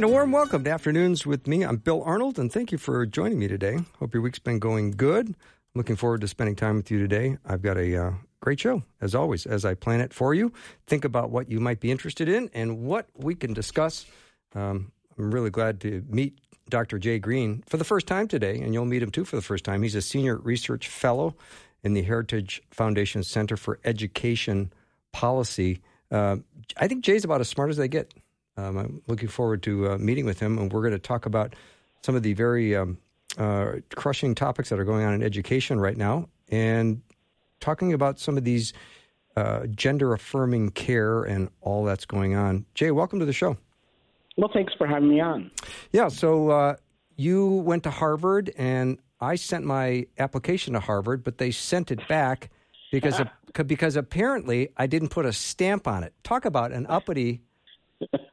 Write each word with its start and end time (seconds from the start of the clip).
And 0.00 0.06
a 0.06 0.08
warm 0.08 0.32
welcome 0.32 0.64
to 0.64 0.70
Afternoons 0.70 1.26
with 1.26 1.46
me. 1.46 1.62
I'm 1.62 1.76
Bill 1.76 2.02
Arnold, 2.02 2.38
and 2.38 2.50
thank 2.50 2.72
you 2.72 2.78
for 2.78 3.04
joining 3.04 3.38
me 3.38 3.48
today. 3.48 3.80
Hope 3.98 4.14
your 4.14 4.22
week's 4.22 4.38
been 4.38 4.58
going 4.58 4.92
good. 4.92 5.34
Looking 5.74 5.94
forward 5.94 6.22
to 6.22 6.28
spending 6.28 6.56
time 6.56 6.76
with 6.76 6.90
you 6.90 6.98
today. 6.98 7.36
I've 7.44 7.60
got 7.60 7.76
a 7.76 8.04
uh, 8.04 8.12
great 8.40 8.58
show, 8.58 8.82
as 9.02 9.14
always, 9.14 9.44
as 9.44 9.66
I 9.66 9.74
plan 9.74 10.00
it 10.00 10.14
for 10.14 10.32
you. 10.32 10.54
Think 10.86 11.04
about 11.04 11.28
what 11.28 11.50
you 11.50 11.60
might 11.60 11.80
be 11.80 11.90
interested 11.90 12.30
in 12.30 12.48
and 12.54 12.78
what 12.78 13.08
we 13.14 13.34
can 13.34 13.52
discuss. 13.52 14.06
Um, 14.54 14.90
I'm 15.18 15.30
really 15.34 15.50
glad 15.50 15.82
to 15.82 16.02
meet 16.08 16.40
Dr. 16.70 16.98
Jay 16.98 17.18
Green 17.18 17.62
for 17.68 17.76
the 17.76 17.84
first 17.84 18.06
time 18.06 18.26
today, 18.26 18.58
and 18.58 18.72
you'll 18.72 18.86
meet 18.86 19.02
him 19.02 19.10
too 19.10 19.26
for 19.26 19.36
the 19.36 19.42
first 19.42 19.66
time. 19.66 19.82
He's 19.82 19.96
a 19.96 20.00
senior 20.00 20.38
research 20.38 20.88
fellow 20.88 21.36
in 21.84 21.92
the 21.92 22.00
Heritage 22.00 22.62
Foundation 22.70 23.22
Center 23.22 23.58
for 23.58 23.78
Education 23.84 24.72
Policy. 25.12 25.82
Uh, 26.10 26.38
I 26.78 26.88
think 26.88 27.04
Jay's 27.04 27.24
about 27.24 27.42
as 27.42 27.50
smart 27.50 27.68
as 27.68 27.76
they 27.76 27.88
get. 27.88 28.14
Um, 28.60 28.76
I'm 28.76 29.02
looking 29.06 29.28
forward 29.28 29.62
to 29.64 29.92
uh, 29.92 29.98
meeting 29.98 30.26
with 30.26 30.40
him, 30.40 30.58
and 30.58 30.72
we're 30.72 30.82
going 30.82 30.92
to 30.92 30.98
talk 30.98 31.26
about 31.26 31.54
some 32.02 32.14
of 32.14 32.22
the 32.22 32.34
very 32.34 32.76
um, 32.76 32.98
uh, 33.38 33.72
crushing 33.94 34.34
topics 34.34 34.68
that 34.68 34.78
are 34.78 34.84
going 34.84 35.04
on 35.04 35.14
in 35.14 35.22
education 35.22 35.80
right 35.80 35.96
now, 35.96 36.28
and 36.48 37.00
talking 37.60 37.92
about 37.92 38.18
some 38.18 38.36
of 38.36 38.44
these 38.44 38.72
uh, 39.36 39.66
gender 39.66 40.12
affirming 40.12 40.70
care 40.70 41.22
and 41.22 41.48
all 41.60 41.84
that's 41.84 42.04
going 42.04 42.34
on. 42.34 42.66
Jay, 42.74 42.90
welcome 42.90 43.18
to 43.18 43.24
the 43.24 43.32
show. 43.32 43.56
Well, 44.36 44.50
thanks 44.52 44.72
for 44.76 44.86
having 44.86 45.08
me 45.08 45.20
on. 45.20 45.50
Yeah, 45.92 46.08
so 46.08 46.50
uh, 46.50 46.76
you 47.16 47.46
went 47.46 47.84
to 47.84 47.90
Harvard, 47.90 48.52
and 48.56 48.98
I 49.20 49.36
sent 49.36 49.64
my 49.64 50.06
application 50.18 50.74
to 50.74 50.80
Harvard, 50.80 51.24
but 51.24 51.38
they 51.38 51.50
sent 51.50 51.90
it 51.90 52.06
back 52.08 52.50
because 52.92 53.20
because 53.66 53.96
apparently 53.96 54.68
I 54.76 54.86
didn't 54.86 55.08
put 55.08 55.24
a 55.26 55.32
stamp 55.32 55.88
on 55.88 56.04
it. 56.04 56.14
Talk 56.22 56.44
about 56.44 56.72
an 56.72 56.86
uppity 56.88 57.42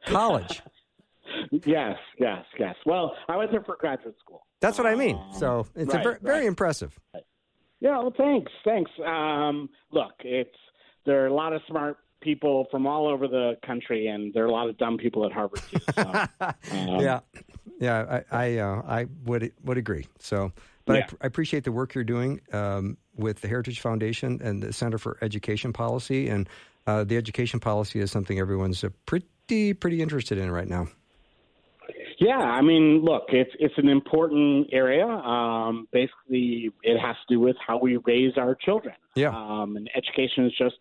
college. 0.06 0.62
yes, 1.50 1.96
yes, 2.18 2.44
yes. 2.58 2.74
Well, 2.86 3.14
I 3.28 3.36
went 3.36 3.50
there 3.50 3.62
for 3.62 3.76
graduate 3.76 4.16
school. 4.20 4.46
That's 4.60 4.78
what 4.78 4.86
I 4.86 4.94
mean. 4.94 5.20
So 5.38 5.66
it's 5.74 5.94
right, 5.94 6.02
ver- 6.02 6.10
right. 6.12 6.22
very 6.22 6.46
impressive. 6.46 6.98
Yeah, 7.80 7.98
well, 7.98 8.14
thanks, 8.16 8.50
thanks. 8.64 8.90
Um, 9.06 9.68
look, 9.92 10.12
it's 10.20 10.50
there 11.06 11.22
are 11.22 11.26
a 11.28 11.34
lot 11.34 11.52
of 11.52 11.62
smart 11.68 11.98
people 12.20 12.66
from 12.70 12.86
all 12.86 13.06
over 13.06 13.28
the 13.28 13.56
country, 13.64 14.08
and 14.08 14.34
there 14.34 14.42
are 14.44 14.48
a 14.48 14.52
lot 14.52 14.68
of 14.68 14.76
dumb 14.78 14.98
people 14.98 15.24
at 15.24 15.32
Harvard 15.32 15.60
too. 15.70 15.78
So, 15.94 16.02
um, 16.72 17.00
yeah, 17.00 17.20
yeah, 17.80 18.22
I 18.30 18.36
I, 18.36 18.58
uh, 18.58 18.82
I 18.86 19.06
would 19.24 19.52
would 19.64 19.78
agree. 19.78 20.06
So, 20.18 20.52
but 20.86 20.96
I, 20.96 21.08
I 21.22 21.26
appreciate 21.26 21.62
the 21.62 21.72
work 21.72 21.94
you're 21.94 22.02
doing 22.02 22.40
um, 22.52 22.96
with 23.16 23.40
the 23.40 23.48
Heritage 23.48 23.80
Foundation 23.80 24.40
and 24.42 24.60
the 24.60 24.72
Center 24.72 24.98
for 24.98 25.18
Education 25.22 25.72
Policy, 25.72 26.28
and 26.28 26.48
uh, 26.88 27.04
the 27.04 27.16
education 27.16 27.60
policy 27.60 28.00
is 28.00 28.10
something 28.10 28.40
everyone's 28.40 28.82
uh, 28.82 28.88
pretty 29.06 29.26
pretty 29.74 30.02
interested 30.02 30.38
in 30.38 30.50
right 30.50 30.68
now. 30.68 30.88
Yeah, 32.18 32.38
I 32.38 32.62
mean, 32.62 33.02
look, 33.04 33.26
it's 33.28 33.50
it's 33.60 33.74
an 33.78 33.88
important 33.88 34.68
area. 34.72 35.06
Um, 35.06 35.86
basically, 35.92 36.70
it 36.82 36.98
has 36.98 37.14
to 37.28 37.34
do 37.34 37.40
with 37.40 37.56
how 37.64 37.78
we 37.78 37.96
raise 37.98 38.36
our 38.36 38.56
children. 38.56 38.94
Yeah. 39.14 39.28
Um, 39.28 39.76
and 39.76 39.88
education 39.94 40.46
is 40.46 40.52
just 40.58 40.76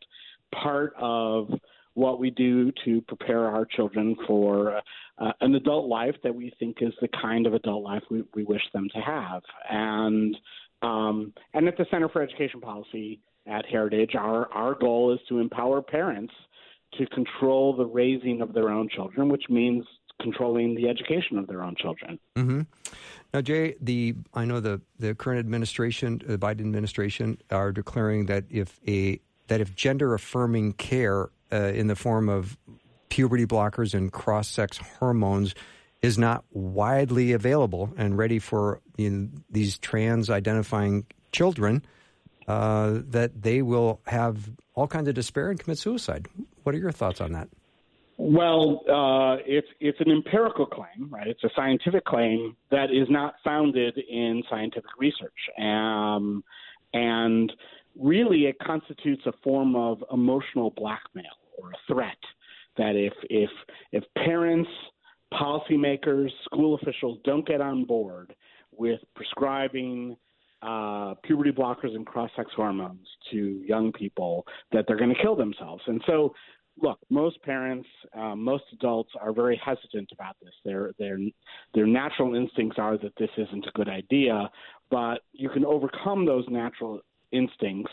part 0.52 0.94
of 0.98 1.50
what 1.94 2.20
we 2.20 2.32
do 2.32 2.72
to 2.86 3.02
prepare 3.02 3.46
our 3.46 3.66
children 3.66 4.16
for 4.26 4.82
uh, 5.18 5.32
an 5.42 5.56
adult 5.56 5.88
life 5.88 6.16
that 6.24 6.34
we 6.34 6.52
think 6.60 6.78
is 6.82 6.94
the 7.02 7.08
kind 7.22 7.48
of 7.48 7.54
adult 7.54 7.84
life 7.84 8.04
we, 8.10 8.24
we 8.36 8.44
wish 8.44 8.62
them 8.74 8.88
to 8.94 9.00
have. 9.00 9.42
And 9.70 10.36
um, 10.82 11.34
and 11.54 11.68
at 11.68 11.78
the 11.78 11.86
Center 11.92 12.10
for 12.10 12.22
Education 12.22 12.62
Policy 12.62 13.20
at 13.46 13.66
Heritage, 13.68 14.16
our 14.16 14.52
our 14.52 14.74
goal 14.74 15.14
is 15.14 15.20
to 15.30 15.40
empower 15.40 15.84
parents 15.84 16.34
to 16.94 17.06
control 17.08 17.76
the 17.76 17.86
raising 17.86 18.42
of 18.42 18.54
their 18.54 18.70
own 18.70 18.90
children, 18.90 19.30
which 19.30 19.46
means 19.50 19.86
controlling 20.22 20.76
the 20.76 20.90
education 20.90 21.38
of 21.38 21.48
their 21.48 21.64
own 21.64 21.76
children. 21.76 22.20
hmm 22.36 22.62
Now, 23.34 23.42
Jay, 23.42 23.76
the 23.82 24.16
I 24.34 24.46
know 24.46 24.60
the 24.60 24.82
the 25.00 25.16
current 25.16 25.40
administration, 25.40 26.22
the 26.26 26.38
Biden 26.38 26.62
administration, 26.62 27.38
are 27.52 27.72
declaring 27.72 28.26
that 28.28 28.46
if 28.50 28.80
a 28.88 29.20
that 29.48 29.62
if 29.62 29.76
gender 29.76 30.14
affirming 30.14 30.74
care 30.74 31.30
uh, 31.52 31.72
in 31.74 31.88
the 31.88 31.96
form 31.96 32.30
of 32.30 32.58
puberty 33.10 33.46
blockers 33.46 33.94
and 33.94 34.12
cross 34.12 34.50
sex 34.50 34.78
hormones 35.00 35.56
is 36.02 36.18
not 36.18 36.44
widely 36.52 37.32
available 37.32 37.92
and 37.98 38.18
ready 38.18 38.40
for 38.40 38.82
these 39.50 39.78
trans 39.80 40.30
identifying 40.30 41.06
children, 41.32 41.84
uh, 42.48 43.00
that 43.10 43.42
they 43.42 43.62
will 43.62 44.02
have 44.08 44.50
all 44.74 44.88
kinds 44.88 45.08
of 45.08 45.16
despair 45.16 45.50
and 45.50 45.60
commit 45.60 45.78
suicide. 45.78 46.28
What 46.64 46.76
are 46.76 46.78
your 46.78 46.92
thoughts 46.92 47.22
on 47.22 47.34
that? 47.34 47.50
Well, 48.20 48.82
uh, 48.90 49.38
it's 49.46 49.68
it's 49.80 50.00
an 50.00 50.10
empirical 50.10 50.66
claim, 50.66 51.10
right? 51.10 51.28
It's 51.28 51.44
a 51.44 51.50
scientific 51.56 52.04
claim 52.06 52.56
that 52.72 52.86
is 52.86 53.08
not 53.10 53.36
founded 53.44 53.96
in 53.98 54.42
scientific 54.50 54.90
research, 54.98 55.38
um, 55.60 56.44
and 56.94 57.54
really 58.00 58.46
it 58.46 58.58
constitutes 58.60 59.22
a 59.28 59.34
form 59.44 59.76
of 59.76 60.04
emotional 60.12 60.72
blackmail 60.72 61.26
or 61.60 61.72
a 61.72 61.94
threat. 61.94 62.18
That 62.78 62.96
if 62.96 63.14
if 63.30 63.52
if 63.92 64.04
parents, 64.16 64.70
policymakers, 65.32 66.30
school 66.46 66.74
officials 66.82 67.20
don't 67.24 67.46
get 67.48 67.62
on 67.62 67.86
board 67.86 68.34
with 68.72 69.00
prescribing 69.16 70.18
uh, 70.62 71.14
puberty 71.24 71.52
blockers 71.52 71.96
and 71.96 72.06
cross-sex 72.06 72.50
hormones 72.56 73.08
to 73.32 73.64
young 73.66 73.92
people, 73.92 74.46
that 74.72 74.86
they're 74.88 74.98
going 74.98 75.14
to 75.14 75.22
kill 75.22 75.36
themselves. 75.36 75.84
And 75.88 76.02
so 76.08 76.34
look, 76.82 77.00
most 77.10 77.42
parents, 77.44 77.88
uh, 78.18 78.36
most 78.36 78.64
adults 78.74 79.12
are 79.20 79.34
very 79.34 79.60
hesitant 79.64 80.10
about 80.12 80.36
this. 80.42 80.54
Their 80.64 80.92
their 81.00 81.18
their 81.74 81.88
natural 81.88 82.36
instincts 82.36 82.78
are 82.80 82.98
that 82.98 83.14
this 83.18 83.30
isn't 83.38 83.66
a 83.66 83.72
good 83.72 83.90
idea, 83.90 84.50
but 84.90 85.22
you 85.34 85.50
can 85.50 85.66
overcome 85.66 86.26
those 86.26 86.46
natural 86.50 87.02
instincts 87.32 87.92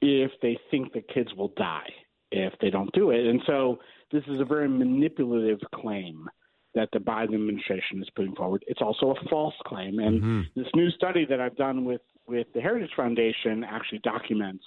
if 0.00 0.30
they 0.42 0.58
think 0.70 0.92
the 0.92 1.02
kids 1.12 1.30
will 1.36 1.52
die 1.56 1.88
if 2.30 2.52
they 2.60 2.70
don't 2.70 2.92
do 2.92 3.10
it. 3.10 3.26
And 3.26 3.40
so 3.46 3.78
this 4.12 4.22
is 4.28 4.40
a 4.40 4.44
very 4.44 4.68
manipulative 4.68 5.60
claim 5.74 6.28
that 6.78 6.88
the 6.92 7.00
Biden 7.00 7.34
administration 7.34 8.00
is 8.00 8.08
putting 8.14 8.36
forward. 8.36 8.64
It's 8.68 8.80
also 8.80 9.10
a 9.10 9.28
false 9.28 9.54
claim, 9.66 9.98
and 9.98 10.46
this 10.54 10.68
new 10.76 10.90
study 10.90 11.26
that 11.28 11.40
I've 11.40 11.56
done 11.56 11.84
with 11.84 12.02
with 12.28 12.46
the 12.54 12.60
Heritage 12.60 12.92
Foundation 12.94 13.64
actually 13.64 13.98
documents 14.04 14.64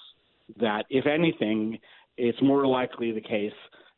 that, 0.59 0.83
if 0.89 1.05
anything, 1.05 1.79
it's 2.17 2.41
more 2.41 2.67
likely 2.67 3.13
the 3.13 3.22
case 3.22 3.53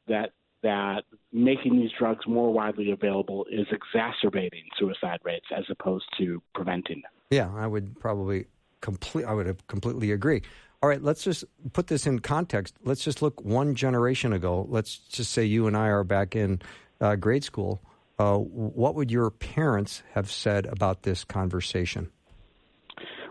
that 0.07 0.33
that 0.61 1.01
making 1.31 1.77
these 1.77 1.89
drugs 1.97 2.25
more 2.27 2.53
widely 2.53 2.91
available 2.91 3.45
is 3.51 3.65
exacerbating 3.71 4.63
suicide 4.77 5.19
rates 5.23 5.47
as 5.55 5.65
opposed 5.71 6.05
to 6.19 6.41
preventing 6.53 7.01
them. 7.01 7.11
Yeah, 7.31 7.51
I 7.55 7.65
would 7.65 7.99
probably 7.99 8.45
complete. 8.81 9.25
I 9.25 9.33
would 9.33 9.67
completely 9.67 10.11
agree. 10.11 10.43
All 10.83 10.89
right, 10.89 11.01
let's 11.01 11.23
just 11.23 11.45
put 11.71 11.87
this 11.87 12.05
in 12.05 12.19
context. 12.19 12.75
Let's 12.83 13.03
just 13.03 13.23
look 13.23 13.43
one 13.43 13.73
generation 13.73 14.33
ago. 14.33 14.67
Let's 14.69 14.97
just 14.97 15.31
say 15.31 15.45
you 15.45 15.65
and 15.65 15.75
I 15.75 15.87
are 15.87 16.03
back 16.03 16.35
in 16.35 16.61
uh, 17.01 17.15
grade 17.15 17.43
school. 17.43 17.81
Uh, 18.19 18.37
what 18.37 18.95
would 18.95 19.11
your 19.11 19.29
parents 19.31 20.03
have 20.13 20.29
said 20.29 20.65
about 20.67 21.03
this 21.03 21.23
conversation? 21.23 22.09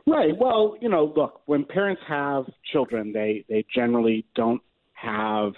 Right. 0.06 0.36
Well, 0.36 0.76
you 0.80 0.88
know, 0.88 1.12
look, 1.14 1.42
when 1.46 1.64
parents 1.64 2.02
have 2.08 2.44
children, 2.72 3.12
they 3.12 3.44
they 3.48 3.64
generally 3.72 4.26
don't 4.34 4.60
have 4.94 5.52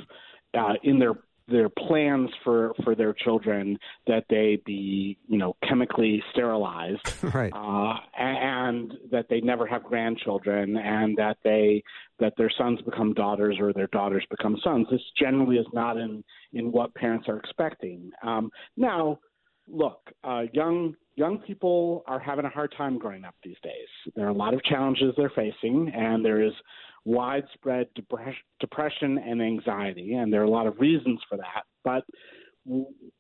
uh, 0.53 0.75
in 0.83 0.99
their 0.99 1.15
their 1.49 1.69
plans 1.69 2.31
for 2.43 2.73
for 2.83 2.95
their 2.95 3.13
children 3.13 3.79
that 4.07 4.25
they 4.31 4.61
be 4.65 5.19
you 5.29 5.37
know 5.39 5.55
chemically 5.69 6.23
sterilized 6.33 7.01
right. 7.35 7.53
uh, 7.53 7.95
and 8.19 8.95
that 9.11 9.27
they 9.29 9.41
never 9.41 9.67
have 9.67 9.83
grandchildren 9.85 10.77
and 10.77 11.17
that 11.17 11.37
they 11.45 11.83
that 12.19 12.33
their 12.39 12.51
sons 12.57 12.81
become 12.83 13.13
daughters 13.13 13.57
or 13.61 13.73
their 13.73 13.89
daughters 13.89 14.25
become 14.31 14.57
sons 14.65 14.87
this 14.91 15.03
generally 15.19 15.57
is 15.57 15.67
not 15.73 15.97
in 15.99 16.25
in 16.55 16.73
what 16.73 16.95
parents 16.95 17.29
are 17.29 17.39
expecting 17.39 18.11
um, 18.23 18.51
now 18.77 19.19
look 19.69 20.11
uh, 20.25 20.43
young 20.53 20.95
young 21.17 21.39
people 21.39 22.03
are 22.07 22.19
having 22.19 22.45
a 22.45 22.51
hard 22.51 22.73
time 22.77 22.99
growing 22.99 23.25
up 23.25 23.35
these 23.43 23.57
days 23.63 23.89
there 24.17 24.27
are 24.27 24.31
a 24.31 24.35
lot 24.35 24.53
of 24.53 24.63
challenges 24.65 25.15
they're 25.17 25.31
facing 25.31 25.91
and 25.95 26.25
there 26.25 26.43
is 26.43 26.53
widespread 27.05 27.89
depression, 27.95 28.43
depression 28.61 29.19
and 29.19 29.43
anxiety, 29.43 30.15
and 30.15 30.33
there 30.33 30.41
are 30.41 30.45
a 30.45 30.51
lot 30.51 30.67
of 30.67 30.79
reasons 30.81 31.21
for 31.29 31.37
that. 31.37 31.65
But 31.85 32.05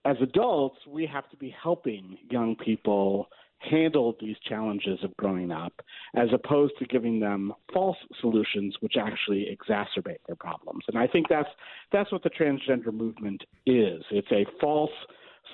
as 0.05 0.17
adults, 0.23 0.79
we 0.89 1.07
have 1.07 1.29
to 1.31 1.37
be 1.37 1.55
helping 1.63 2.17
young 2.31 2.57
people 2.57 3.29
handle 3.59 4.15
these 4.21 4.37
challenges 4.47 4.99
of 5.03 5.17
growing 5.17 5.51
up 5.51 5.73
as 6.17 6.29
opposed 6.35 6.75
to 6.79 6.85
giving 6.87 7.19
them 7.19 7.53
false 7.73 7.97
solutions 8.21 8.75
which 8.81 8.95
actually 8.99 9.47
exacerbate 9.57 10.19
their 10.27 10.37
problems. 10.37 10.85
And 10.89 10.99
I 10.99 11.07
think 11.07 11.29
that's 11.29 11.49
that's 11.93 12.13
what 12.13 12.23
the 12.23 12.31
transgender 12.31 12.93
movement 12.93 13.43
is. 13.65 14.03
It's 14.11 14.31
a 14.33 14.45
false 14.61 14.91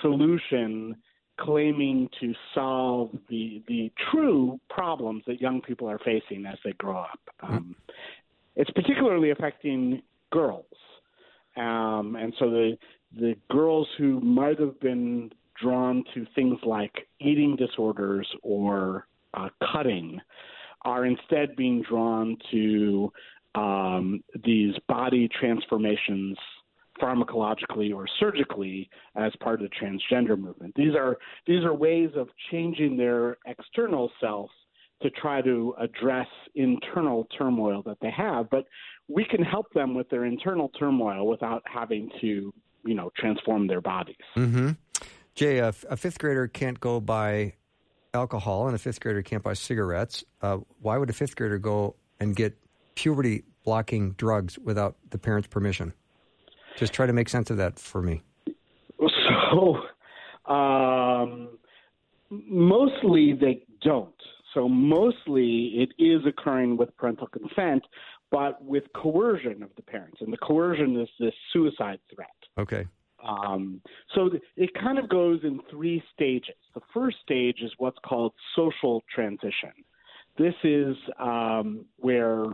solution 0.03 0.97
claiming 1.41 2.09
to 2.21 2.35
solve 2.55 3.11
the 3.29 3.63
the 3.67 3.91
true 4.11 4.61
problems 4.69 5.23
that 5.27 5.41
young 5.41 5.61
people 5.63 5.89
are 5.89 5.99
facing 5.99 6.47
as 6.47 6.59
they 6.65 6.73
grow 6.73 6.99
up. 6.99 7.21
Um, 7.43 7.75
it's 8.57 8.71
particularly 8.71 9.31
affecting 9.31 10.03
girls, 10.33 10.67
um, 11.57 12.17
and 12.19 12.35
so 12.39 12.51
the 12.51 12.77
the 13.19 13.35
girls 13.51 13.89
who 13.99 14.21
might 14.21 14.59
have 14.61 14.79
been 14.81 15.31
drawn 15.61 16.05
to 16.15 16.27
things 16.35 16.59
like 16.65 17.09
eating 17.21 17.57
disorders 17.57 18.29
or 18.43 19.07
uh, 19.35 19.49
cutting 19.73 20.21
are 20.83 21.05
instead 21.05 21.55
being 21.57 21.83
drawn 21.89 22.37
to 22.51 23.13
um, 23.55 24.23
these 24.45 24.75
body 24.89 25.29
transformations 25.39 26.39
pharmacologically 27.01 27.95
or 27.95 28.07
surgically 28.19 28.89
as 29.17 29.33
part 29.41 29.61
of 29.61 29.69
the 29.69 29.77
transgender 29.77 30.39
movement. 30.39 30.75
These 30.77 30.95
are 30.95 31.19
these 31.47 31.65
are 31.65 31.75
ways 31.75 32.11
of 32.17 32.29
changing 32.51 32.97
their 32.97 33.39
external 33.47 34.11
self 34.21 34.51
to 35.03 35.11
try 35.11 35.41
to 35.43 35.75
address 35.79 36.27
internal 36.55 37.27
turmoil 37.37 37.83
that 37.87 37.97
they 38.03 38.11
have, 38.11 38.51
but 38.51 38.67
we 39.09 39.25
can 39.25 39.43
help 39.43 39.73
them 39.73 39.95
with 39.95 40.09
their 40.11 40.25
internal 40.27 40.69
turmoil 40.79 41.27
without 41.27 41.63
having 41.65 42.11
to, 42.21 42.53
you 42.85 42.95
know, 42.95 43.11
transform 43.17 43.67
their 43.67 43.81
bodies. 43.81 44.17
Mm-hmm. 44.37 44.71
Jay, 45.35 45.59
a, 45.59 45.73
fifth 45.73 46.19
grader 46.19 46.49
can't 46.49 46.79
go 46.79 47.01
buy 47.01 47.55
alcohol, 48.13 48.67
and 48.67 48.75
a 48.75 48.79
fifth 48.79 49.01
grader 49.01 49.23
can't 49.23 49.43
buy 49.43 49.55
cigarettes. 49.55 50.25
Uh, 50.43 50.59
why 50.81 50.99
would 50.99 51.09
a 51.09 51.15
fifth 51.15 51.35
grader 51.35 51.59
go 51.59 51.97
and 52.19 52.37
get 52.37 52.59
puberty 52.95 53.45
blocking 53.65 54.13
drugs 54.13 54.59
without 54.59 54.97
the 55.11 55.19
parents' 55.19 55.49
permission? 55.49 55.95
Just 56.77 56.93
try 56.93 57.07
to 57.07 57.13
make 57.13 57.29
sense 57.29 57.51
of 57.51 57.57
that 57.59 57.79
for 57.79 58.03
me. 58.03 58.23
So, 58.99 59.79
um, 60.53 61.59
mostly 62.31 63.33
they 63.33 63.65
don't. 63.83 64.15
So, 64.55 64.69
mostly 64.69 65.75
it 65.77 65.91
is 66.03 66.23
occurring 66.27 66.77
with 66.77 66.97
parental 66.97 67.27
consent, 67.29 67.85
but 68.31 68.63
with 68.65 68.85
coercion 68.95 69.63
of 69.63 69.71
the 69.77 69.83
parents. 69.83 70.19
And 70.21 70.33
the 70.33 70.39
coercion 70.39 71.01
is 71.01 71.09
this 71.19 71.35
suicide 71.53 72.01
threat. 72.15 72.29
Okay. 72.59 72.87
Um, 73.27 73.83
so 74.15 74.29
th- 74.31 74.43
it 74.57 74.71
kind 74.75 74.99
of 74.99 75.09
goes 75.09 75.41
in 75.43 75.61
three 75.71 76.03
stages. 76.15 76.55
The 76.75 76.81
first 76.95 77.19
stage 77.23 77.59
is 77.63 77.71
what's 77.79 77.99
called 78.05 78.33
social 78.57 79.03
transition. 79.15 79.73
This 80.39 80.55
is 80.65 80.97
um, 81.19 81.85
where 81.97 82.45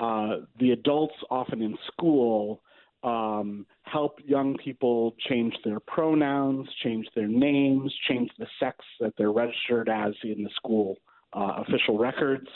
uh, 0.00 0.38
the 0.58 0.70
adults, 0.72 1.14
often 1.30 1.62
in 1.62 1.76
school, 1.92 2.62
um, 3.02 3.66
help 3.82 4.18
young 4.24 4.56
people 4.56 5.14
change 5.28 5.54
their 5.64 5.80
pronouns, 5.80 6.68
change 6.82 7.06
their 7.14 7.28
names, 7.28 7.94
change 8.08 8.30
the 8.38 8.46
sex 8.58 8.78
that 9.00 9.12
they're 9.16 9.32
registered 9.32 9.88
as 9.88 10.12
in 10.24 10.42
the 10.42 10.50
school 10.56 10.96
uh, 11.32 11.62
official 11.66 11.98
records, 11.98 12.48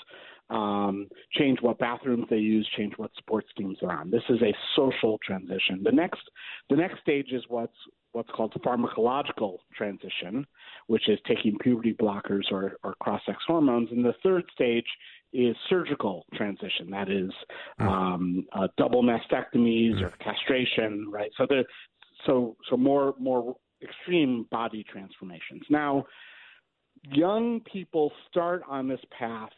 um, 0.51 1.09
change 1.33 1.59
what 1.63 1.79
bathrooms 1.79 2.27
they 2.29 2.37
use, 2.37 2.69
change 2.77 2.93
what 2.97 3.11
sports 3.17 3.49
teams 3.57 3.79
they're 3.81 3.93
on. 3.93 4.11
This 4.11 4.23
is 4.29 4.43
a 4.43 4.55
social 4.77 5.19
transition. 5.25 5.81
The 5.83 5.93
next, 5.93 6.23
the 6.69 6.77
next 6.77 7.01
stage 7.01 7.33
is 7.33 7.45
what's 7.49 7.77
what's 8.13 8.31
called 8.31 8.53
pharmacological 8.63 9.57
transition, 9.75 10.47
which 10.87 11.09
is 11.09 11.19
taking 11.27 11.57
puberty 11.59 11.95
blockers 11.95 12.43
or, 12.51 12.77
or 12.85 12.95
cross-sex 13.01 13.39
hormones. 13.47 13.89
And 13.91 14.05
the 14.05 14.15
third 14.23 14.45
stage 14.55 14.85
is 15.33 15.57
surgical 15.69 16.25
transition. 16.35 16.91
That 16.91 17.11
is 17.11 17.31
hmm. 17.79 17.89
um, 17.89 18.47
uh, 18.53 18.69
double 18.77 19.03
mastectomies 19.03 20.01
or 20.03 20.13
castration, 20.23 21.07
right? 21.11 21.31
So 21.37 21.47
the 21.49 21.65
so 22.27 22.57
so 22.71 22.77
more 22.77 23.15
more 23.19 23.57
extreme 23.83 24.47
body 24.51 24.85
transformations. 24.91 25.63
Now, 25.69 26.05
young 27.11 27.61
people 27.61 28.13
start 28.31 28.63
on 28.69 28.89
this 28.89 29.01
path 29.19 29.51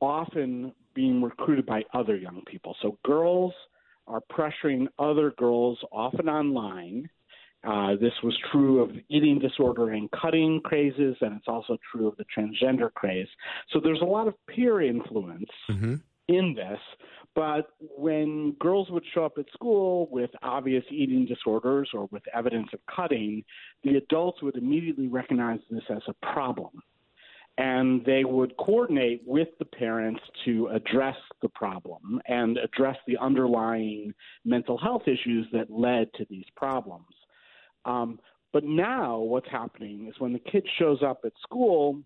often 0.00 0.72
being 0.94 1.22
recruited 1.22 1.66
by 1.66 1.82
other 1.94 2.16
young 2.16 2.42
people. 2.46 2.76
So 2.82 2.98
girls 3.04 3.52
are 4.06 4.20
pressuring 4.30 4.86
other 4.98 5.32
girls, 5.38 5.78
often 5.92 6.28
online, 6.28 7.08
uh, 7.64 7.94
this 8.00 8.12
was 8.22 8.36
true 8.50 8.82
of 8.82 8.90
eating 9.08 9.38
disorder 9.38 9.90
and 9.90 10.10
cutting 10.10 10.60
crazes, 10.64 11.16
and 11.20 11.36
it's 11.36 11.48
also 11.48 11.76
true 11.92 12.08
of 12.08 12.16
the 12.16 12.24
transgender 12.36 12.92
craze. 12.92 13.28
So 13.72 13.80
there's 13.80 14.00
a 14.00 14.06
lot 14.06 14.26
of 14.26 14.34
peer 14.48 14.80
influence 14.80 15.50
mm-hmm. 15.70 15.94
in 16.28 16.54
this. 16.54 16.80
But 17.34 17.68
when 17.80 18.52
girls 18.60 18.90
would 18.90 19.04
show 19.14 19.24
up 19.24 19.38
at 19.38 19.46
school 19.54 20.08
with 20.10 20.30
obvious 20.42 20.84
eating 20.90 21.24
disorders 21.24 21.88
or 21.94 22.08
with 22.10 22.22
evidence 22.34 22.68
of 22.74 22.80
cutting, 22.94 23.42
the 23.84 23.96
adults 23.96 24.42
would 24.42 24.56
immediately 24.56 25.08
recognize 25.08 25.60
this 25.70 25.84
as 25.88 26.02
a 26.08 26.14
problem. 26.32 26.82
And 27.58 28.04
they 28.04 28.24
would 28.24 28.56
coordinate 28.56 29.22
with 29.24 29.48
the 29.58 29.64
parents 29.64 30.20
to 30.44 30.68
address 30.68 31.16
the 31.42 31.48
problem 31.50 32.20
and 32.26 32.58
address 32.58 32.96
the 33.06 33.16
underlying 33.18 34.12
mental 34.44 34.76
health 34.76 35.02
issues 35.06 35.46
that 35.52 35.70
led 35.70 36.12
to 36.14 36.26
these 36.28 36.46
problems. 36.56 37.06
Um, 37.84 38.18
but 38.52 38.64
now 38.64 39.18
what's 39.18 39.48
happening 39.50 40.08
is 40.08 40.14
when 40.18 40.32
the 40.32 40.38
kid 40.38 40.66
shows 40.78 41.02
up 41.02 41.20
at 41.24 41.32
school 41.42 42.02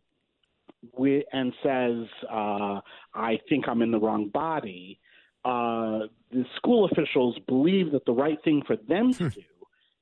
we, 0.97 1.25
and 1.33 1.53
says, 1.63 2.07
uh, 2.31 2.81
I 3.15 3.39
think 3.49 3.69
I'm 3.69 3.83
in 3.83 3.91
the 3.91 3.99
wrong 3.99 4.29
body, 4.29 5.01
uh, 5.45 6.07
the 6.33 6.45
school 6.57 6.89
officials 6.91 7.37
believe 7.47 7.93
that 7.93 8.05
the 8.05 8.13
right 8.13 8.39
thing 8.45 8.63
for 8.67 8.77
them 8.89 9.13
to 9.15 9.25
hmm. 9.25 9.29
do 9.29 9.43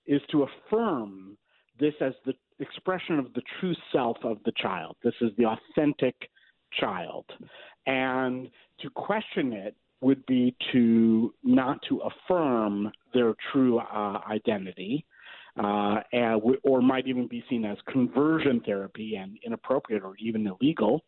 is 0.06 0.20
to 0.30 0.44
affirm 0.44 1.36
this 1.78 1.94
as 2.00 2.12
the 2.24 2.34
expression 2.60 3.18
of 3.18 3.32
the 3.34 3.42
true 3.58 3.74
self 3.92 4.16
of 4.22 4.38
the 4.44 4.52
child. 4.56 4.96
This 5.02 5.14
is 5.20 5.30
the 5.36 5.46
authentic 5.46 6.14
child. 6.78 7.24
And 7.86 8.48
to 8.80 8.90
question 8.90 9.52
it 9.52 9.74
would 10.00 10.24
be 10.26 10.54
to 10.72 11.32
not 11.42 11.78
to 11.88 12.00
affirm 12.00 12.92
their 13.12 13.34
true 13.52 13.78
uh, 13.78 14.20
identity 14.30 15.04
uh, 15.58 16.00
and, 16.12 16.40
or 16.62 16.82
might 16.82 17.06
even 17.06 17.28
be 17.28 17.44
seen 17.48 17.64
as 17.64 17.76
conversion 17.90 18.60
therapy 18.64 19.16
and 19.16 19.38
inappropriate 19.44 20.02
or 20.02 20.14
even 20.18 20.46
illegal. 20.46 21.02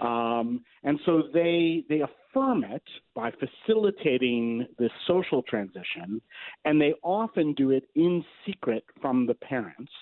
Um, 0.00 0.62
and 0.82 1.00
so 1.06 1.22
they 1.32 1.84
they 1.88 2.02
affirm 2.02 2.64
it 2.64 2.82
by 3.14 3.32
facilitating 3.32 4.66
this 4.78 4.90
social 5.06 5.42
transition, 5.42 6.20
and 6.66 6.78
they 6.78 6.92
often 7.02 7.54
do 7.54 7.70
it 7.70 7.84
in 7.94 8.22
secret 8.44 8.84
from 9.00 9.26
the 9.26 9.34
parents, 9.34 9.92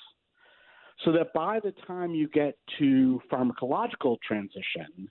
so 1.05 1.13
that 1.13 1.33
by 1.33 1.61
the 1.61 1.73
time 1.87 2.11
you 2.11 2.29
get 2.29 2.59
to 2.81 3.21
pharmacological 3.31 4.17
transition, 4.27 5.09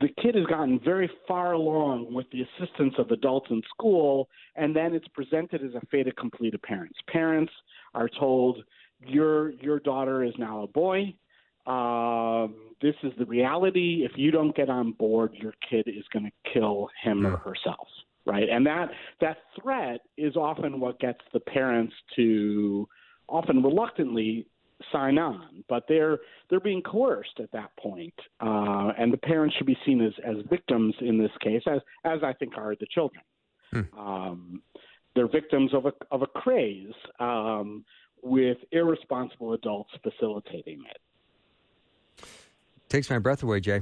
the 0.00 0.08
kid 0.22 0.34
has 0.34 0.46
gotten 0.46 0.80
very 0.82 1.10
far 1.28 1.52
along 1.52 2.12
with 2.12 2.26
the 2.30 2.42
assistance 2.42 2.94
of 2.98 3.10
adults 3.10 3.48
in 3.50 3.62
school, 3.68 4.28
and 4.56 4.74
then 4.74 4.94
it's 4.94 5.08
presented 5.08 5.62
as 5.62 5.74
a 5.74 5.86
fait 5.90 6.08
accompli 6.08 6.50
to 6.50 6.58
parents. 6.58 6.98
Parents 7.08 7.52
are 7.94 8.08
told, 8.08 8.64
"Your 9.06 9.50
your 9.50 9.78
daughter 9.78 10.24
is 10.24 10.36
now 10.38 10.62
a 10.62 10.66
boy. 10.66 11.14
Um, 11.66 12.74
this 12.80 12.94
is 13.02 13.12
the 13.18 13.26
reality. 13.26 14.04
If 14.04 14.12
you 14.16 14.30
don't 14.30 14.56
get 14.56 14.70
on 14.70 14.92
board, 14.92 15.34
your 15.34 15.54
kid 15.68 15.86
is 15.86 16.04
going 16.12 16.24
to 16.24 16.50
kill 16.52 16.88
him 17.02 17.26
or 17.26 17.36
herself." 17.36 17.88
Right, 18.26 18.48
and 18.48 18.66
that 18.66 18.90
that 19.20 19.38
threat 19.60 20.00
is 20.16 20.36
often 20.36 20.80
what 20.80 20.98
gets 20.98 21.20
the 21.32 21.40
parents 21.40 21.94
to 22.16 22.88
often 23.28 23.62
reluctantly 23.62 24.46
sign 24.92 25.18
on, 25.18 25.64
but 25.68 25.84
they're 25.88 26.18
they're 26.48 26.60
being 26.60 26.82
coerced 26.82 27.38
at 27.40 27.50
that 27.52 27.70
point, 27.76 28.14
uh, 28.40 28.92
and 28.98 29.12
the 29.12 29.18
parents 29.18 29.56
should 29.56 29.66
be 29.66 29.76
seen 29.84 30.00
as 30.00 30.12
as 30.24 30.36
victims 30.48 30.94
in 31.00 31.18
this 31.18 31.30
case, 31.40 31.62
as 31.66 31.80
as 32.04 32.20
I 32.22 32.32
think 32.32 32.56
are 32.56 32.74
the 32.78 32.86
children. 32.86 33.22
Hmm. 33.72 33.98
Um, 33.98 34.62
they're 35.14 35.28
victims 35.28 35.72
of 35.74 35.86
a 35.86 35.92
of 36.10 36.22
a 36.22 36.26
craze 36.26 36.92
um, 37.18 37.84
with 38.22 38.58
irresponsible 38.72 39.52
adults 39.52 39.90
facilitating 40.02 40.82
it. 40.88 42.26
Takes 42.88 43.08
my 43.10 43.18
breath 43.18 43.42
away, 43.42 43.60
Jay. 43.60 43.80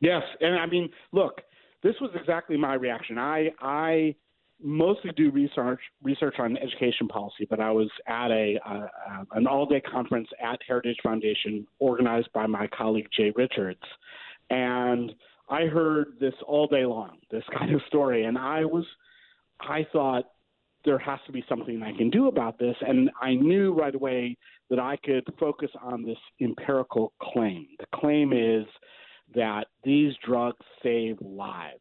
Yes, 0.00 0.22
and 0.40 0.56
I 0.56 0.66
mean, 0.66 0.90
look, 1.12 1.40
this 1.82 1.94
was 2.00 2.10
exactly 2.14 2.56
my 2.56 2.74
reaction. 2.74 3.18
I 3.18 3.52
I 3.60 4.14
mostly 4.62 5.12
do 5.16 5.30
research 5.30 5.80
research 6.02 6.36
on 6.38 6.56
education 6.56 7.08
policy, 7.08 7.46
but 7.48 7.60
I 7.60 7.70
was 7.70 7.88
at 8.06 8.30
a 8.30 8.58
uh, 8.66 9.24
an 9.32 9.46
all 9.46 9.66
day 9.66 9.80
conference 9.80 10.28
at 10.42 10.58
Heritage 10.66 10.98
Foundation 11.02 11.66
organized 11.78 12.28
by 12.32 12.46
my 12.46 12.66
colleague 12.68 13.08
Jay 13.16 13.32
Richards, 13.36 13.82
and 14.50 15.12
I 15.48 15.62
heard 15.62 16.16
this 16.20 16.34
all 16.46 16.66
day 16.66 16.84
long, 16.84 17.18
this 17.30 17.44
kind 17.58 17.74
of 17.74 17.80
story, 17.86 18.24
and 18.24 18.36
I 18.38 18.64
was 18.64 18.84
I 19.60 19.86
thought 19.92 20.24
there 20.84 20.98
has 20.98 21.18
to 21.26 21.32
be 21.32 21.44
something 21.48 21.82
I 21.82 21.96
can 21.96 22.10
do 22.10 22.28
about 22.28 22.58
this. 22.58 22.76
And 22.80 23.10
I 23.20 23.34
knew 23.34 23.74
right 23.74 23.94
away 23.94 24.36
that 24.70 24.78
I 24.78 24.96
could 24.96 25.24
focus 25.38 25.70
on 25.82 26.04
this 26.04 26.18
empirical 26.40 27.12
claim. 27.20 27.66
The 27.78 27.86
claim 27.94 28.32
is 28.32 28.66
that 29.34 29.66
these 29.84 30.12
drugs 30.24 30.64
save 30.82 31.18
lives. 31.20 31.80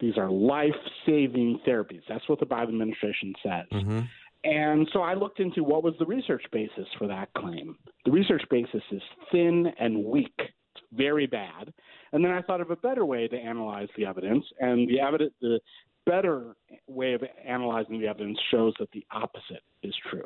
These 0.00 0.16
are 0.16 0.30
life 0.30 0.74
saving 1.06 1.60
therapies. 1.66 2.02
That's 2.08 2.28
what 2.28 2.40
the 2.40 2.46
Biden 2.46 2.68
administration 2.68 3.34
says. 3.42 3.66
Mm-hmm. 3.72 4.00
And 4.42 4.88
so 4.92 5.02
I 5.02 5.14
looked 5.14 5.38
into 5.38 5.62
what 5.62 5.82
was 5.82 5.94
the 5.98 6.06
research 6.06 6.44
basis 6.50 6.86
for 6.98 7.06
that 7.08 7.28
claim. 7.36 7.76
The 8.06 8.10
research 8.10 8.42
basis 8.50 8.82
is 8.90 9.02
thin 9.30 9.66
and 9.78 10.02
weak. 10.04 10.32
It's 10.38 10.84
very 10.92 11.26
bad. 11.26 11.72
And 12.12 12.24
then 12.24 12.32
I 12.32 12.40
thought 12.40 12.62
of 12.62 12.70
a 12.70 12.76
better 12.76 13.04
way 13.04 13.28
to 13.28 13.36
analyze 13.36 13.88
the 13.96 14.06
evidence, 14.06 14.44
and 14.58 14.88
the 14.88 14.98
evidence, 15.00 15.34
the 15.40 15.60
better 16.06 16.56
way 16.88 17.12
of 17.12 17.22
analyzing 17.46 18.00
the 18.00 18.08
evidence 18.08 18.38
shows 18.50 18.72
that 18.80 18.90
the 18.92 19.04
opposite 19.12 19.62
is 19.82 19.94
true. 20.10 20.24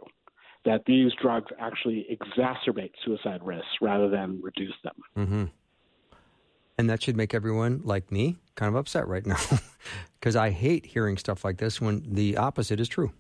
That 0.65 0.83
these 0.87 1.13
drugs 1.21 1.51
actually 1.59 2.07
exacerbate 2.09 2.93
suicide 3.05 3.43
risks 3.43 3.67
rather 3.83 4.09
than 4.09 4.41
reduce 4.43 4.77
them. 4.83 4.95
Mm-hmm. 5.17 5.45
And 6.77 6.91
that 6.91 7.03
should 7.03 7.17
make 7.17 7.35
everyone 7.35 7.83
like 7.85 8.11
me 8.11 8.37
kind 8.57 8.69
of 8.69 8.77
upset 8.77 9.07
right 9.07 9.25
now 9.25 9.39
because 10.21 10.37
I 10.37 10.51
hate 10.51 10.87
hearing 10.87 11.17
stuff 11.17 11.45
like 11.45 11.59
this 11.59 11.81
when 11.81 12.03
the 12.15 12.37
opposite 12.37 12.81
is 12.81 12.89
true. 12.89 13.13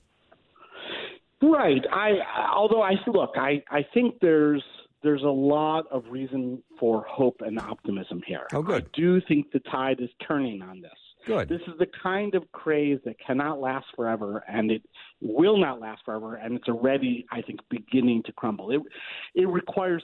Right. 1.43 1.83
I 1.93 2.13
although 2.53 2.83
I 2.83 2.93
look, 3.07 3.33
I 3.37 3.63
I 3.71 3.85
think 3.93 4.19
there's 4.21 4.63
there's 5.03 5.23
a 5.23 5.27
lot 5.27 5.85
of 5.91 6.05
reason 6.09 6.63
for 6.81 7.05
hope 7.09 7.37
and 7.41 7.59
optimism 7.59 8.23
here. 8.27 8.47
Oh, 8.53 8.63
good. 8.63 8.85
I 8.85 8.87
do 8.95 9.21
think 9.29 9.53
the 9.53 9.61
tide 9.71 10.01
is 10.01 10.09
turning 10.27 10.63
on 10.63 10.81
this. 10.81 10.91
Good. 11.27 11.49
This 11.49 11.61
is 11.69 11.75
the 11.79 11.87
kind 12.03 12.35
of 12.35 12.51
craze 12.53 12.99
that 13.05 13.17
cannot 13.25 13.61
last 13.61 13.87
forever, 13.95 14.43
and 14.49 14.71
it 14.71 14.83
will 15.21 15.59
not 15.59 15.81
last 15.81 16.03
forever, 16.05 16.37
and 16.37 16.55
it's 16.55 16.69
already, 16.69 17.27
I 17.31 17.43
think, 17.43 17.61
beginning 17.71 18.23
to 18.25 18.33
crumble. 18.33 18.71
It 18.71 18.81
it 19.35 19.49
requires 19.49 20.03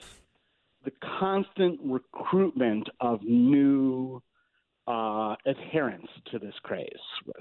the 0.85 0.93
constant 1.19 1.79
recruitment 1.83 2.89
of 3.01 3.23
new 3.23 4.23
uh, 4.87 5.37
adherents 5.47 6.09
to 6.31 6.39
this 6.39 6.55
craze. 6.63 6.89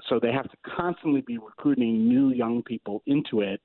So 0.08 0.20
they 0.20 0.32
have 0.32 0.50
to 0.50 0.56
constantly 0.76 1.22
be 1.22 1.38
recruiting 1.38 2.08
new 2.08 2.30
young 2.30 2.62
people 2.62 3.02
into 3.06 3.40
it 3.40 3.60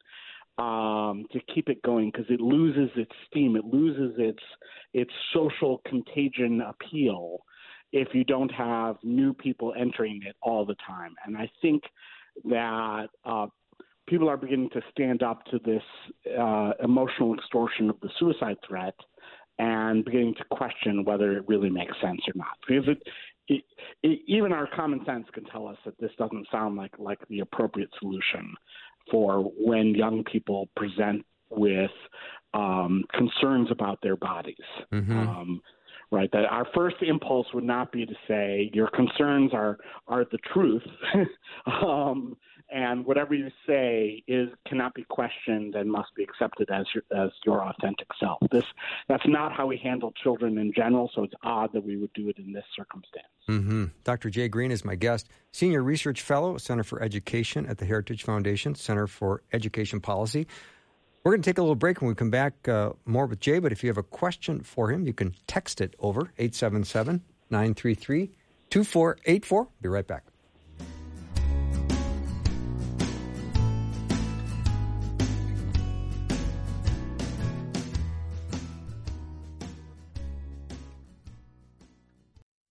um, 0.57 1.25
to 1.33 1.39
keep 1.53 1.69
it 1.69 1.81
going 1.83 2.11
because 2.11 2.27
it 2.29 2.39
loses 2.39 2.89
its 2.95 3.11
steam, 3.29 3.55
it 3.55 3.65
loses 3.65 4.15
its 4.17 4.43
its 4.93 5.11
social 5.33 5.81
contagion 5.85 6.61
appeal 6.61 7.39
if 7.91 8.09
you 8.13 8.23
don't 8.23 8.51
have 8.51 8.95
new 9.03 9.33
people 9.33 9.73
entering 9.77 10.21
it 10.25 10.35
all 10.41 10.65
the 10.65 10.75
time. 10.87 11.13
And 11.25 11.37
I 11.37 11.49
think 11.61 11.83
that 12.45 13.07
uh, 13.25 13.47
people 14.07 14.29
are 14.29 14.37
beginning 14.37 14.69
to 14.71 14.81
stand 14.91 15.23
up 15.23 15.45
to 15.45 15.59
this 15.59 15.83
uh, 16.39 16.71
emotional 16.83 17.33
extortion 17.35 17.89
of 17.89 17.99
the 18.01 18.09
suicide 18.17 18.57
threat 18.67 18.95
and 19.59 20.03
beginning 20.03 20.35
to 20.35 20.43
question 20.51 21.03
whether 21.05 21.37
it 21.37 21.47
really 21.47 21.69
makes 21.69 21.93
sense 22.01 22.21
or 22.27 22.33
not. 22.35 22.57
Because 22.67 22.87
it, 22.87 23.03
it, 23.47 23.63
it, 24.03 24.19
even 24.27 24.51
our 24.51 24.67
common 24.75 25.03
sense 25.05 25.27
can 25.33 25.45
tell 25.45 25.67
us 25.67 25.77
that 25.85 25.99
this 25.99 26.11
doesn't 26.17 26.47
sound 26.51 26.75
like 26.75 26.93
like 26.97 27.19
the 27.29 27.39
appropriate 27.39 27.89
solution 27.99 28.53
for 29.11 29.51
when 29.57 29.93
young 29.93 30.23
people 30.23 30.67
present 30.75 31.25
with 31.49 31.91
um, 32.53 33.03
concerns 33.13 33.69
about 33.71 33.99
their 34.01 34.15
bodies. 34.15 34.55
Mm-hmm. 34.91 35.17
Um, 35.17 35.61
right 36.11 36.29
that 36.31 36.45
our 36.45 36.67
first 36.75 36.97
impulse 37.01 37.47
would 37.53 37.63
not 37.63 37.91
be 37.91 38.05
to 38.05 38.13
say 38.27 38.69
your 38.73 38.87
concerns 38.89 39.51
are 39.53 39.77
are 40.07 40.25
the 40.31 40.37
truth 40.53 40.83
um, 41.65 42.37
and 42.69 43.05
whatever 43.05 43.33
you 43.33 43.49
say 43.67 44.23
is 44.27 44.49
cannot 44.67 44.93
be 44.93 45.03
questioned 45.03 45.75
and 45.75 45.91
must 45.91 46.13
be 46.15 46.23
accepted 46.23 46.69
as 46.71 46.85
your, 46.93 47.03
as 47.25 47.31
your 47.45 47.63
authentic 47.63 48.07
self. 48.19 48.39
This 48.51 48.65
that's 49.07 49.27
not 49.27 49.53
how 49.53 49.67
we 49.67 49.77
handle 49.77 50.11
children 50.23 50.57
in 50.57 50.73
general, 50.73 51.09
so 51.13 51.23
it's 51.23 51.33
odd 51.43 51.71
that 51.73 51.85
we 51.85 51.97
would 51.97 52.13
do 52.13 52.29
it 52.29 52.37
in 52.37 52.53
this 52.53 52.65
circumstance. 52.75 53.27
Mm-hmm. 53.49 53.85
Dr. 54.03 54.29
Jay 54.29 54.47
Green 54.47 54.71
is 54.71 54.83
my 54.83 54.95
guest, 54.95 55.29
senior 55.51 55.83
research 55.83 56.21
fellow, 56.21 56.57
Center 56.57 56.83
for 56.83 57.01
Education 57.01 57.65
at 57.67 57.77
the 57.77 57.85
Heritage 57.85 58.23
Foundation, 58.23 58.75
Center 58.75 59.07
for 59.07 59.43
Education 59.53 59.99
Policy. 59.99 60.47
We're 61.23 61.31
going 61.31 61.41
to 61.41 61.49
take 61.49 61.57
a 61.57 61.61
little 61.61 61.75
break 61.75 62.01
when 62.01 62.09
we 62.09 62.15
come 62.15 62.29
back 62.29 62.67
uh, 62.67 62.91
more 63.05 63.25
with 63.25 63.39
Jay, 63.39 63.57
but 63.57 63.71
if 63.71 63.83
you 63.83 63.89
have 63.89 63.97
a 63.97 64.03
question 64.03 64.61
for 64.61 64.91
him, 64.91 65.07
you 65.07 65.13
can 65.13 65.33
text 65.47 65.81
it 65.81 65.95
over 65.99 66.31
877 66.37 67.21
933 67.49 68.31
2484. 68.69 69.67
Be 69.81 69.89
right 69.89 70.05
back. 70.05 70.23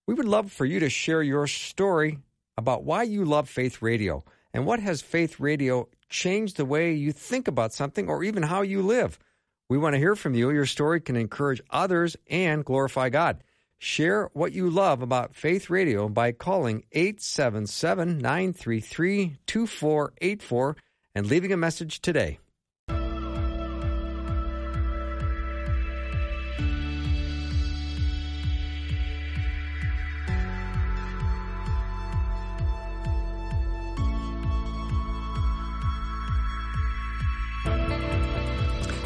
We 0.07 0.15
would 0.15 0.27
love 0.27 0.53
for 0.53 0.67
you 0.67 0.81
to 0.81 0.91
share 0.91 1.23
your 1.23 1.47
story 1.47 2.19
about 2.57 2.85
why 2.85 3.05
you 3.05 3.25
love 3.25 3.49
Faith 3.49 3.81
Radio 3.81 4.23
and 4.53 4.67
what 4.67 4.81
has 4.81 5.01
Faith 5.01 5.41
Radio 5.41 5.89
changed 6.09 6.57
the 6.57 6.65
way 6.65 6.93
you 6.93 7.11
think 7.11 7.49
about 7.49 7.73
something 7.73 8.09
or 8.09 8.23
even 8.23 8.43
how 8.43 8.63
you 8.63 8.83
live. 8.83 9.19
We 9.69 9.79
want 9.79 9.95
to 9.95 9.99
hear 9.99 10.15
from 10.15 10.35
you. 10.35 10.51
Your 10.51 10.67
story 10.67 11.01
can 11.01 11.17
encourage 11.17 11.63
others 11.71 12.17
and 12.29 12.65
glorify 12.65 13.09
God. 13.09 13.43
Share 13.79 14.31
what 14.35 14.53
you 14.53 14.69
love 14.69 15.01
about 15.03 15.35
Faith 15.35 15.71
Radio 15.71 16.09
by 16.09 16.33
calling 16.33 16.85
877 16.93 18.19
933 18.19 19.37
2484 19.47 20.77
and 21.15 21.27
leaving 21.27 21.53
a 21.53 21.57
message 21.57 22.01
today. 22.01 22.39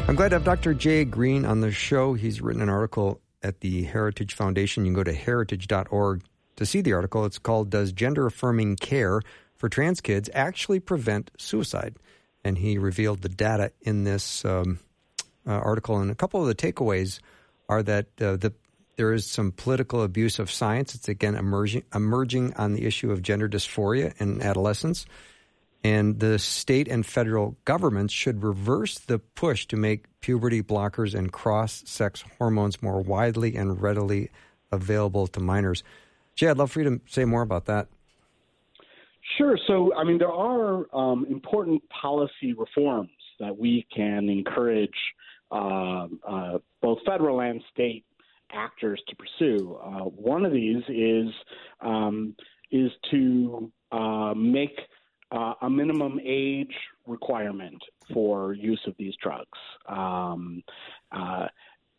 I'm 0.09 0.15
glad 0.15 0.29
to 0.29 0.37
have 0.37 0.43
Dr. 0.43 0.73
Jay 0.73 1.05
Green 1.05 1.45
on 1.45 1.61
the 1.61 1.71
show. 1.71 2.15
He's 2.15 2.41
written 2.41 2.63
an 2.63 2.69
article 2.69 3.21
at 3.43 3.59
the 3.59 3.83
Heritage 3.83 4.33
Foundation. 4.33 4.83
You 4.83 4.89
can 4.89 4.95
go 4.95 5.03
to 5.03 5.13
heritage.org 5.13 6.23
to 6.55 6.65
see 6.65 6.81
the 6.81 6.93
article. 6.93 7.25
It's 7.25 7.37
called 7.37 7.69
Does 7.69 7.91
Gender 7.91 8.25
Affirming 8.25 8.77
Care 8.77 9.21
for 9.55 9.69
Trans 9.69 10.01
Kids 10.01 10.27
Actually 10.33 10.79
Prevent 10.79 11.29
Suicide? 11.37 11.97
And 12.43 12.57
he 12.57 12.79
revealed 12.79 13.21
the 13.21 13.29
data 13.29 13.71
in 13.81 14.03
this 14.03 14.43
um, 14.45 14.79
uh, 15.45 15.51
article. 15.51 15.99
And 15.99 16.09
a 16.09 16.15
couple 16.15 16.41
of 16.41 16.47
the 16.47 16.55
takeaways 16.55 17.19
are 17.69 17.83
that 17.83 18.07
uh, 18.19 18.35
the 18.37 18.51
there 18.95 19.13
is 19.13 19.27
some 19.27 19.51
political 19.51 20.01
abuse 20.01 20.39
of 20.39 20.49
science. 20.49 20.95
It's 20.95 21.07
again 21.07 21.35
emerging 21.35 21.83
emerging 21.93 22.55
on 22.55 22.73
the 22.73 22.87
issue 22.87 23.11
of 23.11 23.21
gender 23.21 23.47
dysphoria 23.47 24.19
in 24.19 24.41
adolescence. 24.41 25.05
And 25.83 26.19
the 26.19 26.37
state 26.39 26.87
and 26.89 27.05
federal 27.05 27.55
governments 27.63 28.13
should 28.13 28.43
reverse 28.43 28.99
the 28.99 29.19
push 29.19 29.65
to 29.67 29.77
make 29.77 30.05
puberty 30.19 30.61
blockers 30.61 31.15
and 31.15 31.31
cross 31.31 31.83
sex 31.85 32.23
hormones 32.37 32.81
more 32.81 33.01
widely 33.01 33.55
and 33.55 33.81
readily 33.81 34.29
available 34.71 35.27
to 35.27 35.39
minors. 35.39 35.83
Jay, 36.35 36.47
I'd 36.47 36.57
love 36.57 36.71
for 36.71 36.81
you 36.81 36.89
to 36.89 37.01
say 37.07 37.25
more 37.25 37.41
about 37.41 37.65
that. 37.65 37.87
Sure. 39.37 39.57
So, 39.67 39.93
I 39.95 40.03
mean, 40.03 40.17
there 40.17 40.31
are 40.31 40.85
um, 40.93 41.25
important 41.29 41.81
policy 41.89 42.53
reforms 42.57 43.11
that 43.39 43.57
we 43.57 43.85
can 43.95 44.27
encourage 44.27 44.89
uh, 45.51 46.07
uh, 46.27 46.57
both 46.81 46.99
federal 47.05 47.41
and 47.41 47.61
state 47.71 48.05
actors 48.51 49.01
to 49.07 49.15
pursue. 49.15 49.79
Uh, 49.83 50.03
one 50.05 50.45
of 50.45 50.51
these 50.51 50.83
is 50.89 51.27
um, 51.81 52.35
is 52.71 52.91
to 53.11 53.71
uh, 53.91 54.33
make 54.35 54.77
uh, 55.31 55.53
a 55.61 55.69
minimum 55.69 56.19
age 56.23 56.73
requirement 57.05 57.81
for 58.13 58.53
use 58.53 58.81
of 58.87 58.95
these 58.97 59.13
drugs. 59.21 59.57
Um, 59.87 60.63
uh, 61.11 61.47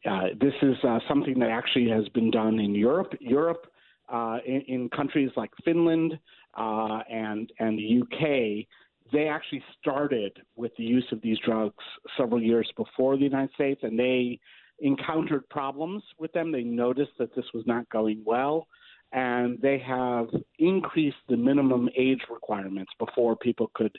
uh, 0.08 0.28
this 0.40 0.54
is 0.62 0.76
uh, 0.82 0.98
something 1.08 1.38
that 1.38 1.50
actually 1.50 1.88
has 1.90 2.08
been 2.10 2.30
done 2.30 2.58
in 2.58 2.74
Europe. 2.74 3.12
Europe, 3.20 3.66
uh, 4.08 4.38
in, 4.46 4.62
in, 4.62 4.88
countries 4.88 5.30
like 5.36 5.50
Finland 5.64 6.18
uh, 6.56 7.00
and 7.10 7.52
and 7.58 7.78
the 7.78 8.02
UK, 8.02 8.66
they 9.12 9.28
actually 9.28 9.62
started 9.78 10.32
with 10.56 10.72
the 10.78 10.84
use 10.84 11.06
of 11.12 11.20
these 11.20 11.38
drugs 11.44 11.84
several 12.16 12.42
years 12.42 12.70
before 12.76 13.16
the 13.16 13.24
United 13.24 13.52
States, 13.54 13.80
and 13.82 13.98
they 13.98 14.38
encountered 14.80 15.48
problems 15.50 16.02
with 16.18 16.32
them. 16.32 16.50
They 16.50 16.62
noticed 16.62 17.12
that 17.18 17.34
this 17.36 17.44
was 17.52 17.64
not 17.66 17.88
going 17.90 18.22
well 18.24 18.66
and 19.12 19.60
they 19.60 19.78
have 19.78 20.28
increased 20.58 21.16
the 21.28 21.36
minimum 21.36 21.88
age 21.96 22.20
requirements 22.30 22.92
before 22.98 23.36
people 23.36 23.70
could 23.74 23.96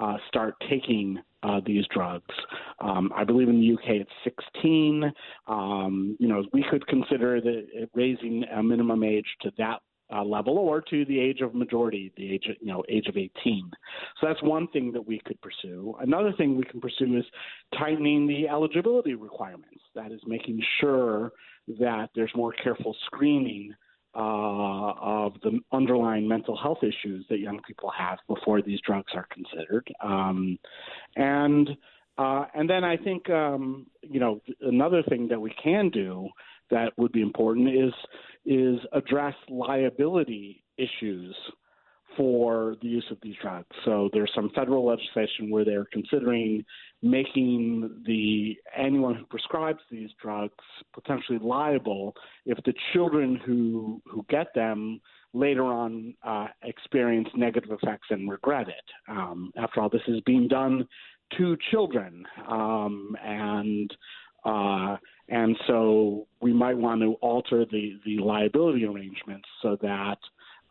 uh, 0.00 0.16
start 0.28 0.54
taking 0.70 1.18
uh, 1.42 1.60
these 1.66 1.84
drugs. 1.92 2.34
Um, 2.80 3.12
I 3.14 3.24
believe 3.24 3.48
in 3.48 3.60
the 3.60 3.72
UK 3.74 4.00
it's 4.00 4.10
16. 4.24 5.12
Um, 5.48 6.16
you 6.18 6.28
know, 6.28 6.44
we 6.52 6.64
could 6.70 6.86
consider 6.86 7.40
the, 7.40 7.88
raising 7.94 8.44
a 8.54 8.62
minimum 8.62 9.02
age 9.02 9.26
to 9.42 9.52
that 9.58 9.80
uh, 10.14 10.22
level 10.22 10.58
or 10.58 10.80
to 10.80 11.04
the 11.06 11.18
age 11.18 11.40
of 11.40 11.54
majority, 11.54 12.12
the 12.16 12.32
age 12.32 12.44
you 12.60 12.66
know 12.66 12.82
age 12.88 13.06
of 13.06 13.16
18. 13.16 13.70
So 14.20 14.26
that's 14.26 14.42
one 14.42 14.68
thing 14.68 14.92
that 14.92 15.06
we 15.06 15.20
could 15.24 15.40
pursue. 15.40 15.94
Another 16.00 16.32
thing 16.32 16.56
we 16.56 16.64
can 16.64 16.80
pursue 16.80 17.16
is 17.16 17.24
tightening 17.78 18.26
the 18.26 18.48
eligibility 18.48 19.14
requirements. 19.14 19.80
That 19.94 20.12
is 20.12 20.20
making 20.26 20.62
sure 20.80 21.32
that 21.80 22.10
there's 22.14 22.32
more 22.34 22.52
careful 22.52 22.94
screening 23.06 23.72
uh, 24.14 24.92
of 25.00 25.34
the 25.42 25.58
underlying 25.72 26.28
mental 26.28 26.56
health 26.56 26.78
issues 26.82 27.24
that 27.30 27.38
young 27.38 27.60
people 27.66 27.90
have 27.96 28.18
before 28.28 28.60
these 28.62 28.80
drugs 28.86 29.12
are 29.14 29.26
considered. 29.32 29.86
Um, 30.02 30.58
and 31.16 31.70
uh, 32.18 32.44
and 32.54 32.68
then 32.68 32.84
I 32.84 32.96
think 32.96 33.30
um, 33.30 33.86
you 34.02 34.20
know 34.20 34.40
another 34.60 35.02
thing 35.08 35.28
that 35.28 35.40
we 35.40 35.54
can 35.62 35.88
do 35.88 36.28
that 36.70 36.92
would 36.96 37.12
be 37.12 37.22
important 37.22 37.68
is 37.68 37.92
is 38.44 38.78
address 38.92 39.34
liability 39.48 40.62
issues 40.76 41.34
for 42.16 42.76
the 42.82 42.88
use 42.88 43.04
of 43.10 43.18
these 43.22 43.34
drugs. 43.40 43.68
So 43.84 44.08
there's 44.12 44.30
some 44.34 44.50
federal 44.54 44.86
legislation 44.86 45.50
where 45.50 45.64
they're 45.64 45.86
considering 45.92 46.64
making 47.02 48.02
the 48.06 48.56
anyone 48.76 49.14
who 49.14 49.24
prescribes 49.26 49.80
these 49.90 50.10
drugs 50.20 50.54
potentially 50.92 51.38
liable 51.38 52.14
if 52.46 52.58
the 52.64 52.74
children 52.92 53.36
who 53.44 54.00
who 54.06 54.24
get 54.28 54.48
them 54.54 55.00
later 55.34 55.64
on 55.64 56.14
uh, 56.24 56.46
experience 56.62 57.28
negative 57.34 57.70
effects 57.72 58.08
and 58.10 58.30
regret 58.30 58.68
it. 58.68 58.84
Um, 59.08 59.52
after 59.56 59.80
all, 59.80 59.88
this 59.88 60.02
is 60.06 60.20
being 60.26 60.46
done 60.48 60.86
to 61.38 61.56
children, 61.70 62.24
um, 62.46 63.16
and 63.24 63.90
uh, 64.44 64.96
and 65.28 65.56
so 65.66 66.26
we 66.40 66.52
might 66.52 66.76
want 66.76 67.00
to 67.00 67.14
alter 67.20 67.64
the, 67.70 67.98
the 68.04 68.18
liability 68.18 68.84
arrangements 68.84 69.48
so 69.62 69.78
that 69.80 70.18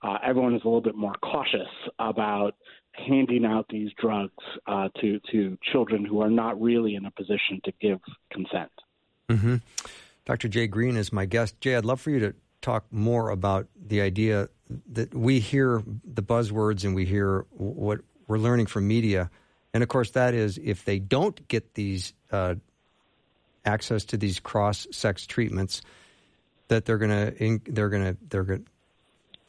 uh, 0.04 0.18
everyone 0.24 0.56
is 0.56 0.62
a 0.64 0.68
little 0.68 0.82
bit 0.82 0.96
more 0.96 1.14
cautious 1.22 1.70
about 2.00 2.56
handing 2.94 3.46
out 3.46 3.66
these 3.70 3.92
drugs 4.00 4.44
uh, 4.68 4.90
to, 5.00 5.20
to 5.32 5.58
children 5.72 6.04
who 6.04 6.22
are 6.22 6.30
not 6.30 6.62
really 6.62 6.96
in 6.96 7.06
a 7.06 7.12
position 7.12 7.62
to 7.64 7.72
give 7.80 8.00
consent. 8.32 8.72
Mm-hmm. 9.30 9.56
Dr. 10.26 10.48
Jay 10.48 10.68
Green 10.68 10.98
is 10.98 11.14
my 11.14 11.26
guest. 11.26 11.60
Jay, 11.62 11.76
I'd 11.76 11.86
love 11.86 12.02
for 12.02 12.10
you 12.10 12.20
to 12.20 12.36
talk 12.62 12.86
more 12.92 13.30
about 13.30 13.68
the 13.88 14.02
idea 14.02 14.50
that 14.92 15.14
we 15.14 15.40
hear 15.40 15.84
the 16.06 16.22
buzzwords 16.22 16.84
and 16.84 16.96
we 16.96 17.06
hear 17.06 17.46
what 17.52 18.02
we're 18.28 18.38
learning 18.38 18.68
from 18.68 18.88
media. 18.88 19.30
And 19.74 19.84
of 19.84 19.90
course, 19.90 20.12
that 20.12 20.34
is 20.34 20.60
if 20.62 20.86
they 20.86 21.00
don't 21.00 21.48
get 21.48 21.74
these 21.74 22.14
uh, 22.32 22.56
access 23.66 24.06
to 24.06 24.18
these 24.18 24.40
cross-sex 24.40 25.26
treatments 25.26 25.82
that 26.68 26.86
they're 26.86 26.98
going 26.98 27.10
to 27.10 27.72
they're 27.72 27.90
going 27.90 28.04
to 28.04 28.18
they're 28.30 28.44
going 28.44 28.66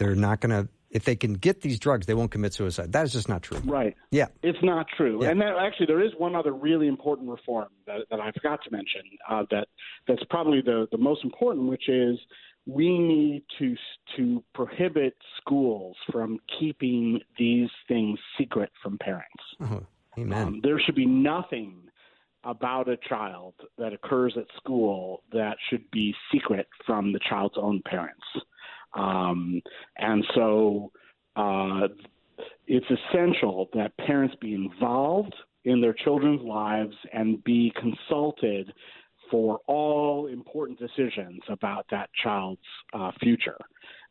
they're 0.03 0.15
not 0.15 0.41
going 0.41 0.51
to 0.51 0.69
if 0.91 1.05
they 1.07 1.17
can 1.17 1.33
get 1.33 1.63
these 1.63 1.79
drugs 1.79 2.07
they 2.07 2.15
won't 2.15 2.31
commit 2.31 2.53
suicide 2.53 2.93
that 2.93 3.05
is 3.05 3.13
just 3.13 3.29
not 3.29 3.43
true 3.43 3.59
right 3.65 3.97
yeah 4.11 4.27
it's 4.43 4.63
not 4.63 4.87
true 4.97 5.23
yeah. 5.23 5.31
and 5.31 5.41
that, 5.41 5.55
actually 5.59 5.87
there 5.87 6.03
is 6.03 6.13
one 6.19 6.35
other 6.35 6.53
really 6.53 6.89
important 6.89 7.29
reform 7.29 7.69
that, 7.87 8.01
that 8.11 8.21
i 8.21 8.31
forgot 8.33 8.61
to 8.63 8.71
mention 8.71 9.03
uh, 9.31 9.45
that 9.51 9.69
that's 10.07 10.23
probably 10.29 10.61
the, 10.61 10.87
the 10.91 10.99
most 10.99 11.25
important 11.25 11.69
which 11.69 11.89
is 11.89 12.19
we 12.67 12.99
need 12.99 13.43
to 13.59 13.75
to 14.17 14.43
prohibit 14.55 15.15
schools 15.41 15.97
from 16.11 16.39
keeping 16.59 17.21
these 17.39 17.69
things 17.89 18.19
secret 18.39 18.71
from 18.83 18.99
parents. 18.99 19.43
Oh, 19.61 19.83
amen. 20.19 20.47
Um, 20.47 20.61
there 20.63 20.79
should 20.79 20.95
be 20.95 21.07
nothing 21.07 21.75
about 22.45 22.89
a 22.89 22.97
child 23.09 23.55
that 23.79 23.93
occurs 23.93 24.35
at 24.37 24.45
school 24.57 25.23
that 25.33 25.57
should 25.71 25.89
be 25.91 26.15
secret 26.33 26.67
from 26.87 27.13
the 27.13 27.21
child's 27.29 27.55
own 27.57 27.83
parents. 27.85 28.25
Um, 28.95 29.61
and 29.97 30.25
so 30.35 30.93
uh, 31.37 31.89
it's 32.67 32.87
essential 32.87 33.69
that 33.75 33.97
parents 33.99 34.35
be 34.41 34.55
involved 34.55 35.35
in 35.65 35.81
their 35.81 35.93
children's 35.93 36.43
lives 36.43 36.95
and 37.13 37.43
be 37.45 37.73
consulted 37.81 38.73
for 39.31 39.61
all 39.67 40.27
important 40.27 40.79
decisions 40.79 41.41
about 41.49 41.87
that 41.91 42.11
child's 42.23 42.61
uh, 42.93 43.11
future. 43.21 43.57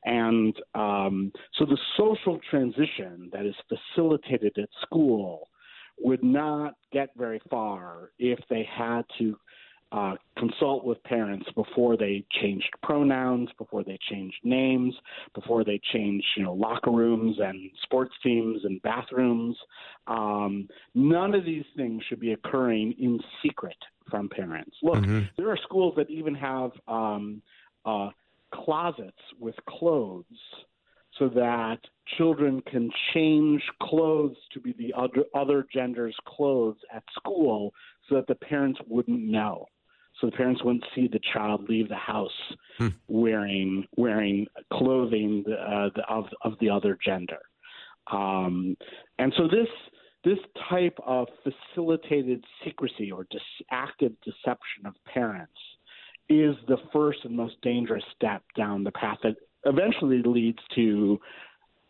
And 0.03 0.55
um, 0.73 1.31
so 1.59 1.65
the 1.65 1.77
social 1.95 2.39
transition 2.49 3.29
that 3.31 3.45
is 3.45 3.53
facilitated 3.69 4.57
at 4.57 4.69
school 4.81 5.47
would 5.99 6.23
not 6.23 6.73
get 6.91 7.09
very 7.15 7.39
far 7.49 8.09
if 8.17 8.39
they 8.49 8.67
had 8.75 9.03
to 9.19 9.37
uh, 9.91 10.13
consult 10.37 10.85
with 10.85 11.03
parents 11.03 11.45
before 11.55 11.97
they 11.97 12.23
changed 12.41 12.69
pronouns, 12.81 13.49
before 13.57 13.83
they 13.83 13.97
changed 14.09 14.37
names, 14.43 14.95
before 15.35 15.63
they 15.65 15.79
changed, 15.91 16.25
you 16.37 16.43
know, 16.43 16.53
locker 16.53 16.91
rooms 16.91 17.37
and 17.39 17.69
sports 17.83 18.13
teams 18.23 18.63
and 18.63 18.81
bathrooms. 18.83 19.57
Um, 20.07 20.69
none 20.95 21.35
of 21.35 21.43
these 21.43 21.65
things 21.75 22.03
should 22.07 22.21
be 22.21 22.31
occurring 22.31 22.93
in 22.99 23.19
secret 23.43 23.75
from 24.09 24.29
parents. 24.29 24.75
Look, 24.81 24.99
mm-hmm. 24.99 25.25
there 25.37 25.49
are 25.49 25.57
schools 25.63 25.93
that 25.97 26.09
even 26.09 26.35
have 26.35 26.71
um, 26.87 27.41
uh, 27.85 28.09
closets 28.53 29.21
with 29.39 29.55
clothes 29.67 30.25
so 31.19 31.27
that 31.29 31.79
children 32.17 32.61
can 32.61 32.89
change 33.13 33.61
clothes 33.81 34.37
to 34.53 34.59
be 34.59 34.73
the 34.77 34.93
other, 34.97 35.25
other 35.35 35.65
gender's 35.73 36.15
clothes 36.25 36.77
at 36.93 37.03
school 37.15 37.73
so 38.07 38.15
that 38.15 38.27
the 38.27 38.35
parents 38.35 38.79
wouldn't 38.87 39.19
know. 39.19 39.65
So 40.21 40.27
the 40.27 40.37
parents 40.37 40.63
wouldn't 40.63 40.85
see 40.95 41.07
the 41.07 41.19
child 41.33 41.67
leave 41.67 41.89
the 41.89 41.95
house 41.95 42.31
hmm. 42.77 42.89
wearing 43.07 43.87
wearing 43.97 44.45
clothing 44.71 45.43
uh, 45.47 45.89
the, 45.95 46.03
of 46.07 46.25
of 46.43 46.53
the 46.61 46.69
other 46.69 46.97
gender, 47.03 47.39
um, 48.11 48.77
and 49.17 49.33
so 49.35 49.47
this 49.47 49.67
this 50.23 50.37
type 50.69 50.97
of 51.05 51.27
facilitated 51.43 52.43
secrecy 52.63 53.11
or 53.11 53.25
dis- 53.31 53.41
active 53.71 54.13
deception 54.23 54.85
of 54.85 54.93
parents 55.11 55.51
is 56.29 56.55
the 56.67 56.77
first 56.93 57.19
and 57.23 57.35
most 57.35 57.55
dangerous 57.61 58.03
step 58.15 58.43
down 58.55 58.83
the 58.83 58.91
path 58.91 59.17
that 59.23 59.35
eventually 59.65 60.21
leads 60.23 60.59
to 60.75 61.19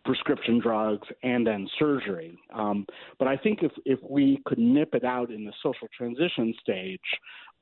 prescription 0.04 0.60
drugs 0.60 1.08
and 1.24 1.46
then 1.46 1.68
surgery. 1.78 2.38
Um, 2.54 2.86
but 3.20 3.28
I 3.28 3.38
think 3.38 3.60
if, 3.62 3.72
if 3.86 4.00
we 4.08 4.42
could 4.46 4.58
nip 4.58 4.94
it 4.94 5.04
out 5.04 5.32
in 5.32 5.46
the 5.46 5.54
social 5.62 5.88
transition 5.96 6.54
stage, 6.62 7.00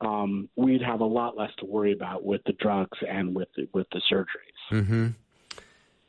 um, 0.02 0.50
we'd 0.56 0.82
have 0.82 1.02
a 1.02 1.06
lot 1.06 1.38
less 1.38 1.52
to 1.60 1.66
worry 1.66 1.92
about 1.92 2.24
with 2.24 2.42
the 2.46 2.54
drugs 2.54 2.98
and 3.08 3.36
with 3.36 3.50
the, 3.56 3.68
with 3.74 3.88
the 3.92 4.02
surgeries. 4.12 4.82
Mm-hmm. 4.82 5.08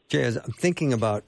Jay, 0.08 0.22
as 0.24 0.36
I'm 0.36 0.52
thinking 0.52 0.92
about 0.92 1.24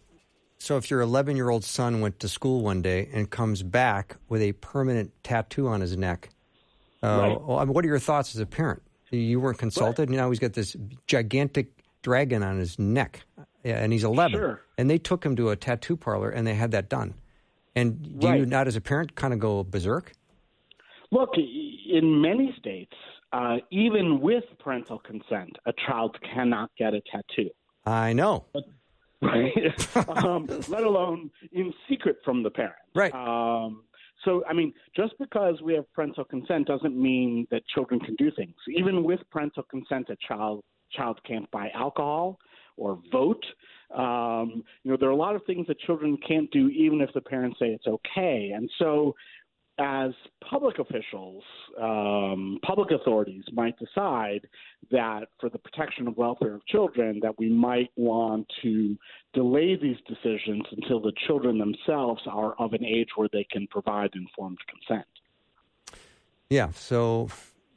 so 0.63 0.77
if 0.77 0.93
your 0.93 1.01
11 1.01 1.35
year 1.35 1.51
old 1.51 1.65
son 1.65 2.01
went 2.01 2.21
to 2.21 2.29
school 2.29 2.63
one 2.63 2.83
day 2.83 3.09
and 3.13 3.29
comes 3.29 3.65
back 3.65 4.17
with 4.29 4.41
a 4.41 4.53
permanent 4.53 5.11
tattoo 5.25 5.67
on 5.67 5.81
his 5.81 5.97
neck, 5.97 6.29
uh, 7.03 7.07
right. 7.07 7.41
well, 7.43 7.59
I 7.59 7.65
mean, 7.65 7.75
what 7.75 7.85
are 7.85 7.89
your 7.89 7.99
thoughts 7.99 8.33
as 8.37 8.41
a 8.41 8.47
parent? 8.47 8.81
You 9.11 9.41
weren't 9.41 9.59
consulted. 9.59 10.09
Right. 10.09 10.17
Now 10.17 10.31
he's 10.31 10.39
got 10.39 10.53
this 10.53 10.77
gigantic 11.09 11.73
dragon 12.03 12.45
on 12.45 12.59
his 12.59 12.79
neck, 12.79 13.25
and 13.65 13.93
he's 13.93 14.05
11. 14.05 14.39
Sure. 14.39 14.61
And 14.79 14.91
they 14.91 14.99
took 14.99 15.25
him 15.25 15.37
to 15.37 15.51
a 15.51 15.57
tattoo 15.57 15.97
parlor 15.97 16.31
and 16.31 16.47
they 16.47 16.55
had 16.55 16.71
that 16.73 16.89
done. 16.89 17.15
And 17.75 18.21
do 18.21 18.29
right. 18.29 18.41
you 18.41 18.47
not, 18.47 18.67
as 18.67 18.77
a 18.77 18.81
parent, 18.81 19.15
kind 19.15 19.33
of 19.33 19.41
go 19.41 19.65
berserk? 19.65 20.13
Look, 21.11 21.31
in 21.37 22.21
many 22.21 22.55
states, 22.59 22.95
uh, 23.33 23.57
even 23.71 24.21
with 24.21 24.45
parental 24.59 24.99
consent, 24.99 25.57
a 25.67 25.73
child 25.87 26.17
cannot 26.35 26.71
get 26.79 26.95
a 26.95 27.01
tattoo. 27.11 27.51
I 27.87 28.13
know. 28.13 28.45
right? 29.23 29.53
um, 30.25 30.47
let 30.69 30.85
alone 30.85 31.31
in 31.53 31.73
secret 31.89 32.17
from 32.25 32.43
the 32.43 32.51
parent. 32.51 32.75
Right. 32.95 33.15
Um, 33.15 33.85
so, 34.25 34.45
I 34.49 34.53
mean, 34.53 34.73
just 34.95 35.15
because 35.19 35.61
we 35.63 35.75
have 35.75 35.91
parental 35.95 36.25
consent 36.25 36.69
doesn't 36.69 36.97
mean 36.97 37.47
that 37.51 37.67
children 37.67 38.01
can 38.01 38.15
do 38.17 38.31
things. 38.31 38.55
Even 38.69 39.03
with 39.03 39.21
parental 39.31 39.65
consent, 39.65 40.09
a 40.11 40.17
child 40.27 40.63
child 40.93 41.19
can't 41.27 41.51
buy 41.51 41.71
alcohol 41.75 42.39
or 42.77 42.99
vote. 43.11 43.45
Um, 43.95 44.65
you 44.83 44.91
know, 44.91 44.97
there 44.99 45.09
are 45.09 45.13
a 45.13 45.17
lot 45.17 45.37
of 45.37 45.43
things 45.45 45.67
that 45.67 45.79
children 45.81 46.17
can't 46.27 46.51
do, 46.51 46.69
even 46.69 47.01
if 47.01 47.11
the 47.15 47.21
parents 47.21 47.59
say 47.59 47.67
it's 47.67 47.87
okay. 47.87 48.53
And 48.55 48.71
so, 48.79 49.15
as 49.79 50.11
public 50.49 50.79
officials, 50.79 51.43
um, 51.81 52.59
public 52.65 52.91
authorities 52.91 53.43
might 53.53 53.75
decide 53.79 54.47
that 54.91 55.29
for 55.41 55.49
the 55.49 55.59
protection 55.59 56.07
of 56.07 56.17
welfare 56.17 56.55
of 56.55 56.65
children, 56.67 57.21
that 57.23 57.39
we 57.39 57.49
might 57.49 57.91
want 57.97 58.47
to 58.63 58.97
delay 59.33 59.77
these 59.77 59.97
decisions 60.07 60.63
until 60.73 61.01
the 61.01 61.13
children 61.27 61.59
themselves 61.59 62.21
are 62.27 62.55
of 62.59 62.75
an 62.75 62.85
age 62.85 63.09
where 63.17 63.29
they 63.33 63.47
can 63.51 63.67
provide 63.69 64.11
informed 64.15 64.59
consent. 64.69 65.07
Yeah, 66.51 66.71
so 66.73 67.31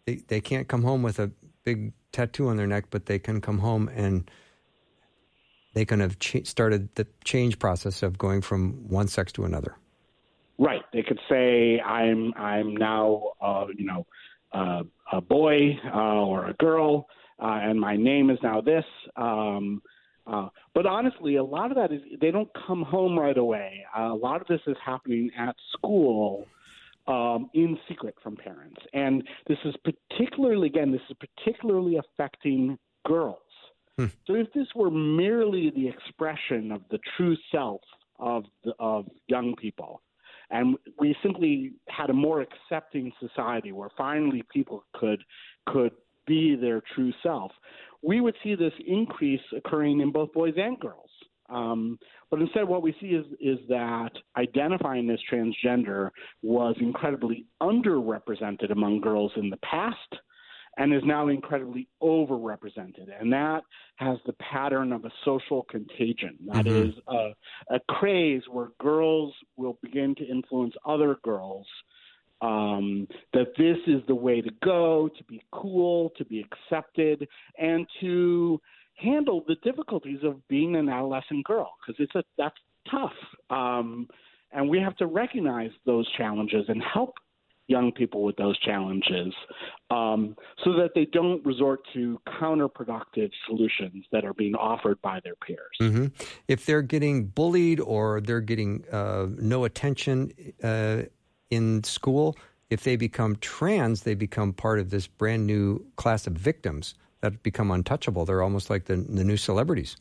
they, 0.05 0.15
they 0.15 0.41
can't 0.41 0.67
come 0.67 0.83
home 0.83 1.01
with 1.01 1.17
a 1.19 1.31
big 1.63 1.93
tattoo 2.11 2.49
on 2.49 2.57
their 2.57 2.67
neck, 2.67 2.85
but 2.89 3.05
they 3.05 3.19
can 3.19 3.39
come 3.39 3.59
home 3.59 3.89
and 3.95 4.29
they 5.75 5.85
kind 5.85 6.01
of 6.01 6.17
ch- 6.19 6.45
started 6.45 6.89
the 6.95 7.05
change 7.23 7.59
process 7.59 8.01
of 8.01 8.17
going 8.17 8.41
from 8.41 8.59
one 8.89 9.07
sex 9.07 9.31
to 9.33 9.45
another. 9.45 9.75
Right. 10.57 10.81
They 10.93 11.03
could 11.03 11.19
say, 11.29 11.79
"I'm 11.81 12.33
I'm 12.35 12.75
now 12.75 13.33
uh, 13.39 13.67
you 13.77 13.85
know 13.85 14.07
uh, 14.51 14.83
a 15.11 15.21
boy 15.21 15.77
uh, 15.93 16.25
or 16.31 16.47
a 16.47 16.53
girl, 16.53 17.07
uh, 17.39 17.59
and 17.67 17.79
my 17.79 17.95
name 17.95 18.29
is 18.31 18.39
now 18.41 18.61
this." 18.61 18.85
Um, 19.15 19.81
Uh, 20.27 20.49
but 20.73 20.85
honestly, 20.87 21.35
a 21.35 21.43
lot 21.57 21.69
of 21.71 21.77
that 21.77 21.91
is 21.95 22.01
they 22.19 22.31
don't 22.31 22.49
come 22.65 22.81
home 22.81 23.13
right 23.25 23.37
away. 23.37 23.69
A 23.95 24.17
lot 24.27 24.41
of 24.41 24.47
this 24.47 24.63
is 24.65 24.77
happening 24.83 25.29
at 25.37 25.55
school 25.73 26.45
um, 27.15 27.41
in 27.53 27.77
secret 27.87 28.15
from 28.23 28.35
parents, 28.35 28.81
and 29.03 29.15
this 29.49 29.59
is 29.69 29.75
particularly 29.89 30.67
again 30.73 30.89
this 30.91 31.05
is 31.11 31.15
particularly 31.25 31.95
affecting 32.03 32.61
girls. 33.05 33.44
Hmm. 33.97 34.05
So 34.27 34.35
if 34.35 34.51
this 34.53 34.67
were 34.75 34.91
merely 34.91 35.71
the 35.71 35.87
expression 35.87 36.71
of 36.71 36.81
the 36.91 36.99
true 37.15 37.35
self 37.51 37.81
of 38.19 38.43
the, 38.63 38.73
of 38.79 39.07
young 39.27 39.55
people, 39.55 40.01
and 40.51 40.77
we 40.99 41.15
simply 41.23 41.73
had 41.87 42.09
a 42.09 42.13
more 42.13 42.41
accepting 42.41 43.11
society 43.19 43.71
where 43.71 43.89
finally 43.97 44.43
people 44.53 44.83
could 44.93 45.21
could 45.67 45.91
be 46.27 46.55
their 46.55 46.81
true 46.93 47.13
self, 47.23 47.51
we 48.01 48.21
would 48.21 48.35
see 48.43 48.55
this 48.55 48.73
increase 48.85 49.41
occurring 49.55 50.01
in 50.01 50.11
both 50.11 50.31
boys 50.33 50.53
and 50.57 50.79
girls. 50.79 51.09
Um, 51.49 51.99
but 52.31 52.41
instead, 52.41 52.67
what 52.67 52.81
we 52.81 52.95
see 52.99 53.09
is 53.09 53.25
is 53.39 53.59
that 53.69 54.11
identifying 54.35 55.09
as 55.09 55.19
transgender 55.31 56.09
was 56.41 56.75
incredibly 56.79 57.45
underrepresented 57.61 58.71
among 58.71 59.01
girls 59.01 59.31
in 59.35 59.49
the 59.49 59.57
past, 59.57 60.15
and 60.77 60.93
is 60.93 61.03
now 61.05 61.27
incredibly 61.27 61.87
overrepresented. 62.01 63.07
And 63.19 63.31
that 63.31 63.61
has 63.95 64.17
the 64.25 64.33
pattern 64.33 64.91
of 64.91 65.05
a 65.05 65.11
social 65.23 65.63
contagion. 65.69 66.37
That 66.47 66.65
mm-hmm. 66.65 66.89
is 66.89 66.95
a, 67.07 67.75
a 67.75 67.79
craze 67.89 68.43
where 68.51 68.69
girls 68.79 69.33
will 69.57 69.77
begin 69.81 70.15
to 70.15 70.25
influence 70.25 70.73
other 70.85 71.17
girls 71.23 71.65
um, 72.41 73.07
that 73.33 73.47
this 73.57 73.77
is 73.87 74.01
the 74.07 74.15
way 74.15 74.41
to 74.41 74.51
go, 74.63 75.09
to 75.17 75.23
be 75.23 75.41
cool, 75.51 76.11
to 76.17 76.25
be 76.25 76.43
accepted, 76.43 77.27
and 77.57 77.87
to 78.01 78.59
handle 78.95 79.43
the 79.47 79.55
difficulties 79.63 80.19
of 80.23 80.45
being 80.47 80.75
an 80.75 80.89
adolescent 80.89 81.45
girl 81.45 81.71
because 81.85 81.99
it's 81.99 82.15
a 82.15 82.23
that's 82.37 82.55
tough. 82.89 83.13
Um, 83.49 84.07
and 84.51 84.69
we 84.69 84.79
have 84.79 84.95
to 84.97 85.07
recognize 85.07 85.71
those 85.85 86.09
challenges 86.13 86.65
and 86.67 86.81
help 86.81 87.15
young 87.67 87.91
people 87.91 88.23
with 88.23 88.35
those 88.35 88.57
challenges 88.59 89.33
um, 89.89 90.35
so 90.63 90.73
that 90.73 90.91
they 90.93 91.05
don't 91.05 91.43
resort 91.45 91.79
to 91.93 92.19
counterproductive 92.39 93.31
solutions 93.47 94.05
that 94.11 94.23
are 94.23 94.33
being 94.33 94.55
offered 94.55 95.01
by 95.01 95.19
their 95.23 95.35
peers. 95.35 95.75
Mm-hmm. 95.81 96.07
If 96.47 96.65
they're 96.65 96.81
getting 96.81 97.25
bullied 97.25 97.79
or 97.79 98.21
they're 98.21 98.41
getting 98.41 98.85
uh, 98.91 99.27
no 99.37 99.63
attention 99.63 100.31
uh, 100.63 101.03
in 101.49 101.83
school, 101.83 102.37
if 102.69 102.83
they 102.83 102.95
become 102.95 103.35
trans, 103.37 104.01
they 104.01 104.15
become 104.15 104.53
part 104.53 104.79
of 104.79 104.89
this 104.89 105.07
brand 105.07 105.45
new 105.45 105.85
class 105.95 106.27
of 106.27 106.33
victims 106.33 106.95
that 107.21 107.41
become 107.41 107.71
untouchable. 107.71 108.25
They're 108.25 108.43
almost 108.43 108.69
like 108.69 108.85
the, 108.85 108.97
the 108.97 109.23
new 109.23 109.37
celebrities. 109.37 109.97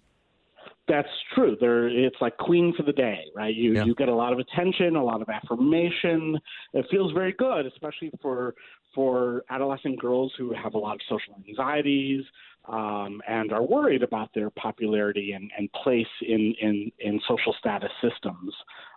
That's 0.87 1.09
true. 1.35 1.57
They're, 1.59 1.89
it's 1.89 2.17
like 2.21 2.37
queen 2.37 2.75
for 2.77 2.83
the 2.83 2.93
day, 2.93 3.25
right? 3.35 3.55
You 3.55 3.73
yeah. 3.73 3.85
you 3.85 3.95
get 3.95 4.09
a 4.09 4.15
lot 4.15 4.35
of 4.35 4.39
attention, 4.39 4.97
a 4.97 5.05
lot 5.05 5.23
of 5.23 5.29
affirmation. 5.31 6.39
It 6.75 6.87
feels 6.91 7.13
very 7.13 7.33
good, 7.33 7.67
especially 7.67 8.11
for 8.21 8.55
for 8.95 9.45
adolescent 9.51 9.99
girls 9.99 10.33
who 10.39 10.53
have 10.53 10.75
a 10.75 10.79
lot 10.79 10.95
of 10.95 11.01
social 11.09 11.35
anxieties 11.49 12.23
um, 12.69 13.21
and 13.27 13.53
are 13.53 13.63
worried 13.63 14.03
about 14.03 14.31
their 14.35 14.51
popularity 14.51 15.33
and, 15.33 15.51
and 15.57 15.73
place 15.73 16.07
in, 16.21 16.55
in 16.61 16.93
in 17.01 17.21
social 17.27 17.55
status 17.59 17.91
systems. 18.03 18.55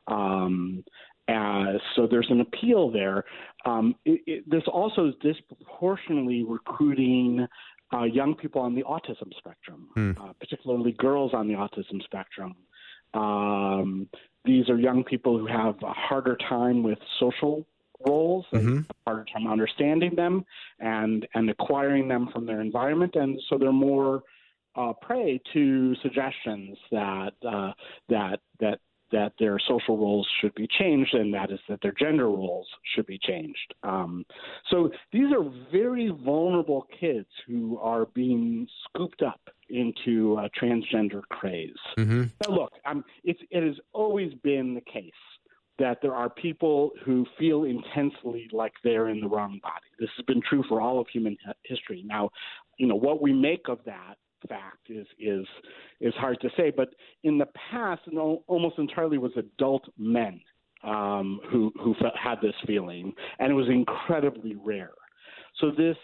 Um, 0.08 0.84
uh, 1.28 1.74
so 1.96 2.08
there's 2.10 2.30
an 2.30 2.42
appeal 2.42 2.90
there. 2.90 3.26
Um, 3.66 3.96
it, 4.06 4.22
it, 4.26 4.50
this 4.50 4.64
also 4.72 5.08
is 5.08 5.14
disproportionately 5.22 6.44
recruiting 6.44 7.46
uh, 7.94 8.04
young 8.04 8.36
people 8.36 8.62
on 8.62 8.76
the 8.76 8.84
autism 8.84 9.36
spectrum, 9.38 9.90
hmm. 9.94 10.12
uh, 10.20 10.34
particularly 10.40 10.92
girls 10.94 11.34
on 11.34 11.48
the 11.48 11.54
autism 11.54 12.04
spectrum. 12.04 12.56
Um, 13.14 14.10
these 14.46 14.70
are 14.70 14.78
young 14.78 15.04
people 15.04 15.38
who 15.38 15.48
have 15.48 15.76
a 15.84 15.94
harder 15.94 16.38
time 16.50 16.84
with 16.84 17.00
social 17.20 17.66
roles, 18.06 18.46
mm-hmm. 18.54 18.80
a 18.80 18.94
harder 19.06 19.26
time 19.34 19.48
understanding 19.48 20.16
them, 20.16 20.46
and 20.80 21.28
and 21.34 21.50
acquiring 21.50 22.08
them 22.08 22.30
from 22.32 22.46
their 22.46 22.62
environment, 22.62 23.16
and 23.16 23.40
so 23.50 23.58
they're 23.58 23.72
more 23.72 24.24
uh, 24.76 24.94
prey 25.02 25.42
to 25.54 25.96
suggestions 25.96 26.78
that 26.92 27.34
uh, 27.48 27.72
that 28.10 28.40
that 28.60 28.80
that 29.12 29.34
their 29.40 29.60
social 29.60 29.98
roles 29.98 30.28
should 30.42 30.54
be 30.56 30.68
changed, 30.68 31.14
and 31.14 31.34
that 31.34 31.52
is 31.52 31.60
that 31.70 31.82
their 31.82 31.94
gender 31.94 32.28
roles 32.28 32.68
should 32.96 33.06
be 33.06 33.18
changed. 33.18 33.74
Um, 33.84 34.26
so 34.70 34.92
these 35.12 35.32
are 35.32 35.50
very 35.72 36.10
vulnerable 36.10 36.88
kids 37.00 37.28
who 37.48 37.78
are 37.80 38.06
being 38.14 38.68
scooped 38.86 39.22
up 39.22 39.42
into 39.70 40.38
a 40.38 40.50
transgender 40.50 41.22
craze. 41.30 41.74
Mm-hmm. 41.98 42.24
Now, 42.44 42.56
look, 42.56 42.74
um, 42.86 43.04
it 43.24 43.38
has 43.52 43.76
always 43.94 44.34
been 44.44 44.74
the 44.74 44.82
case 44.82 45.12
that 45.80 46.00
there 46.02 46.16
are 46.16 46.30
people 46.30 46.92
who 47.06 47.26
feel 47.38 47.64
intensely 47.66 48.50
like 48.52 48.74
they're 48.84 49.10
in 49.10 49.22
the 49.22 49.28
wrong 49.28 49.60
body. 49.62 49.86
This 50.00 50.10
has 50.18 50.26
been 50.26 50.42
true 50.42 50.64
for 50.68 50.82
all 50.82 51.00
of 51.00 51.08
human 51.08 51.38
history. 51.64 52.04
Now, 52.06 52.32
you 52.78 52.88
know 52.88 52.96
what 52.96 53.22
we 53.22 53.32
make 53.32 53.68
of 53.70 53.80
that 53.86 54.18
fact 54.48 54.90
is 54.90 55.08
is 55.20 55.46
is 56.00 56.14
hard 56.16 56.40
to 56.42 56.50
say. 56.58 56.72
But 56.76 56.90
in 57.24 57.38
the 57.38 57.48
past, 57.72 58.02
almost 58.48 58.78
entirely 58.78 59.18
was 59.18 59.32
adult 59.38 59.84
men 59.98 60.42
um, 60.84 61.40
who 61.50 61.72
who 61.82 61.96
had 62.22 62.36
this 62.42 62.56
feeling, 62.66 63.14
and 63.40 63.52
it 63.52 63.56
was 63.56 63.68
incredibly 63.70 64.56
rare. 64.56 64.94
So 65.60 65.72
this 65.72 65.98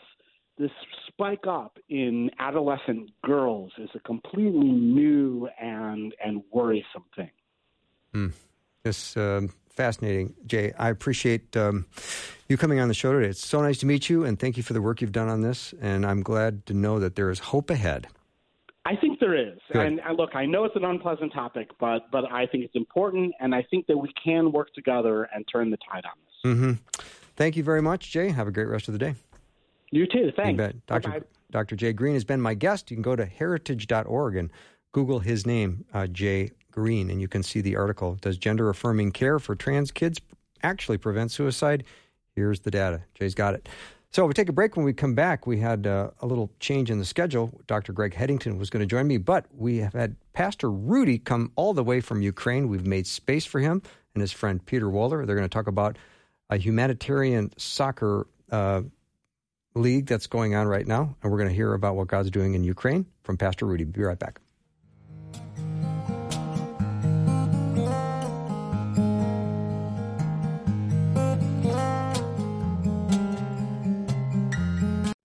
this 0.57 0.71
spike 1.07 1.47
up 1.47 1.77
in 1.89 2.29
adolescent 2.39 3.09
girls 3.23 3.71
is 3.77 3.89
a 3.95 3.99
completely 3.99 4.69
new 4.69 5.47
and 5.59 6.13
and 6.23 6.41
worrisome 6.51 7.05
thing. 7.15 7.31
Mm. 8.13 8.33
It's 8.85 9.15
um, 9.15 9.49
fascinating, 9.69 10.35
Jay. 10.45 10.73
I 10.77 10.89
appreciate 10.89 11.55
um, 11.55 11.85
you 12.49 12.57
coming 12.57 12.79
on 12.79 12.87
the 12.87 12.93
show 12.93 13.13
today. 13.13 13.29
It's 13.29 13.45
so 13.45 13.61
nice 13.61 13.77
to 13.79 13.85
meet 13.85 14.09
you, 14.09 14.25
and 14.25 14.39
thank 14.39 14.57
you 14.57 14.63
for 14.63 14.73
the 14.73 14.81
work 14.81 15.01
you've 15.01 15.11
done 15.11 15.29
on 15.29 15.41
this. 15.41 15.73
And 15.81 16.05
I'm 16.05 16.21
glad 16.21 16.65
to 16.67 16.73
know 16.73 16.99
that 16.99 17.15
there 17.15 17.29
is 17.29 17.39
hope 17.39 17.69
ahead. 17.69 18.07
I 18.85 18.97
think 18.97 19.19
there 19.19 19.35
is, 19.35 19.59
and, 19.73 20.01
and, 20.01 20.17
look, 20.17 20.35
I 20.35 20.45
know 20.45 20.65
it's 20.65 20.75
an 20.75 20.83
unpleasant 20.83 21.31
topic, 21.31 21.69
but 21.79 22.11
but 22.11 22.29
I 22.29 22.45
think 22.45 22.65
it's 22.65 22.75
important, 22.75 23.33
and 23.39 23.55
I 23.55 23.65
think 23.71 23.87
that 23.87 23.97
we 23.97 24.11
can 24.21 24.51
work 24.51 24.73
together 24.73 25.29
and 25.33 25.45
turn 25.49 25.69
the 25.69 25.77
tide 25.77 26.03
on 26.05 26.11
this. 26.25 26.51
Mm-hmm. 26.51 27.03
Thank 27.37 27.55
you 27.55 27.63
very 27.63 27.81
much, 27.81 28.11
Jay. 28.11 28.29
Have 28.29 28.47
a 28.47 28.51
great 28.51 28.67
rest 28.67 28.89
of 28.89 28.91
the 28.91 28.99
day. 28.99 29.15
You 29.91 30.05
too. 30.05 30.31
Thanks. 30.35 30.61
You 30.61 30.81
Dr. 30.87 31.09
Bye-bye. 31.09 31.25
Dr. 31.51 31.75
Jay 31.75 31.93
Green 31.93 32.13
has 32.13 32.25
been 32.25 32.41
my 32.41 32.55
guest. 32.55 32.91
You 32.91 32.97
can 32.97 33.03
go 33.03 33.15
to 33.15 33.25
heritage.org 33.25 34.35
and 34.35 34.49
Google 34.91 35.19
his 35.19 35.45
name, 35.45 35.85
uh, 35.93 36.07
Jay 36.07 36.51
Green, 36.71 37.09
and 37.09 37.21
you 37.21 37.27
can 37.27 37.43
see 37.43 37.61
the 37.61 37.75
article. 37.75 38.17
Does 38.19 38.37
gender 38.37 38.69
affirming 38.69 39.11
care 39.11 39.39
for 39.39 39.55
trans 39.55 39.91
kids 39.91 40.19
actually 40.63 40.97
prevent 40.97 41.31
suicide? 41.31 41.83
Here's 42.35 42.61
the 42.61 42.71
data. 42.71 43.03
Jay's 43.13 43.35
got 43.35 43.53
it. 43.53 43.69
So 44.13 44.27
we 44.27 44.33
take 44.35 44.47
a 44.47 44.53
break. 44.53 44.75
When 44.75 44.85
we 44.85 44.93
come 44.93 45.15
back, 45.15 45.47
we 45.47 45.57
had 45.57 45.87
uh, 45.87 46.11
a 46.21 46.27
little 46.27 46.51
change 46.59 46.91
in 46.91 46.99
the 46.99 47.05
schedule. 47.05 47.51
Dr. 47.65 47.93
Greg 47.93 48.13
Headington 48.13 48.59
was 48.59 48.69
going 48.69 48.81
to 48.81 48.85
join 48.85 49.07
me, 49.07 49.17
but 49.17 49.47
we 49.57 49.77
have 49.77 49.93
had 49.93 50.15
Pastor 50.33 50.69
Rudy 50.69 51.17
come 51.17 51.51
all 51.55 51.73
the 51.73 51.83
way 51.83 51.99
from 51.99 52.21
Ukraine. 52.21 52.67
We've 52.69 52.85
made 52.85 53.07
space 53.07 53.43
for 53.43 53.59
him 53.59 53.81
and 54.13 54.21
his 54.21 54.31
friend 54.31 54.63
Peter 54.63 54.85
Wohler. 54.85 55.25
They're 55.25 55.35
going 55.35 55.49
to 55.49 55.53
talk 55.53 55.65
about 55.65 55.97
a 56.51 56.57
humanitarian 56.57 57.53
soccer 57.57 58.27
uh, 58.51 58.83
league 59.73 60.05
that's 60.05 60.27
going 60.27 60.53
on 60.53 60.67
right 60.67 60.85
now, 60.85 61.15
and 61.23 61.31
we're 61.31 61.39
going 61.39 61.49
to 61.49 61.55
hear 61.55 61.73
about 61.73 61.95
what 61.95 62.07
God's 62.07 62.29
doing 62.29 62.53
in 62.53 62.63
Ukraine 62.63 63.07
from 63.23 63.37
Pastor 63.37 63.65
Rudy. 63.65 63.83
Be 63.83 64.03
right 64.03 64.19
back. 64.19 64.42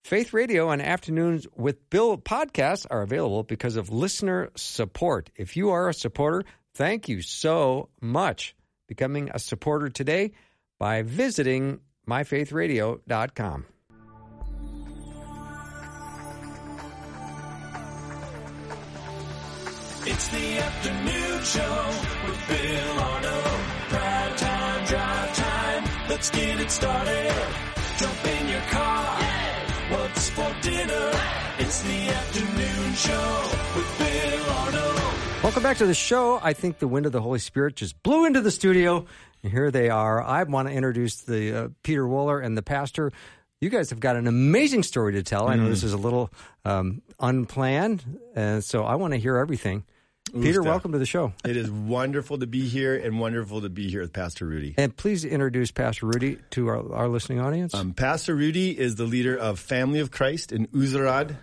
Faith 0.09 0.33
Radio 0.33 0.71
and 0.71 0.81
Afternoons 0.81 1.45
with 1.55 1.87
Bill 1.91 2.17
podcasts 2.17 2.83
are 2.89 3.03
available 3.03 3.43
because 3.43 3.75
of 3.75 3.91
listener 3.91 4.49
support. 4.55 5.29
If 5.35 5.55
you 5.55 5.69
are 5.69 5.87
a 5.87 5.93
supporter, 5.93 6.45
thank 6.73 7.07
you 7.07 7.21
so 7.21 7.89
much. 8.01 8.55
Becoming 8.87 9.29
a 9.31 9.37
supporter 9.37 9.87
today 9.87 10.31
by 10.79 11.03
visiting 11.03 11.81
myfaithradio.com. 12.09 13.65
It's 20.07 20.27
the 20.29 20.57
afternoon 20.57 21.43
show 21.43 21.85
with 22.25 22.47
Bill 22.47 22.99
Arnold. 22.99 23.61
Prime 23.89 24.35
time, 24.37 24.85
drive 24.87 25.35
time. 25.35 25.83
Let's 26.09 26.31
get 26.31 26.59
it 26.59 26.71
started. 26.71 27.31
Jump 27.99 28.25
in 28.25 28.49
your 28.49 28.61
car 28.71 29.38
What's 29.89 30.29
for 30.29 30.55
dinner? 30.61 31.11
It's 31.57 31.81
the 31.81 32.09
afternoon 32.09 32.93
show 32.93 33.49
with 33.75 33.97
Bill 33.97 34.49
Arnold. 34.51 35.43
Welcome 35.43 35.63
back 35.63 35.77
to 35.77 35.85
the 35.87 35.93
show. 35.95 36.39
I 36.43 36.53
think 36.53 36.79
the 36.79 36.87
wind 36.87 37.05
of 37.05 37.11
the 37.11 37.21
Holy 37.21 37.39
Spirit 37.39 37.75
just 37.75 38.01
blew 38.03 38.25
into 38.25 38.41
the 38.41 38.51
studio. 38.51 39.05
And 39.41 39.51
here 39.51 39.71
they 39.71 39.89
are. 39.89 40.21
I 40.21 40.43
want 40.43 40.67
to 40.67 40.73
introduce 40.73 41.21
the 41.21 41.53
uh, 41.53 41.67
Peter 41.83 42.03
Wohler 42.03 42.43
and 42.43 42.57
the 42.57 42.61
pastor. 42.61 43.11
you 43.61 43.69
guys 43.69 43.89
have 43.89 43.99
got 43.99 44.15
an 44.15 44.27
amazing 44.27 44.83
story 44.83 45.13
to 45.13 45.23
tell. 45.23 45.47
I 45.47 45.55
know 45.55 45.65
Mm. 45.65 45.69
this 45.69 45.83
is 45.83 45.93
a 45.93 45.97
little 45.97 46.29
um, 46.65 47.01
unplanned, 47.19 48.19
uh, 48.35 48.61
so 48.61 48.83
I 48.83 48.95
want 48.95 49.13
to 49.13 49.19
hear 49.19 49.37
everything. 49.37 49.83
Peter, 50.31 50.61
welcome 50.61 50.91
to 50.91 50.99
the 50.99 51.05
show. 51.05 51.33
It 51.45 51.57
is 51.57 51.69
wonderful 51.69 52.37
to 52.39 52.47
be 52.47 52.67
here 52.67 52.95
and 52.95 53.19
wonderful 53.19 53.61
to 53.61 53.69
be 53.69 53.89
here 53.89 54.01
with 54.01 54.13
Pastor 54.13 54.45
Rudy. 54.45 54.75
And 54.77 54.95
please 54.95 55.25
introduce 55.25 55.71
Pastor 55.71 56.05
Rudy 56.05 56.37
to 56.51 56.67
our, 56.67 56.93
our 56.93 57.07
listening 57.07 57.39
audience. 57.39 57.73
Um, 57.73 57.93
Pastor 57.93 58.35
Rudy 58.35 58.77
is 58.77 58.95
the 58.95 59.05
leader 59.05 59.35
of 59.35 59.59
Family 59.59 59.99
of 59.99 60.11
Christ 60.11 60.51
in 60.51 60.67
Uzhhorod, 60.67 61.35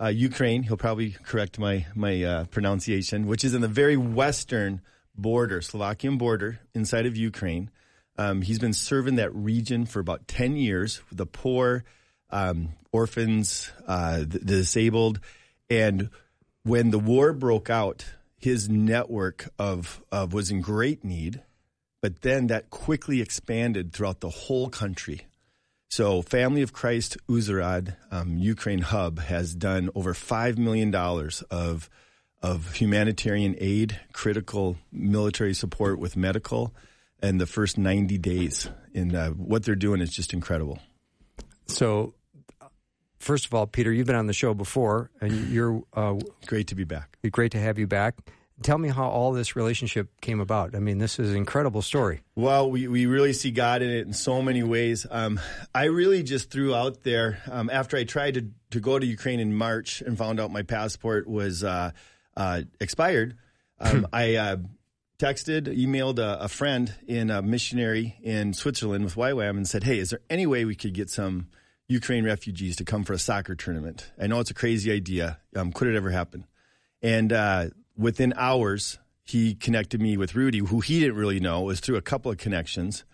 uh, 0.00 0.08
Ukraine. 0.08 0.62
He'll 0.62 0.76
probably 0.76 1.10
correct 1.10 1.58
my 1.58 1.86
my 1.94 2.22
uh, 2.22 2.44
pronunciation, 2.44 3.26
which 3.26 3.44
is 3.44 3.54
in 3.54 3.60
the 3.60 3.68
very 3.68 3.96
western 3.96 4.80
border, 5.16 5.60
Slovakian 5.60 6.18
border, 6.18 6.60
inside 6.74 7.06
of 7.06 7.16
Ukraine. 7.16 7.70
Um, 8.16 8.42
he's 8.42 8.58
been 8.58 8.72
serving 8.72 9.16
that 9.16 9.34
region 9.34 9.86
for 9.86 10.00
about 10.00 10.28
ten 10.28 10.56
years, 10.56 11.00
with 11.08 11.18
the 11.18 11.26
poor, 11.26 11.84
um, 12.30 12.70
orphans, 12.92 13.70
uh, 13.86 14.18
the 14.18 14.38
disabled, 14.38 15.20
and 15.70 16.10
when 16.64 16.90
the 16.90 16.98
war 16.98 17.32
broke 17.32 17.70
out, 17.70 18.04
his 18.38 18.68
network 18.68 19.48
of, 19.58 20.02
of 20.10 20.32
was 20.32 20.50
in 20.50 20.60
great 20.60 21.04
need, 21.04 21.42
but 22.00 22.22
then 22.22 22.46
that 22.46 22.70
quickly 22.70 23.20
expanded 23.20 23.92
throughout 23.92 24.20
the 24.20 24.30
whole 24.30 24.68
country. 24.68 25.26
So, 25.90 26.22
Family 26.22 26.62
of 26.62 26.72
Christ 26.72 27.16
Uzhhorod, 27.28 27.96
um, 28.10 28.36
Ukraine 28.36 28.82
hub, 28.82 29.18
has 29.20 29.54
done 29.54 29.90
over 29.94 30.14
five 30.14 30.58
million 30.58 30.90
dollars 30.90 31.42
of 31.50 31.88
of 32.40 32.74
humanitarian 32.74 33.56
aid, 33.58 33.98
critical 34.12 34.76
military 34.92 35.54
support 35.54 35.98
with 35.98 36.16
medical, 36.16 36.74
and 37.20 37.40
the 37.40 37.46
first 37.46 37.78
ninety 37.78 38.18
days. 38.18 38.68
And 38.94 39.14
uh, 39.14 39.30
what 39.30 39.64
they're 39.64 39.74
doing 39.74 40.02
is 40.02 40.10
just 40.10 40.34
incredible. 40.34 40.78
so, 41.66 42.14
first 43.18 43.46
of 43.46 43.54
all, 43.54 43.66
Peter, 43.66 43.92
you've 43.92 44.06
been 44.06 44.16
on 44.16 44.26
the 44.26 44.32
show 44.32 44.54
before, 44.54 45.10
and 45.20 45.48
you're 45.50 45.82
uh, 45.94 46.14
Great 46.46 46.68
to 46.68 46.74
be 46.74 46.84
back. 46.84 47.18
great 47.30 47.52
to 47.52 47.58
have 47.58 47.78
you 47.78 47.86
back. 47.86 48.14
Tell 48.60 48.78
me 48.78 48.88
how 48.88 49.08
all 49.08 49.30
this 49.32 49.54
relationship 49.54 50.20
came 50.20 50.40
about. 50.40 50.74
I 50.74 50.80
mean, 50.80 50.98
this 50.98 51.20
is 51.20 51.30
an 51.30 51.36
incredible 51.36 51.80
story. 51.80 52.22
Well, 52.34 52.68
we, 52.68 52.88
we 52.88 53.06
really 53.06 53.32
see 53.32 53.52
God 53.52 53.82
in 53.82 53.90
it 53.90 54.04
in 54.04 54.12
so 54.12 54.42
many 54.42 54.64
ways. 54.64 55.06
Um, 55.08 55.38
I 55.72 55.84
really 55.84 56.24
just 56.24 56.50
threw 56.50 56.74
out 56.74 57.04
there 57.04 57.40
um, 57.48 57.70
after 57.72 57.96
I 57.96 58.02
tried 58.02 58.34
to, 58.34 58.46
to 58.72 58.80
go 58.80 58.98
to 58.98 59.06
Ukraine 59.06 59.38
in 59.38 59.54
March 59.54 60.00
and 60.02 60.18
found 60.18 60.40
out 60.40 60.50
my 60.50 60.62
passport 60.62 61.28
was 61.28 61.62
uh, 61.62 61.92
uh, 62.36 62.62
expired. 62.80 63.36
Um, 63.78 64.08
I 64.12 64.34
uh, 64.34 64.56
texted, 65.20 65.68
emailed 65.78 66.18
a, 66.18 66.40
a 66.40 66.48
friend 66.48 66.92
in 67.06 67.30
a 67.30 67.42
missionary 67.42 68.16
in 68.24 68.54
Switzerland 68.54 69.04
with 69.04 69.14
YWAM 69.14 69.50
and 69.50 69.68
said, 69.68 69.84
Hey, 69.84 69.98
is 70.00 70.10
there 70.10 70.20
any 70.28 70.46
way 70.46 70.64
we 70.64 70.74
could 70.74 70.94
get 70.94 71.10
some 71.10 71.46
Ukraine 71.88 72.24
refugees 72.24 72.76
to 72.76 72.84
come 72.84 73.02
for 73.02 73.14
a 73.14 73.18
soccer 73.18 73.54
tournament? 73.54 74.12
I 74.20 74.26
know 74.26 74.40
it's 74.40 74.50
a 74.50 74.54
crazy 74.54 74.92
idea. 74.92 75.38
Um, 75.56 75.72
could 75.72 75.88
it 75.88 75.96
ever 75.96 76.10
happen? 76.10 76.46
And 77.00 77.32
uh, 77.32 77.68
within 77.96 78.34
hours, 78.36 78.98
he 79.24 79.54
connected 79.54 80.00
me 80.00 80.18
with 80.18 80.34
Rudy, 80.34 80.58
who 80.58 80.80
he 80.80 81.00
didn't 81.00 81.16
really 81.16 81.40
know. 81.40 81.62
It 81.62 81.66
was 81.66 81.80
through 81.80 81.96
a 81.96 82.02
couple 82.02 82.30
of 82.30 82.36
connections. 82.36 83.04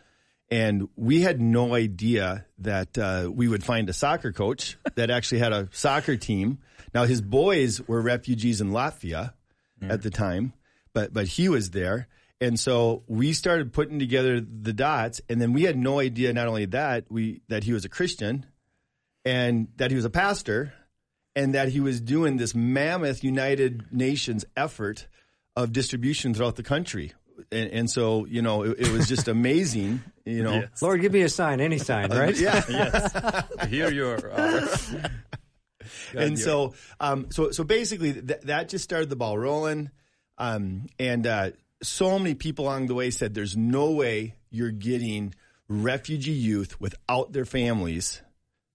And 0.50 0.88
we 0.96 1.20
had 1.22 1.40
no 1.40 1.74
idea 1.74 2.46
that 2.58 2.98
uh, 2.98 3.30
we 3.32 3.46
would 3.46 3.64
find 3.64 3.88
a 3.88 3.92
soccer 3.92 4.32
coach 4.32 4.76
that 4.96 5.08
actually 5.08 5.38
had 5.38 5.52
a 5.52 5.68
soccer 5.72 6.16
team. 6.16 6.58
Now, 6.92 7.04
his 7.04 7.22
boys 7.22 7.80
were 7.86 8.00
refugees 8.00 8.60
in 8.60 8.70
Latvia 8.70 9.34
at 9.82 10.02
the 10.02 10.10
time, 10.10 10.52
but, 10.92 11.12
but 11.12 11.26
he 11.26 11.48
was 11.48 11.70
there. 11.70 12.08
And 12.40 12.58
so 12.58 13.04
we 13.06 13.32
started 13.32 13.72
putting 13.72 13.98
together 13.98 14.40
the 14.40 14.72
dots. 14.72 15.20
And 15.28 15.40
then 15.40 15.52
we 15.52 15.62
had 15.62 15.76
no 15.76 16.00
idea, 16.00 16.32
not 16.32 16.48
only 16.48 16.66
that, 16.66 17.04
we, 17.08 17.42
that 17.48 17.64
he 17.64 17.72
was 17.72 17.84
a 17.84 17.88
Christian 17.88 18.46
and 19.24 19.68
that 19.76 19.90
he 19.90 19.96
was 19.96 20.04
a 20.04 20.10
pastor 20.10 20.72
and 21.36 21.54
that 21.54 21.68
he 21.68 21.80
was 21.80 22.00
doing 22.00 22.36
this 22.36 22.54
mammoth 22.54 23.24
United 23.24 23.86
Nations 23.90 24.44
effort 24.56 25.06
of 25.56 25.72
distribution 25.72 26.34
throughout 26.34 26.56
the 26.56 26.62
country. 26.62 27.12
And, 27.50 27.70
and 27.70 27.90
so, 27.90 28.26
you 28.26 28.42
know, 28.42 28.62
it, 28.62 28.78
it 28.78 28.92
was 28.92 29.08
just 29.08 29.26
amazing, 29.26 30.02
you 30.24 30.42
know. 30.42 30.64
Lord, 30.80 31.00
give 31.00 31.12
me 31.12 31.22
a 31.22 31.28
sign, 31.28 31.60
any 31.60 31.78
sign, 31.78 32.10
right? 32.10 32.36
Yeah. 32.38 33.42
Here 33.68 33.90
you're. 33.92 34.32
Uh, 34.32 34.66
and 36.16 36.38
so, 36.38 36.74
um, 37.00 37.30
so, 37.30 37.50
so 37.50 37.64
basically, 37.64 38.12
th- 38.12 38.40
that 38.42 38.68
just 38.68 38.84
started 38.84 39.10
the 39.10 39.16
ball 39.16 39.36
rolling. 39.36 39.90
Um, 40.38 40.86
and 40.98 41.26
uh, 41.26 41.50
so 41.82 42.18
many 42.18 42.34
people 42.34 42.66
along 42.66 42.86
the 42.86 42.94
way 42.94 43.10
said, 43.10 43.34
"There's 43.34 43.56
no 43.56 43.92
way 43.92 44.34
you're 44.50 44.70
getting 44.70 45.34
refugee 45.68 46.32
youth 46.32 46.80
without 46.80 47.32
their 47.32 47.44
families." 47.44 48.22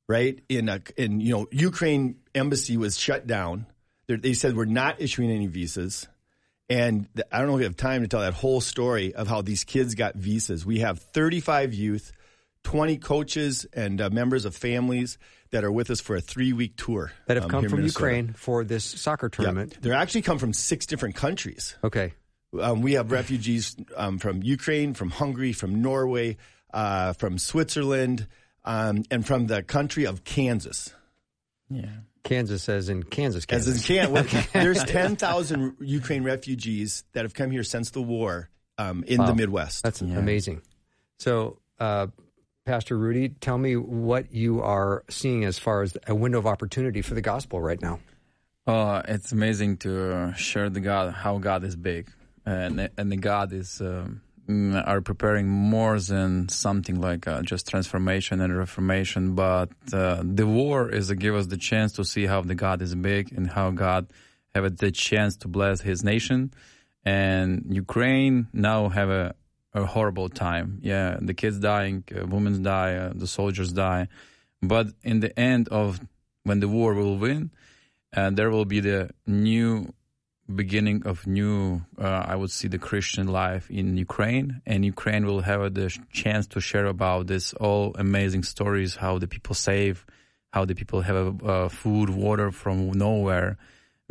Right 0.10 0.40
in 0.50 0.68
a, 0.70 0.82
in 0.98 1.22
you 1.22 1.32
know 1.34 1.48
Ukraine 1.52 2.16
embassy 2.34 2.76
was 2.78 2.98
shut 2.98 3.28
down. 3.28 3.68
They're, 4.08 4.18
they 4.18 4.34
said 4.34 4.58
we're 4.58 4.66
not 4.66 5.00
issuing 5.00 5.30
any 5.30 5.46
visas. 5.48 6.08
And 6.68 7.08
th- 7.16 7.28
I 7.32 7.38
don't 7.38 7.48
know 7.48 7.54
if 7.54 7.60
we 7.60 7.64
have 7.66 7.78
time 7.78 8.02
to 8.02 8.08
tell 8.08 8.22
that 8.22 8.34
whole 8.34 8.60
story 8.60 9.14
of 9.14 9.28
how 9.28 9.42
these 9.44 9.64
kids 9.64 9.94
got 9.96 10.16
visas. 10.16 10.66
We 10.66 10.80
have 10.80 11.00
35 11.00 11.74
youth, 11.74 12.12
20 12.64 12.98
coaches, 12.98 13.66
and 13.72 14.02
uh, 14.02 14.10
members 14.10 14.46
of 14.46 14.56
families 14.56 15.18
that 15.52 15.64
are 15.64 15.72
with 15.72 15.90
us 15.90 16.00
for 16.00 16.16
a 16.16 16.22
three 16.22 16.54
week 16.54 16.76
tour 16.76 17.12
That 17.28 17.38
have 17.38 17.46
um, 17.46 17.50
come 17.52 17.70
from 17.70 17.84
Ukraine 17.84 18.34
for 18.34 18.64
this 18.64 18.84
soccer 18.86 19.30
Yeah. 19.32 19.44
tournament. 19.46 19.78
They're 19.82 19.94
actually 19.94 20.24
come 20.24 20.38
from 20.40 20.54
six 20.54 20.86
different 20.86 21.16
countries. 21.16 21.76
Okay. 21.84 22.14
Um, 22.60 22.82
we 22.82 22.94
have 22.94 23.12
refugees 23.12 23.76
um, 23.96 24.18
from 24.18 24.42
Ukraine, 24.42 24.96
from 24.96 25.12
Hungary, 25.12 25.54
from 25.54 25.82
Norway, 25.84 26.38
uh, 26.74 27.14
from 27.14 27.38
Switzerland, 27.38 28.28
um, 28.66 29.04
and 29.12 29.26
from 29.26 29.48
the 29.48 29.64
country 29.64 30.06
of 30.06 30.24
Kansas. 30.24 30.94
yeah. 31.70 31.86
Kansas 32.24 32.62
says 32.62 32.90
in 32.90 33.02
Kansas, 33.04 33.44
As 33.44 33.66
Kansas. 33.66 33.90
in 33.90 33.96
can- 33.96 34.12
well, 34.12 34.26
there's 34.54 34.84
10,000 34.84 35.78
Ukraine 35.80 36.24
refugees 36.24 37.04
that 37.14 37.24
have 37.24 37.34
come 37.34 37.50
here 37.50 37.64
since 37.64 37.92
the 37.92 38.02
war 38.02 38.50
um, 38.78 39.04
in 39.08 39.20
Wow. 39.20 39.28
the 39.28 39.36
Midwest. 39.36 39.84
That's 39.84 40.02
Yeah. 40.02 40.18
amazing. 40.20 40.62
So, 41.18 41.60
uh, 41.80 42.08
Pastor 42.66 42.98
Rudy, 42.98 43.30
tell 43.30 43.58
me 43.58 43.78
what 43.78 44.34
you 44.34 44.62
are 44.62 45.04
seeing 45.10 45.44
as 45.46 45.58
far 45.58 45.82
as 45.82 45.98
a 46.08 46.14
window 46.14 46.38
of 46.38 46.46
opportunity 46.46 47.02
for 47.02 47.14
the 47.16 47.22
gospel 47.22 47.62
right 47.62 47.82
now. 47.82 48.00
Uh, 48.68 49.02
it's 49.08 49.32
amazing 49.32 49.78
to 49.78 50.14
uh, 50.14 50.34
share 50.34 50.70
the 50.70 50.82
God, 50.82 51.14
how 51.14 51.40
God 51.40 51.64
is 51.64 51.76
big, 51.76 52.12
and 52.46 52.90
and 52.98 53.12
the 53.12 53.18
God 53.18 53.52
is 53.54 53.82
um, 53.82 54.22
are 54.50 55.02
preparing 55.02 55.48
more 55.48 56.00
than 56.00 56.50
something 56.50 57.00
like 57.00 57.28
uh, 57.28 57.42
just 57.44 57.68
transformation 57.68 58.42
and 58.42 58.58
reformation. 58.58 59.36
But 59.36 59.70
uh, 59.94 60.24
the 60.24 60.48
war 60.48 60.90
is 60.90 61.10
to 61.10 61.16
give 61.16 61.36
us 61.36 61.48
the 61.48 61.58
chance 61.58 61.94
to 61.94 62.04
see 62.04 62.26
how 62.26 62.42
the 62.42 62.56
God 62.56 62.82
is 62.82 62.96
big 62.96 63.32
and 63.32 63.50
how 63.50 63.72
God 63.72 64.08
have 64.56 64.78
the 64.78 64.92
chance 64.92 65.38
to 65.38 65.48
bless 65.48 65.82
His 65.82 66.04
nation. 66.04 66.52
And 67.06 67.66
Ukraine 67.70 68.48
now 68.52 68.90
have 68.90 69.10
a, 69.10 69.36
a 69.74 69.86
horrible 69.86 70.30
time. 70.30 70.80
Yeah, 70.82 71.18
the 71.22 71.34
kids 71.34 71.60
dying, 71.60 72.04
uh, 72.16 72.26
women 72.26 72.64
die, 72.64 72.96
uh, 72.96 73.14
the 73.16 73.28
soldiers 73.28 73.72
die. 73.72 74.08
But 74.62 74.88
in 75.04 75.20
the 75.20 75.38
end 75.40 75.70
of 75.70 76.02
when 76.44 76.60
the 76.60 76.68
war 76.68 76.94
will 76.96 77.18
win, 77.18 77.52
and 78.12 78.36
there 78.36 78.50
will 78.50 78.66
be 78.66 78.80
the 78.80 79.12
new 79.28 79.94
beginning 80.56 81.06
of 81.06 81.28
new 81.28 81.82
uh, 82.00 82.24
i 82.26 82.36
would 82.36 82.52
see 82.52 82.68
the 82.68 82.80
christian 82.80 83.28
life 83.28 83.70
in 83.70 83.98
ukraine 83.98 84.62
and 84.66 84.84
ukraine 84.84 85.26
will 85.26 85.42
have 85.42 85.74
the 85.74 85.96
chance 86.12 86.48
to 86.48 86.60
share 86.60 86.88
about 86.88 87.28
this 87.28 87.54
all 87.54 87.96
amazing 88.00 88.44
stories 88.44 88.96
how 88.96 89.20
the 89.20 89.28
people 89.28 89.54
save 89.54 90.06
how 90.52 90.66
the 90.66 90.76
people 90.76 91.02
have 91.02 91.44
uh, 91.44 91.70
food 91.70 92.10
water 92.10 92.52
from 92.52 92.92
nowhere 92.92 93.58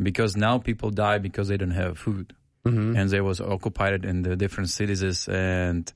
because 0.01 0.35
now 0.37 0.57
people 0.57 0.89
die 0.89 1.17
because 1.17 1.47
they 1.49 1.57
don't 1.57 1.71
have 1.71 1.97
food. 1.97 2.33
And 2.97 3.09
they 3.09 3.21
was 3.21 3.41
occupied 3.41 4.05
in 4.05 4.21
the 4.21 4.35
different 4.35 4.69
cities 4.69 5.27
and 5.27 5.91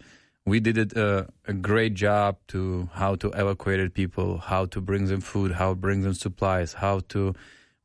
we 0.45 0.59
did 0.59 0.77
it, 0.77 0.97
uh, 0.97 1.25
a 1.47 1.53
great 1.53 1.93
job 1.93 2.37
to 2.49 2.89
how 2.93 3.15
to 3.15 3.29
evacuate 3.29 3.93
people 3.93 4.39
how 4.39 4.65
to 4.65 4.81
bring 4.81 5.05
them 5.05 5.21
food 5.21 5.53
how 5.53 5.69
to 5.69 5.75
bring 5.75 6.01
them 6.01 6.13
supplies 6.13 6.73
how 6.73 6.99
to 7.09 7.33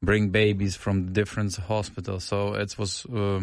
bring 0.03 0.31
babies 0.31 0.77
from 0.77 1.13
different 1.13 1.57
hospitals. 1.57 2.25
So 2.25 2.55
it 2.55 2.77
was, 2.79 3.05
uh, 3.07 3.41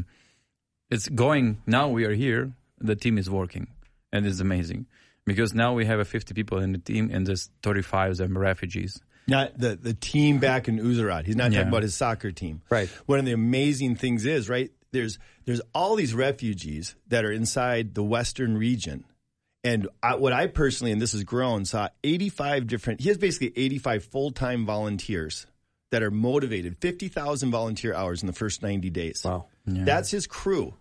it's 0.89 1.07
going. 1.09 1.61
Now 1.65 1.89
we 1.89 2.05
are 2.05 2.13
here. 2.13 2.51
The 2.79 2.95
team 2.95 3.17
is 3.17 3.29
working, 3.29 3.67
and 4.11 4.25
it's 4.25 4.39
amazing 4.39 4.85
because 5.25 5.53
now 5.53 5.73
we 5.73 5.85
have 5.85 5.99
a 5.99 6.05
50 6.05 6.33
people 6.33 6.59
in 6.59 6.71
the 6.73 6.77
team, 6.77 7.09
and 7.11 7.25
there's 7.25 7.49
35 7.63 8.11
of 8.11 8.17
them 8.17 8.37
refugees. 8.37 9.01
Not 9.27 9.57
the, 9.57 9.75
the 9.75 9.93
team 9.95 10.37
back 10.39 10.67
in 10.67 10.77
Uzhhorod. 10.77 11.25
He's 11.25 11.35
not 11.35 11.51
Yeah. 11.51 11.59
talking 11.59 11.69
about 11.69 11.81
his 11.83 11.95
soccer 11.95 12.31
team. 12.31 12.61
Right. 12.69 12.89
One 13.07 13.17
of 13.17 13.25
the 13.25 13.31
amazing 13.31 13.95
things 13.95 14.23
is, 14.25 14.49
right, 14.49 14.71
there's 14.91 15.17
there's 15.45 15.61
all 15.73 15.95
these 15.95 16.13
refugees 16.13 16.95
that 17.07 17.25
are 17.25 17.31
inside 17.31 17.95
the 17.95 18.03
western 18.03 18.55
region. 18.57 19.03
And 19.63 19.87
I, 20.03 20.15
what 20.15 20.31
I 20.31 20.45
personally, 20.47 20.91
and 20.91 21.01
this 21.01 21.13
has 21.13 21.23
grown, 21.23 21.65
saw 21.65 21.89
85 22.03 22.67
different, 22.67 23.01
he 23.01 23.09
has 23.09 23.17
basically 23.17 23.51
85 23.55 24.05
full 24.05 24.31
time 24.31 24.65
volunteers 24.65 25.47
that 25.91 26.03
are 26.03 26.11
motivated, 26.11 26.77
50,000 26.79 27.51
volunteer 27.51 27.93
hours 27.93 28.21
in 28.21 28.27
the 28.27 28.33
first 28.33 28.61
90 28.61 28.89
days. 28.89 29.21
Wow. 29.23 29.45
That's 29.65 30.11
his 30.11 30.27
crew. 30.27 30.73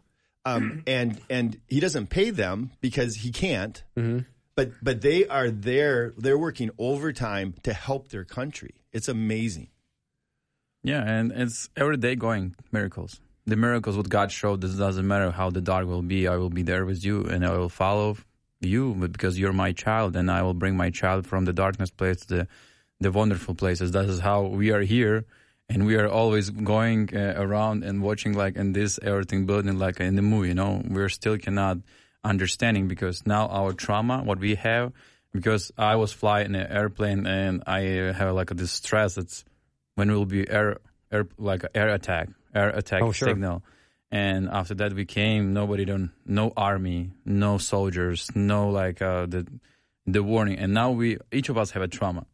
Um, 0.44 0.82
and 0.86 1.20
and 1.30 1.60
he 1.68 1.80
doesn't 1.80 2.08
pay 2.08 2.30
them 2.30 2.70
because 2.80 3.16
he 3.16 3.30
can't. 3.30 3.82
but 4.56 4.72
but 4.82 5.00
they 5.00 5.26
are 5.26 5.50
there. 5.50 6.12
They're 6.18 6.38
working 6.38 6.70
overtime 6.78 7.54
to 7.62 7.72
help 7.72 8.08
their 8.08 8.24
country. 8.24 8.74
It's 8.92 9.08
amazing. 9.08 9.68
Yeah, 10.82 11.02
and 11.02 11.32
it's 11.32 11.70
every 11.76 11.96
day 11.96 12.14
going 12.14 12.54
miracles. 12.70 13.20
The 13.46 13.56
miracles 13.56 13.96
what 13.96 14.08
God 14.08 14.30
showed. 14.30 14.60
This 14.60 14.74
doesn't 14.74 15.06
matter 15.06 15.30
how 15.30 15.50
the 15.50 15.60
dark 15.62 15.86
will 15.86 16.02
be. 16.02 16.28
I 16.28 16.36
will 16.36 16.50
be 16.50 16.62
there 16.62 16.84
with 16.84 17.04
you, 17.04 17.24
and 17.24 17.44
I 17.44 17.56
will 17.56 17.68
follow 17.70 18.16
you 18.60 18.94
because 18.94 19.38
you're 19.38 19.52
my 19.52 19.72
child, 19.72 20.14
and 20.16 20.30
I 20.30 20.42
will 20.42 20.54
bring 20.54 20.76
my 20.76 20.90
child 20.90 21.26
from 21.26 21.44
the 21.46 21.52
darkness 21.52 21.90
place 21.90 22.20
to 22.26 22.26
the 22.26 22.48
the 23.00 23.10
wonderful 23.10 23.54
places. 23.54 23.92
That 23.92 24.06
is 24.06 24.20
how 24.20 24.42
we 24.42 24.70
are 24.70 24.80
here, 24.82 25.24
and 25.68 25.86
we 25.86 25.96
are 25.96 26.08
always 26.08 26.50
going 26.50 27.10
uh, 27.14 27.34
around 27.36 27.84
and 27.84 28.02
watching 28.02 28.34
like 28.34 28.56
in 28.56 28.72
this 28.72 28.98
everything 29.02 29.46
building 29.46 29.78
like 29.78 30.00
in 30.00 30.16
the 30.16 30.22
movie. 30.22 30.48
You 30.48 30.54
know, 30.54 30.82
we're 30.88 31.08
still 31.08 31.38
cannot 31.38 31.78
understanding 32.22 32.88
because 32.88 33.26
now 33.26 33.48
our 33.48 33.72
trauma, 33.72 34.22
what 34.22 34.38
we 34.38 34.54
have, 34.56 34.92
because 35.32 35.72
I 35.76 35.96
was 35.96 36.12
flying 36.12 36.54
an 36.54 36.66
airplane 36.70 37.26
and 37.26 37.62
I 37.66 37.80
have 38.12 38.34
like 38.34 38.50
a 38.50 38.54
distress. 38.54 39.18
It's 39.18 39.44
when 39.96 40.10
will 40.10 40.24
be 40.26 40.48
air, 40.48 40.78
air 41.12 41.26
like 41.38 41.64
air 41.74 41.88
attack, 41.88 42.28
air 42.54 42.70
attack 42.70 43.02
Oh, 43.02 43.12
sure. 43.12 43.28
signal. 43.28 43.62
And 44.10 44.48
after 44.48 44.74
that, 44.76 44.92
we 44.92 45.04
came. 45.06 45.52
Nobody 45.52 45.84
don't, 45.84 46.12
no 46.24 46.52
army, 46.56 47.10
no 47.24 47.58
soldiers, 47.58 48.30
no 48.34 48.70
like 48.70 49.02
uh, 49.02 49.26
the 49.26 49.46
the 50.06 50.22
warning. 50.22 50.58
And 50.58 50.72
now 50.72 50.92
we, 50.92 51.18
each 51.32 51.48
of 51.48 51.58
us 51.58 51.72
have 51.72 51.82
a 51.82 51.88
trauma, 51.88 52.26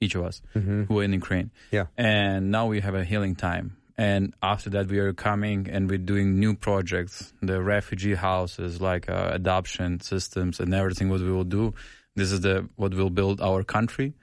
each 0.00 0.14
of 0.14 0.24
us 0.24 0.40
who 0.54 0.98
are 0.98 1.02
in 1.02 1.12
Ukraine. 1.12 1.50
Yeah. 1.70 1.86
And 1.96 2.50
now 2.50 2.66
we 2.66 2.80
have 2.80 2.94
a 2.94 3.04
healing 3.04 3.34
time. 3.34 3.76
And 3.96 4.32
after 4.42 4.70
that, 4.70 4.86
we 4.86 5.00
are 5.00 5.12
coming 5.12 5.68
and 5.68 5.90
we're 5.90 5.98
doing 5.98 6.38
new 6.38 6.54
projects, 6.54 7.32
the 7.42 7.60
refugee 7.60 8.14
houses, 8.14 8.80
like 8.80 9.08
uh, 9.08 9.30
adoption 9.32 10.00
systems 10.00 10.60
and 10.60 10.72
everything. 10.72 11.08
What 11.08 11.20
we 11.20 11.32
will 11.32 11.42
do, 11.42 11.74
this 12.14 12.30
is 12.30 12.40
the 12.42 12.68
what 12.76 12.94
will 12.94 13.10
build 13.10 13.40
our 13.40 13.64
country, 13.64 14.14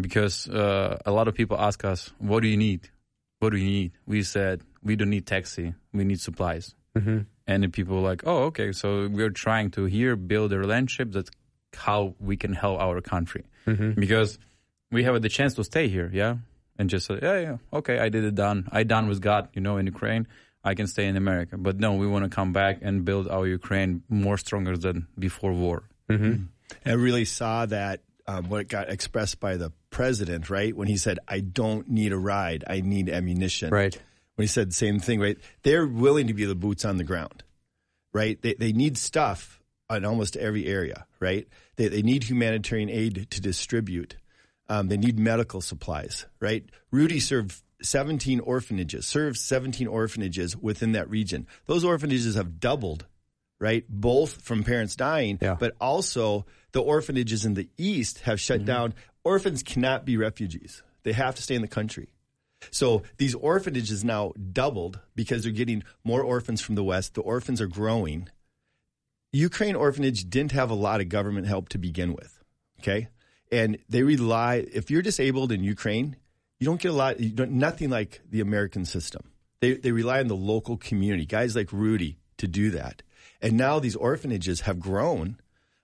because 0.00 0.48
uh, 0.48 0.96
a 1.04 1.12
lot 1.12 1.28
of 1.28 1.34
people 1.34 1.58
ask 1.60 1.84
us, 1.84 2.10
"What 2.18 2.40
do 2.40 2.48
you 2.48 2.56
need? 2.56 2.88
What 3.40 3.50
do 3.50 3.58
you 3.58 3.66
need?" 3.66 3.92
We 4.06 4.22
said, 4.22 4.62
"We 4.82 4.96
don't 4.96 5.10
need 5.10 5.26
taxi. 5.26 5.74
We 5.92 6.04
need 6.04 6.20
supplies." 6.20 6.74
Mm-hmm. 6.96 7.18
And 7.46 7.62
the 7.62 7.68
people 7.68 7.96
were 7.96 8.08
like, 8.08 8.22
"Oh, 8.24 8.44
okay." 8.44 8.72
So 8.72 9.08
we're 9.12 9.28
trying 9.46 9.72
to 9.72 9.84
here 9.84 10.16
build 10.16 10.54
a 10.54 10.58
relationship 10.58 11.12
that 11.12 11.28
how 11.74 12.14
we 12.18 12.38
can 12.38 12.54
help 12.54 12.80
our 12.80 13.02
country 13.02 13.44
Mm-hmm. 13.66 14.00
because 14.00 14.38
we 14.90 15.04
have 15.04 15.20
the 15.20 15.28
chance 15.28 15.54
to 15.54 15.64
stay 15.64 15.88
here, 15.88 16.10
yeah, 16.12 16.36
and 16.78 16.88
just 16.88 17.06
say, 17.06 17.18
yeah, 17.22 17.40
yeah, 17.40 17.56
okay, 17.72 17.98
I 17.98 18.08
did 18.08 18.24
it 18.24 18.34
done. 18.34 18.68
I 18.72 18.82
done 18.84 19.08
with 19.08 19.20
God, 19.20 19.48
you 19.54 19.60
know, 19.60 19.76
in 19.76 19.86
Ukraine. 19.86 20.26
I 20.64 20.74
can 20.74 20.86
stay 20.86 21.06
in 21.06 21.16
America, 21.16 21.56
but 21.56 21.78
no, 21.78 21.94
we 21.94 22.06
want 22.06 22.24
to 22.24 22.30
come 22.30 22.52
back 22.52 22.78
and 22.82 23.04
build 23.04 23.28
our 23.28 23.46
Ukraine 23.46 24.02
more 24.08 24.36
stronger 24.36 24.76
than 24.76 25.06
before 25.18 25.52
war. 25.52 25.84
I 26.84 26.92
really 26.94 27.24
saw 27.24 27.64
that 27.66 28.00
um, 28.26 28.48
what 28.48 28.68
got 28.68 28.90
expressed 28.90 29.40
by 29.40 29.56
the 29.56 29.72
president, 29.90 30.50
right? 30.50 30.76
When 30.76 30.88
he 30.88 30.96
said, 30.96 31.18
"I 31.26 31.40
don't 31.40 31.88
need 31.88 32.12
a 32.12 32.18
ride, 32.18 32.64
I 32.66 32.80
need 32.80 33.08
ammunition." 33.08 33.70
Right. 33.70 33.94
When 34.34 34.44
he 34.44 34.48
said 34.48 34.70
the 34.70 34.74
same 34.74 35.00
thing, 35.00 35.20
right? 35.20 35.38
They're 35.62 35.86
willing 35.86 36.26
to 36.26 36.34
be 36.34 36.44
the 36.44 36.54
boots 36.54 36.84
on 36.84 36.98
the 36.98 37.04
ground, 37.04 37.42
right? 38.12 38.40
They 38.42 38.54
they 38.54 38.72
need 38.72 38.98
stuff 38.98 39.62
in 39.90 40.04
almost 40.04 40.36
every 40.36 40.66
area, 40.66 41.06
right? 41.20 41.48
They 41.76 41.88
they 41.88 42.02
need 42.02 42.24
humanitarian 42.24 42.90
aid 42.90 43.28
to 43.30 43.40
distribute. 43.40 44.16
Um, 44.68 44.88
they 44.88 44.96
need 44.96 45.18
medical 45.18 45.60
supplies, 45.60 46.26
right? 46.40 46.64
Rudy 46.90 47.20
served 47.20 47.54
17 47.82 48.40
orphanages, 48.40 49.06
served 49.06 49.38
17 49.38 49.86
orphanages 49.86 50.56
within 50.56 50.92
that 50.92 51.08
region. 51.08 51.46
Those 51.66 51.84
orphanages 51.84 52.34
have 52.34 52.60
doubled 52.60 53.06
right? 53.60 53.84
Both 53.88 54.42
from 54.42 54.62
parents 54.62 54.94
dying, 54.94 55.38
Yeah. 55.42 55.56
but 55.58 55.74
also 55.80 56.46
the 56.70 56.80
orphanages 56.80 57.44
in 57.44 57.54
the 57.54 57.68
East 57.76 58.20
have 58.20 58.40
shut 58.40 58.64
down. 58.64 58.94
Orphans 59.24 59.64
cannot 59.64 60.04
be 60.04 60.16
refugees, 60.16 60.82
they 61.02 61.12
have 61.12 61.34
to 61.34 61.42
stay 61.42 61.56
in 61.56 61.62
the 61.62 61.66
country. 61.68 62.08
So 62.70 63.02
these 63.16 63.34
orphanages 63.34 64.04
now 64.04 64.32
doubled 64.52 65.00
because 65.14 65.42
they're 65.42 65.52
getting 65.52 65.82
more 66.04 66.22
orphans 66.22 66.60
from 66.60 66.74
the 66.76 66.84
West. 66.84 67.14
The 67.14 67.20
orphans 67.20 67.60
are 67.60 67.66
growing. 67.68 68.28
Ukraine 69.32 69.76
orphanage 69.76 70.28
didn't 70.30 70.52
have 70.52 70.70
a 70.70 70.74
lot 70.74 71.00
of 71.00 71.08
government 71.08 71.46
help 71.46 71.68
to 71.70 71.78
begin 71.78 72.14
with. 72.14 72.38
Okay. 72.80 73.08
And 73.50 73.78
they 73.88 74.02
rely, 74.02 74.66
if 74.72 74.90
you're 74.90 75.02
disabled 75.02 75.52
in 75.52 75.64
Ukraine, 75.64 76.16
you 76.58 76.66
don't 76.66 76.80
get 76.80 76.90
a 76.90 76.94
lot, 76.94 77.20
you 77.20 77.30
don't, 77.30 77.52
nothing 77.52 77.90
like 77.90 78.20
the 78.28 78.40
American 78.40 78.84
system. 78.84 79.30
They, 79.60 79.74
they 79.74 79.92
rely 79.92 80.20
on 80.20 80.28
the 80.28 80.36
local 80.36 80.76
community, 80.76 81.24
guys 81.24 81.56
like 81.56 81.72
Rudy 81.72 82.18
to 82.38 82.46
do 82.46 82.70
that. 82.70 83.02
And 83.40 83.56
now 83.56 83.78
these 83.78 83.96
orphanages 83.96 84.62
have 84.62 84.80
grown, 84.80 85.38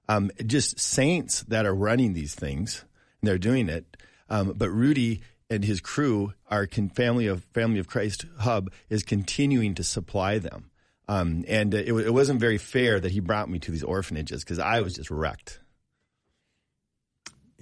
um, 0.08 0.30
just 0.44 0.78
saints 0.78 1.42
that 1.44 1.66
are 1.66 1.74
running 1.74 2.12
these 2.12 2.34
things, 2.34 2.84
and 3.20 3.28
they're 3.28 3.38
doing 3.38 3.68
it. 3.68 3.96
Um, 4.28 4.54
but 4.56 4.70
Rudy 4.70 5.22
and 5.50 5.64
his 5.64 5.80
crew, 5.80 6.32
our 6.50 6.66
con- 6.66 6.88
family 6.88 7.26
of 7.26 7.44
Family 7.54 7.78
of 7.78 7.86
Christ 7.88 8.26
Hub, 8.40 8.70
is 8.88 9.02
continuing 9.02 9.74
to 9.74 9.84
supply 9.84 10.38
them. 10.38 10.70
Um, 11.06 11.44
and 11.48 11.74
it, 11.74 11.88
it 11.88 12.12
wasn't 12.12 12.40
very 12.40 12.58
fair 12.58 12.98
that 12.98 13.12
he 13.12 13.20
brought 13.20 13.50
me 13.50 13.58
to 13.60 13.70
these 13.70 13.84
orphanages 13.84 14.42
because 14.42 14.58
I 14.58 14.80
was 14.80 14.94
just 14.94 15.10
wrecked. 15.10 15.60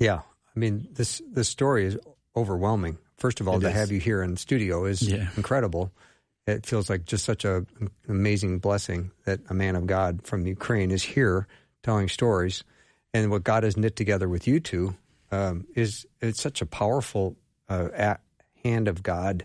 Yeah. 0.03 0.21
I 0.55 0.59
mean, 0.59 0.89
this 0.93 1.23
this 1.31 1.49
story 1.49 1.87
is 1.87 1.97
overwhelming. 2.37 2.99
First 3.17 3.41
of 3.41 3.49
all, 3.49 3.57
It 3.57 3.61
to 3.61 3.69
is. 3.69 3.75
have 3.75 3.91
you 3.93 4.01
here 4.01 4.23
in 4.23 4.33
the 4.33 4.39
studio 4.39 4.85
is 4.85 5.01
Yeah. 5.03 5.29
incredible. 5.37 5.93
It 6.47 6.67
feels 6.67 6.91
like 6.91 7.05
just 7.05 7.25
such 7.25 7.45
a 7.45 7.65
an 7.81 7.91
amazing 8.09 8.59
blessing 8.59 9.11
that 9.25 9.41
a 9.49 9.55
man 9.55 9.77
of 9.77 9.87
God 9.87 10.27
from 10.27 10.47
Ukraine 10.47 10.91
is 10.91 11.03
here 11.03 11.47
telling 11.83 12.09
stories, 12.09 12.65
and 13.15 13.31
what 13.31 13.45
God 13.45 13.63
has 13.63 13.77
knit 13.77 13.95
together 13.97 14.29
with 14.29 14.47
you 14.49 14.59
two 14.61 14.95
um, 15.31 15.67
is 15.75 16.07
it's 16.21 16.43
such 16.43 16.61
a 16.63 16.67
powerful 16.67 17.37
uh, 17.69 17.89
at 17.95 18.21
hand 18.65 18.89
of 18.89 19.03
God 19.03 19.45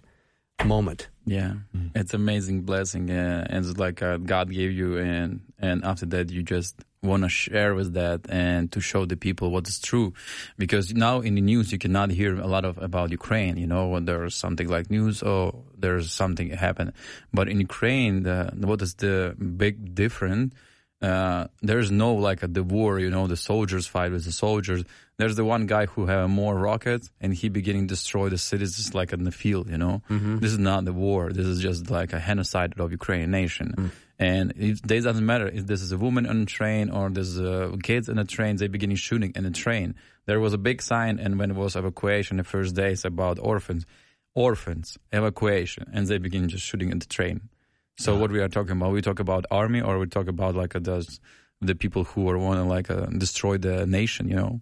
moment. 0.65 1.07
Yeah, 1.25 1.53
it's 1.93 2.13
amazing 2.13 2.61
blessing, 2.63 3.11
uh, 3.11 3.45
and 3.49 3.65
it's 3.65 3.77
like 3.77 4.01
uh, 4.01 4.17
God 4.17 4.49
gave 4.51 4.71
you, 4.71 4.97
and 4.97 5.41
and 5.59 5.83
after 5.85 6.05
that 6.07 6.31
you 6.31 6.41
just 6.41 6.75
want 7.07 7.23
to 7.23 7.29
share 7.29 7.73
with 7.73 7.93
that 7.93 8.19
and 8.29 8.71
to 8.73 8.79
show 8.79 9.05
the 9.05 9.17
people 9.17 9.49
what 9.51 9.67
is 9.67 9.79
true, 9.79 10.13
because 10.57 10.93
now 10.93 11.21
in 11.21 11.35
the 11.35 11.41
news 11.41 11.71
you 11.71 11.79
cannot 11.85 12.09
hear 12.11 12.31
a 12.37 12.47
lot 12.55 12.65
of 12.65 12.77
about 12.77 13.11
Ukraine. 13.11 13.57
You 13.57 13.67
know 13.73 13.87
when 13.93 14.05
there's 14.05 14.35
something 14.35 14.67
like 14.75 14.91
news 14.97 15.23
or 15.23 15.63
there's 15.77 16.11
something 16.11 16.49
happen, 16.51 16.93
but 17.33 17.45
in 17.47 17.57
Ukraine, 17.59 18.23
the, 18.23 18.51
what 18.69 18.81
is 18.81 18.93
the 18.95 19.35
big 19.63 19.95
difference? 19.95 20.53
Uh, 20.99 21.45
there's 21.61 21.91
no 21.91 22.15
like 22.15 22.41
a 22.41 22.47
the 22.47 22.63
war, 22.63 22.99
you 22.99 23.11
know, 23.11 23.27
the 23.27 23.37
soldiers 23.37 23.85
fight 23.85 24.11
with 24.11 24.25
the 24.25 24.31
soldiers. 24.31 24.83
There's 25.17 25.35
the 25.35 25.45
one 25.45 25.67
guy 25.67 25.85
who 25.85 26.07
have 26.07 26.27
more 26.29 26.55
rockets 26.55 27.11
and 27.21 27.33
he 27.33 27.49
beginning 27.49 27.85
destroy 27.87 28.29
the 28.29 28.37
cities 28.37 28.75
just 28.77 28.93
like 28.95 29.13
in 29.13 29.23
the 29.23 29.31
field, 29.31 29.69
you 29.69 29.77
know. 29.77 30.01
This 30.41 30.51
is 30.51 30.59
not 30.59 30.85
the 30.85 30.93
war. 30.93 31.31
This 31.31 31.45
is 31.45 31.59
just 31.59 31.91
like 31.91 32.13
a 32.13 32.19
genocide 32.19 32.73
of 32.79 32.91
Ukrainian 32.91 33.29
nation. 33.29 33.91
And 34.19 34.51
it, 34.57 34.79
it 34.89 35.03
doesn't 35.03 35.25
matter 35.25 35.47
if 35.47 35.67
this 35.67 35.81
is 35.81 35.91
a 35.91 35.97
woman 35.97 36.25
on 36.25 36.41
a 36.41 36.45
train 36.45 36.89
or 36.89 37.09
there's 37.09 37.39
uh, 37.39 37.75
kids 37.83 38.09
in 38.09 38.17
a 38.17 38.25
train. 38.25 38.55
They 38.55 38.67
beginning 38.67 38.97
shooting 38.97 39.31
in 39.35 39.45
a 39.45 39.51
train. 39.51 39.95
There 40.25 40.39
was 40.39 40.53
a 40.53 40.57
big 40.57 40.81
sign, 40.81 41.19
and 41.19 41.37
when 41.37 41.51
it 41.51 41.55
was 41.55 41.75
evacuation, 41.75 42.37
the 42.37 42.43
first 42.43 42.75
days 42.75 43.05
about 43.05 43.37
orphans, 43.39 43.85
orphans 44.33 44.97
evacuation, 45.11 45.89
and 45.93 46.07
they 46.07 46.17
begin 46.17 46.49
just 46.49 46.65
shooting 46.65 46.91
in 46.91 46.99
the 46.99 47.05
train. 47.05 47.49
So 47.99 48.17
what 48.17 48.31
we 48.31 48.39
are 48.39 48.49
talking 48.49 48.73
about? 48.73 48.91
We 48.91 49.01
talk 49.01 49.19
about 49.19 49.45
army, 49.49 49.81
or 49.81 49.97
we 49.97 50.07
talk 50.07 50.27
about 50.27 50.55
like 50.55 50.75
uh, 50.75 50.79
those 50.79 51.19
the 51.61 51.75
people 51.75 52.03
who 52.03 52.29
are 52.29 52.37
want 52.37 52.59
to 52.59 52.63
like 52.63 52.91
uh, 52.91 53.07
destroy 53.17 53.57
the 53.57 53.87
nation, 53.87 54.29
you 54.29 54.35
know? 54.35 54.61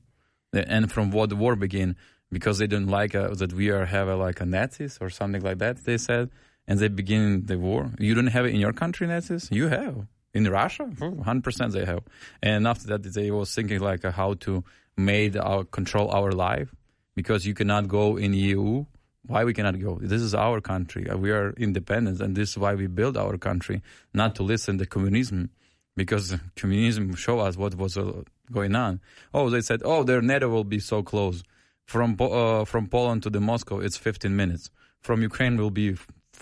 And 0.53 0.89
from 0.89 1.11
what 1.11 1.29
the 1.29 1.35
war 1.35 1.57
began, 1.57 1.97
because 2.31 2.59
they 2.59 2.67
didn't 2.67 2.87
like 2.87 3.13
uh, 3.13 3.33
that 3.35 3.51
we 3.51 3.69
are 3.69 3.85
have 3.85 4.07
a, 4.07 4.15
like 4.15 4.39
a 4.39 4.45
Nazis 4.45 4.97
or 5.01 5.09
something 5.09 5.41
like 5.41 5.57
that. 5.57 5.83
They 5.83 5.97
said, 5.97 6.29
and 6.67 6.79
they 6.79 6.87
begin 6.87 7.45
the 7.45 7.57
war. 7.57 7.91
You 7.99 8.13
don't 8.15 8.27
have 8.27 8.45
it 8.45 8.53
in 8.53 8.59
your 8.59 8.73
country, 8.73 9.07
Nazis. 9.07 9.49
You 9.51 9.67
have 9.67 10.07
in 10.33 10.49
Russia, 10.49 10.89
hundred 11.23 11.43
percent 11.43 11.73
they 11.73 11.85
have. 11.85 12.03
And 12.41 12.67
after 12.67 12.87
that, 12.87 13.03
they 13.03 13.31
was 13.31 13.53
thinking 13.53 13.79
like 13.79 14.03
uh, 14.05 14.11
how 14.11 14.33
to 14.45 14.63
made 14.97 15.37
our 15.37 15.63
control 15.63 16.09
our 16.11 16.31
life 16.31 16.73
because 17.15 17.45
you 17.45 17.53
cannot 17.53 17.87
go 17.87 18.17
in 18.17 18.33
EU. 18.33 18.85
Why 19.27 19.43
we 19.43 19.53
cannot 19.53 19.79
go? 19.79 19.97
This 20.01 20.21
is 20.21 20.35
our 20.35 20.61
country. 20.61 21.09
Uh, 21.09 21.17
We 21.17 21.31
are 21.31 21.51
independent, 21.57 22.21
and 22.21 22.35
this 22.35 22.51
is 22.51 22.57
why 22.57 22.75
we 22.75 22.85
build 22.87 23.17
our 23.17 23.37
country, 23.37 23.81
not 24.13 24.35
to 24.35 24.43
listen 24.43 24.77
to 24.77 24.85
communism, 24.85 25.49
because 25.95 26.35
communism 26.55 27.15
show 27.15 27.39
us 27.39 27.57
what 27.57 27.73
was 27.75 27.97
uh, 27.97 28.21
going 28.51 28.75
on. 28.75 28.99
Oh, 29.33 29.49
they 29.49 29.61
said, 29.61 29.81
oh, 29.83 30.03
their 30.03 30.21
NATO 30.21 30.47
will 30.49 30.63
be 30.63 30.79
so 30.79 31.01
close. 31.01 31.43
From 31.85 32.17
uh, 32.19 32.65
from 32.65 32.87
Poland 32.87 33.21
to 33.23 33.29
the 33.29 33.39
Moscow, 33.39 33.79
it's 33.79 33.95
15 33.97 34.35
minutes. 34.35 34.71
From 35.01 35.21
Ukraine 35.21 35.55
will 35.57 35.69
be 35.69 35.95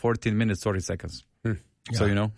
14 0.03 0.37
minutes 0.37 0.61
30 0.63 0.81
seconds. 0.81 1.23
So 1.93 2.05
you 2.05 2.15
know, 2.15 2.31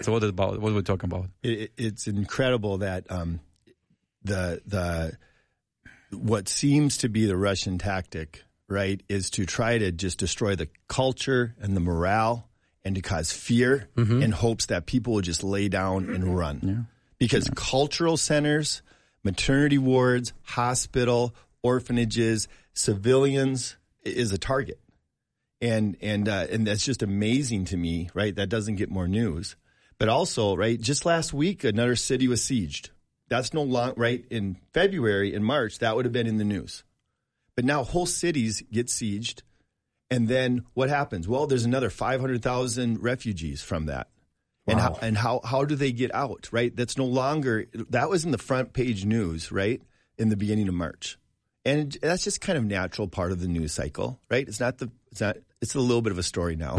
so 0.00 0.10
what 0.12 0.24
about 0.24 0.60
what 0.60 0.72
we're 0.74 0.82
talking 0.82 1.08
about? 1.10 1.26
it, 1.42 1.50
it- 1.60 1.72
it's 1.76 2.06
incredible 2.08 2.78
that 2.78 3.10
um, 3.10 3.38
the 4.24 4.60
the 4.66 5.16
what 6.10 6.48
seems 6.48 6.96
to 6.98 7.08
be 7.08 7.26
the 7.26 7.36
Russian 7.36 7.78
tactic, 7.78 8.42
right, 8.68 9.00
is 9.08 9.30
to 9.30 9.46
try 9.46 9.78
to 9.78 9.92
just 9.92 10.18
destroy 10.18 10.56
the 10.56 10.68
culture 10.88 11.54
and 11.60 11.76
the 11.76 11.80
morale 11.80 12.48
and 12.84 12.94
to 12.96 13.00
cause 13.02 13.30
fear 13.32 13.88
in 13.96 14.32
hopes 14.32 14.66
that 14.66 14.86
people 14.86 15.12
will 15.14 15.20
just 15.22 15.44
lay 15.44 15.68
down 15.68 16.08
and 16.14 16.36
run. 16.36 16.58
Because 17.18 17.48
cultural 17.54 18.16
centers 18.16 18.82
maternity 19.22 19.78
wards, 19.78 20.32
hospital, 20.42 21.34
orphanages, 21.62 22.48
civilians 22.72 23.76
is 24.04 24.32
a 24.32 24.38
target. 24.38 24.80
And 25.60 25.96
and 26.00 26.28
uh, 26.28 26.46
and 26.50 26.66
that's 26.66 26.84
just 26.84 27.02
amazing 27.02 27.64
to 27.66 27.76
me, 27.76 28.10
right? 28.14 28.34
That 28.34 28.48
doesn't 28.48 28.76
get 28.76 28.90
more 28.90 29.08
news. 29.08 29.56
But 29.98 30.08
also, 30.08 30.54
right, 30.56 30.80
just 30.80 31.04
last 31.04 31.32
week 31.32 31.64
another 31.64 31.96
city 31.96 32.28
was 32.28 32.40
sieged. 32.40 32.90
That's 33.28 33.52
no 33.52 33.62
long 33.62 33.94
right 33.96 34.24
in 34.30 34.56
February 34.72 35.34
and 35.34 35.44
March 35.44 35.80
that 35.80 35.96
would 35.96 36.04
have 36.04 36.12
been 36.12 36.28
in 36.28 36.38
the 36.38 36.44
news. 36.44 36.84
But 37.56 37.64
now 37.64 37.82
whole 37.82 38.06
cities 38.06 38.62
get 38.70 38.86
sieged 38.86 39.42
and 40.10 40.28
then 40.28 40.64
what 40.74 40.88
happens? 40.88 41.28
Well, 41.28 41.46
there's 41.46 41.64
another 41.64 41.90
500,000 41.90 43.02
refugees 43.02 43.62
from 43.62 43.86
that. 43.86 44.08
And 44.66 44.78
Wow. 44.78 44.82
how 44.94 44.98
and 45.06 45.16
how 45.16 45.40
how 45.44 45.64
do 45.64 45.74
they 45.76 45.92
get 45.92 46.14
out? 46.14 46.48
Right? 46.52 46.74
That's 46.76 46.98
no 46.98 47.06
longer 47.06 47.66
that 47.90 48.10
was 48.10 48.24
in 48.26 48.32
the 48.32 48.38
front 48.38 48.74
page 48.74 49.04
news, 49.06 49.50
right? 49.50 49.80
In 50.18 50.28
the 50.28 50.36
beginning 50.36 50.68
of 50.68 50.74
March, 50.74 51.18
and 51.64 51.96
that's 52.02 52.22
just 52.22 52.42
kind 52.42 52.58
of 52.58 52.64
natural 52.66 53.08
part 53.08 53.32
of 53.32 53.40
the 53.40 53.48
news 53.48 53.72
cycle, 53.72 54.20
right? 54.30 54.46
It's 54.46 54.60
not 54.60 54.76
the 54.76 54.90
it's 55.10 55.22
not 55.22 55.38
it's 55.60 55.74
a 55.74 55.80
little 55.80 56.02
bit 56.02 56.12
of 56.12 56.18
a 56.18 56.22
story 56.22 56.56
now, 56.56 56.76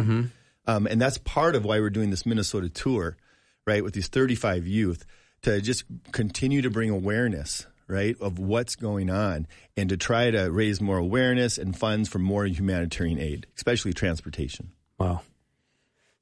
um, 0.67 0.87
and 0.87 1.01
that's 1.01 1.17
part 1.17 1.55
of 1.55 1.65
why 1.65 1.79
we're 1.79 1.89
doing 1.89 2.09
this 2.09 2.25
Minnesota 2.25 2.69
tour, 2.69 3.17
right? 3.65 3.83
With 3.83 3.93
these 3.93 4.07
35 4.07 4.67
youth 4.67 5.05
to 5.43 5.61
just 5.61 5.83
continue 6.11 6.61
to 6.61 6.69
bring 6.69 6.89
awareness, 6.89 7.65
right, 7.87 8.15
of 8.21 8.39
what's 8.39 8.75
going 8.75 9.09
on, 9.09 9.47
and 9.77 9.89
to 9.89 9.97
try 9.97 10.29
to 10.31 10.51
raise 10.51 10.79
more 10.81 10.97
awareness 10.97 11.57
and 11.57 11.77
funds 11.77 12.07
for 12.09 12.19
more 12.19 12.45
humanitarian 12.45 13.17
aid, 13.19 13.47
especially 13.55 13.93
transportation. 13.93 14.71
Wow. 14.99 15.21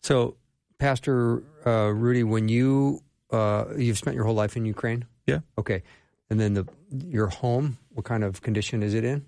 So, 0.03 0.37
Pastor 0.77 1.43
uh, 1.65 1.91
Rudy, 1.93 2.23
when 2.23 2.47
you 2.49 3.01
uh, 3.31 3.65
you've 3.77 3.97
spent 3.97 4.15
your 4.15 4.25
whole 4.25 4.35
life 4.35 4.55
in 4.55 4.65
Ukraine, 4.65 5.05
Yeah. 5.25 5.39
okay, 5.57 5.83
and 6.29 6.39
then 6.39 6.53
the 6.53 6.65
your 6.91 7.27
home, 7.27 7.77
what 7.89 8.05
kind 8.05 8.23
of 8.23 8.41
condition 8.41 8.83
is 8.83 8.93
it 8.93 9.03
in? 9.03 9.25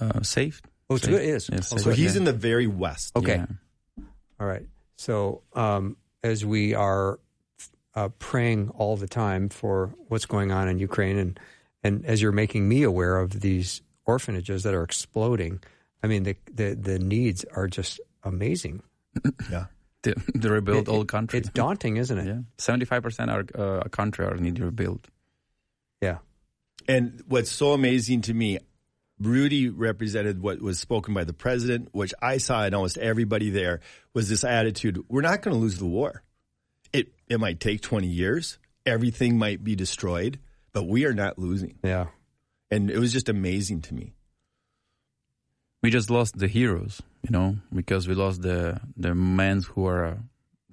Uh, 0.00 0.22
safe. 0.22 0.62
Oh, 0.92 0.96
it's 0.96 1.06
It 1.06 1.14
is. 1.14 1.48
Yes, 1.52 1.72
Oh, 1.72 1.76
So 1.76 1.84
good. 1.90 1.98
he's 1.98 2.16
in 2.16 2.24
the 2.24 2.32
very 2.32 2.66
west. 2.66 3.16
Okay. 3.16 3.36
Yeah. 3.36 4.04
All 4.40 4.46
right. 4.46 4.66
So, 4.96 5.42
um, 5.54 5.96
as 6.22 6.44
we 6.44 6.74
are 6.74 7.18
uh, 7.94 8.08
praying 8.18 8.70
all 8.70 8.96
the 8.96 9.06
time 9.08 9.48
for 9.48 9.94
what's 10.08 10.26
going 10.26 10.50
on 10.52 10.68
in 10.68 10.78
Ukraine, 10.78 11.18
and 11.18 11.40
and 11.84 12.06
as 12.06 12.22
you're 12.22 12.32
making 12.32 12.68
me 12.68 12.82
aware 12.84 13.18
of 13.18 13.40
these 13.40 13.82
orphanages 14.06 14.62
that 14.62 14.74
are 14.74 14.82
exploding, 14.84 15.60
I 16.02 16.06
mean 16.06 16.22
the 16.22 16.36
the, 16.52 16.74
the 16.74 16.98
needs 16.98 17.44
are 17.56 17.66
just 17.68 18.00
amazing. 18.22 18.82
Yeah. 19.50 19.66
To, 20.04 20.14
to 20.40 20.48
rebuild 20.50 20.88
It- 20.88 20.90
all 20.90 21.02
it- 21.02 21.08
country. 21.08 21.38
It's 21.38 21.48
daunting, 21.50 21.96
isn't 21.96 22.18
it? 22.18 22.26
yeah, 22.32 22.40
seventy-five 22.58 23.02
percent 23.04 23.30
of 23.30 23.50
our 23.56 23.80
uh, 23.80 23.88
country 23.88 24.24
are 24.26 24.34
need 24.36 24.56
to 24.56 24.64
rebuild. 24.64 25.06
Yeah. 26.00 26.18
And 26.88 27.22
what's 27.28 27.52
so 27.52 27.72
amazing 27.72 28.22
to 28.22 28.34
me, 28.34 28.58
Rudy 29.26 29.68
represented 29.68 30.42
what 30.42 30.60
was 30.60 30.78
spoken 30.78 31.14
by 31.14 31.24
the 31.24 31.32
president, 31.32 31.88
which 31.92 32.12
I 32.20 32.38
saw 32.38 32.64
in 32.64 32.74
almost 32.74 32.98
everybody 32.98 33.50
there, 33.50 33.80
was 34.14 34.28
this 34.28 34.44
attitude: 34.44 35.04
we're 35.08 35.22
not 35.22 35.42
going 35.42 35.54
to 35.54 35.60
lose 35.60 35.78
the 35.78 35.86
war. 35.86 36.22
It 36.92 37.12
it 37.28 37.38
might 37.40 37.60
take 37.60 37.80
twenty 37.80 38.08
years, 38.08 38.58
everything 38.84 39.38
might 39.38 39.62
be 39.64 39.74
destroyed, 39.76 40.38
but 40.72 40.84
we 40.84 41.04
are 41.06 41.14
not 41.14 41.38
losing. 41.38 41.78
Yeah. 41.82 42.06
And 42.70 42.90
it 42.90 42.98
was 42.98 43.12
just 43.12 43.28
amazing 43.28 43.82
to 43.82 43.94
me. 43.94 44.14
we 45.82 45.90
just 45.90 46.10
lost 46.10 46.38
the 46.38 46.48
heroes, 46.48 47.02
you 47.22 47.30
know, 47.30 47.56
because 47.74 48.06
we 48.08 48.14
lost 48.14 48.42
the 48.42 48.80
the 48.96 49.14
men 49.14 49.62
who 49.62 49.86
are 49.86 50.04
uh, 50.06 50.16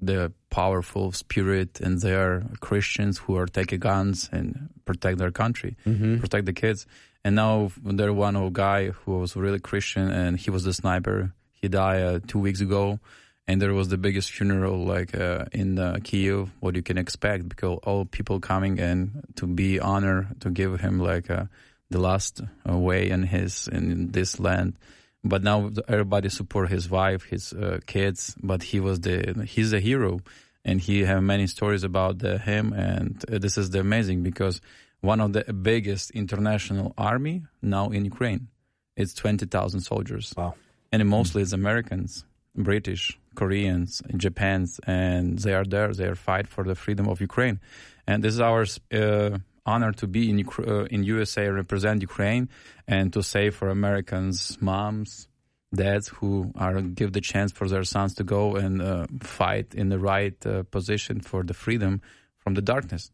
the 0.01 0.31
powerful 0.49 1.11
spirit 1.11 1.81
and 1.81 1.99
they 2.01 2.13
are 2.13 2.43
Christians 2.61 3.17
who 3.17 3.35
are 3.35 3.47
taking 3.47 3.79
guns 3.79 4.29
and 4.31 4.69
protect 4.85 5.17
their 5.17 5.31
country, 5.31 5.75
protect 5.83 6.45
the 6.45 6.53
kids. 6.53 6.85
And 7.23 7.35
now 7.35 7.71
there 7.83 8.13
one 8.13 8.35
old 8.35 8.53
guy 8.53 8.89
who 8.89 9.19
was 9.19 9.35
really 9.35 9.59
Christian 9.59 10.09
and 10.09 10.39
he 10.39 10.51
was 10.51 10.63
the 10.63 10.73
sniper. 10.73 11.33
He 11.53 11.67
died 11.67 12.01
uh, 12.01 12.19
two 12.25 12.39
weeks 12.39 12.61
ago. 12.61 12.99
And 13.47 13.59
there 13.59 13.73
was 13.73 13.89
the 13.89 13.97
biggest 13.97 14.31
funeral 14.31 14.85
like 14.85 15.15
uh, 15.15 15.45
in 15.51 15.79
uh, 15.79 15.97
Kiev, 16.03 16.51
what 16.59 16.75
you 16.75 16.83
can 16.83 16.99
expect, 16.99 17.49
because 17.49 17.79
all 17.83 18.05
people 18.05 18.39
coming 18.39 18.79
and 18.79 19.23
to 19.37 19.47
be 19.47 19.79
honored 19.79 20.39
to 20.41 20.51
give 20.51 20.79
him 20.79 20.99
like 20.99 21.31
uh, 21.31 21.45
the 21.89 21.97
last 21.97 22.41
uh, 22.69 22.77
way 22.77 23.09
in 23.09 23.23
his 23.23 23.67
in 23.67 24.11
this 24.11 24.39
land 24.39 24.75
but 25.23 25.43
now 25.43 25.71
everybody 25.87 26.29
support 26.29 26.69
his 26.69 26.89
wife, 26.89 27.23
his 27.23 27.53
uh, 27.53 27.79
kids. 27.85 28.35
But 28.41 28.63
he 28.63 28.79
was 28.79 29.01
the 29.01 29.45
he's 29.47 29.73
a 29.73 29.79
hero, 29.79 30.21
and 30.63 30.79
he 30.79 31.03
have 31.03 31.23
many 31.23 31.47
stories 31.47 31.83
about 31.83 32.19
the, 32.19 32.37
him. 32.37 32.73
And 32.73 33.23
uh, 33.31 33.39
this 33.39 33.57
is 33.57 33.69
the 33.69 33.79
amazing 33.79 34.23
because 34.23 34.61
one 35.01 35.19
of 35.21 35.33
the 35.33 35.53
biggest 35.53 36.11
international 36.11 36.93
army 36.97 37.43
now 37.61 37.89
in 37.89 38.05
Ukraine. 38.05 38.47
It's 38.95 39.13
twenty 39.13 39.45
thousand 39.45 39.81
soldiers. 39.81 40.33
Wow. 40.37 40.55
and 40.91 41.07
mostly 41.07 41.41
it's 41.41 41.53
Americans, 41.53 42.25
British, 42.55 43.17
Koreans, 43.35 44.01
Japans, 44.17 44.79
and 44.85 45.37
they 45.39 45.53
are 45.53 45.63
there. 45.63 45.93
They 45.93 46.05
are 46.05 46.15
fight 46.15 46.47
for 46.47 46.63
the 46.63 46.75
freedom 46.75 47.07
of 47.07 47.21
Ukraine, 47.21 47.59
and 48.07 48.23
this 48.23 48.33
is 48.33 48.41
our 48.41 48.65
uh, 48.93 49.37
honor 49.65 49.91
to 49.93 50.07
be 50.07 50.29
in 50.29 50.45
uh, 50.59 50.85
in 50.85 51.03
USA, 51.03 51.47
represent 51.47 52.01
Ukraine, 52.01 52.49
and 52.87 53.13
to 53.13 53.21
say 53.23 53.49
for 53.51 53.69
Americans, 53.69 54.57
moms, 54.59 55.27
dads 55.73 56.07
who 56.09 56.51
are 56.55 56.81
give 56.81 57.13
the 57.13 57.21
chance 57.21 57.51
for 57.51 57.67
their 57.67 57.83
sons 57.83 58.15
to 58.15 58.23
go 58.23 58.55
and 58.55 58.81
uh, 58.81 59.05
fight 59.21 59.75
in 59.75 59.89
the 59.89 59.99
right 59.99 60.45
uh, 60.45 60.63
position 60.63 61.21
for 61.21 61.43
the 61.43 61.53
freedom 61.53 62.01
from 62.37 62.53
the 62.55 62.61
darkness, 62.61 63.11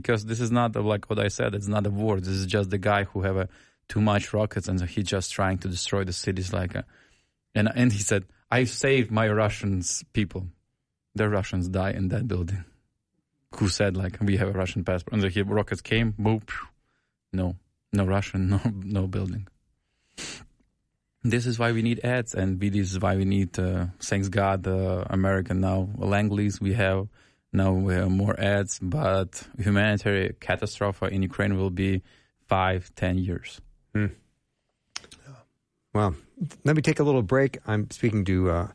because 0.00 0.24
this 0.26 0.40
is 0.40 0.50
not 0.50 0.76
uh, 0.76 0.82
like 0.82 1.10
what 1.10 1.18
I 1.18 1.28
said. 1.28 1.54
It's 1.54 1.72
not 1.76 1.86
a 1.86 1.90
war. 1.90 2.20
This 2.20 2.38
is 2.42 2.46
just 2.46 2.70
the 2.70 2.78
guy 2.78 3.02
who 3.04 3.22
have 3.22 3.36
a 3.36 3.48
too 3.88 4.00
much 4.00 4.32
rockets 4.32 4.68
and 4.68 4.80
he's 4.94 5.10
just 5.16 5.32
trying 5.32 5.58
to 5.58 5.68
destroy 5.68 6.04
the 6.04 6.12
cities 6.12 6.52
like 6.52 6.74
a 6.74 6.84
and 7.54 7.68
and 7.74 7.92
he 7.92 8.02
said, 8.10 8.22
"I 8.50 8.64
saved 8.64 9.10
my 9.10 9.26
Russians 9.28 10.04
people. 10.12 10.42
The 11.14 11.28
Russians 11.28 11.68
die 11.68 11.94
in 12.00 12.08
that 12.08 12.28
building." 12.28 12.64
Who 13.56 13.68
said 13.68 13.96
like 13.96 14.14
we 14.20 14.36
have 14.36 14.50
a 14.54 14.58
Russian 14.62 14.84
passport? 14.84 15.14
And 15.14 15.22
the 15.22 15.42
rockets 15.44 15.80
came, 15.80 16.14
boom, 16.18 16.42
no, 17.32 17.56
no 17.92 18.04
Russian, 18.04 18.48
no 18.54 18.60
no 18.98 19.06
building. 19.06 19.48
This 21.24 21.46
is 21.46 21.58
why 21.58 21.72
we 21.72 21.82
need 21.82 21.98
ads, 22.04 22.34
and 22.34 22.60
this 22.60 22.92
is 22.92 23.00
why 23.00 23.16
we 23.16 23.24
need, 23.24 23.58
uh, 23.58 23.86
thanks 24.00 24.28
God, 24.28 24.66
uh, 24.68 25.04
American 25.10 25.60
now 25.60 25.88
lend-lease 25.96 26.60
we 26.60 26.74
have 26.74 27.08
now 27.52 27.72
we 27.72 27.94
have 27.94 28.10
more 28.10 28.38
ads, 28.38 28.78
but 28.80 29.46
humanitarian 29.58 30.34
catastrophe 30.40 31.06
in 31.10 31.22
Ukraine 31.22 31.56
will 31.56 31.70
be 31.70 32.02
five, 32.46 32.90
ten 32.94 33.18
years. 33.18 33.60
Well, 35.94 36.14
let 36.64 36.76
me 36.76 36.82
take 36.82 37.00
a 37.00 37.02
little 37.02 37.22
break. 37.22 37.58
I'm 37.66 37.90
speaking 37.90 38.24
to 38.26 38.50
uh, 38.50 38.68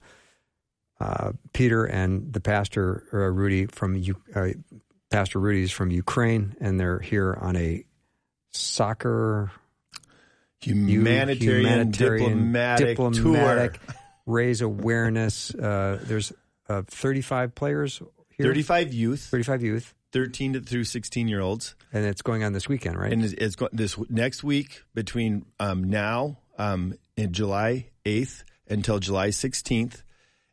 uh, 0.99 1.31
Peter 1.53 1.85
and 1.85 2.33
the 2.33 2.41
pastor 2.41 3.03
uh, 3.13 3.17
Rudy 3.17 3.67
from 3.67 3.95
U- 3.95 4.21
uh, 4.35 4.49
Pastor 5.11 5.39
Rudy's 5.39 5.71
from 5.71 5.91
Ukraine, 5.91 6.55
and 6.59 6.79
they're 6.79 6.99
here 6.99 7.37
on 7.39 7.55
a 7.55 7.85
soccer 8.51 9.51
Humanitarian, 10.61 11.89
humanitarian 11.89 12.31
diplomatic, 12.51 12.97
diplomatic 12.97 13.73
tour. 13.85 13.95
raise 14.25 14.61
awareness. 14.61 15.53
Uh, 15.53 15.99
there's 16.03 16.31
uh, 16.69 16.81
35 16.87 17.53
players 17.53 18.01
here, 18.37 18.47
35 18.47 18.93
youth, 18.93 19.21
35 19.21 19.63
youth, 19.63 19.93
13 20.11 20.53
to 20.53 20.59
through 20.61 20.83
16 20.83 21.27
year 21.27 21.39
olds. 21.41 21.75
and 21.91 22.05
it's 22.05 22.21
going 22.21 22.43
on 22.43 22.53
this 22.53 22.67
weekend, 22.67 22.97
right? 22.99 23.11
And 23.11 23.23
it's, 23.23 23.33
it's 23.33 23.55
go- 23.55 23.69
this 23.71 23.97
next 24.09 24.43
week 24.43 24.83
between 24.93 25.45
um, 25.59 25.83
now 25.85 26.37
um, 26.57 26.95
in 27.17 27.33
July 27.33 27.87
8th 28.05 28.43
until 28.69 28.99
July 28.99 29.29
16th. 29.29 30.03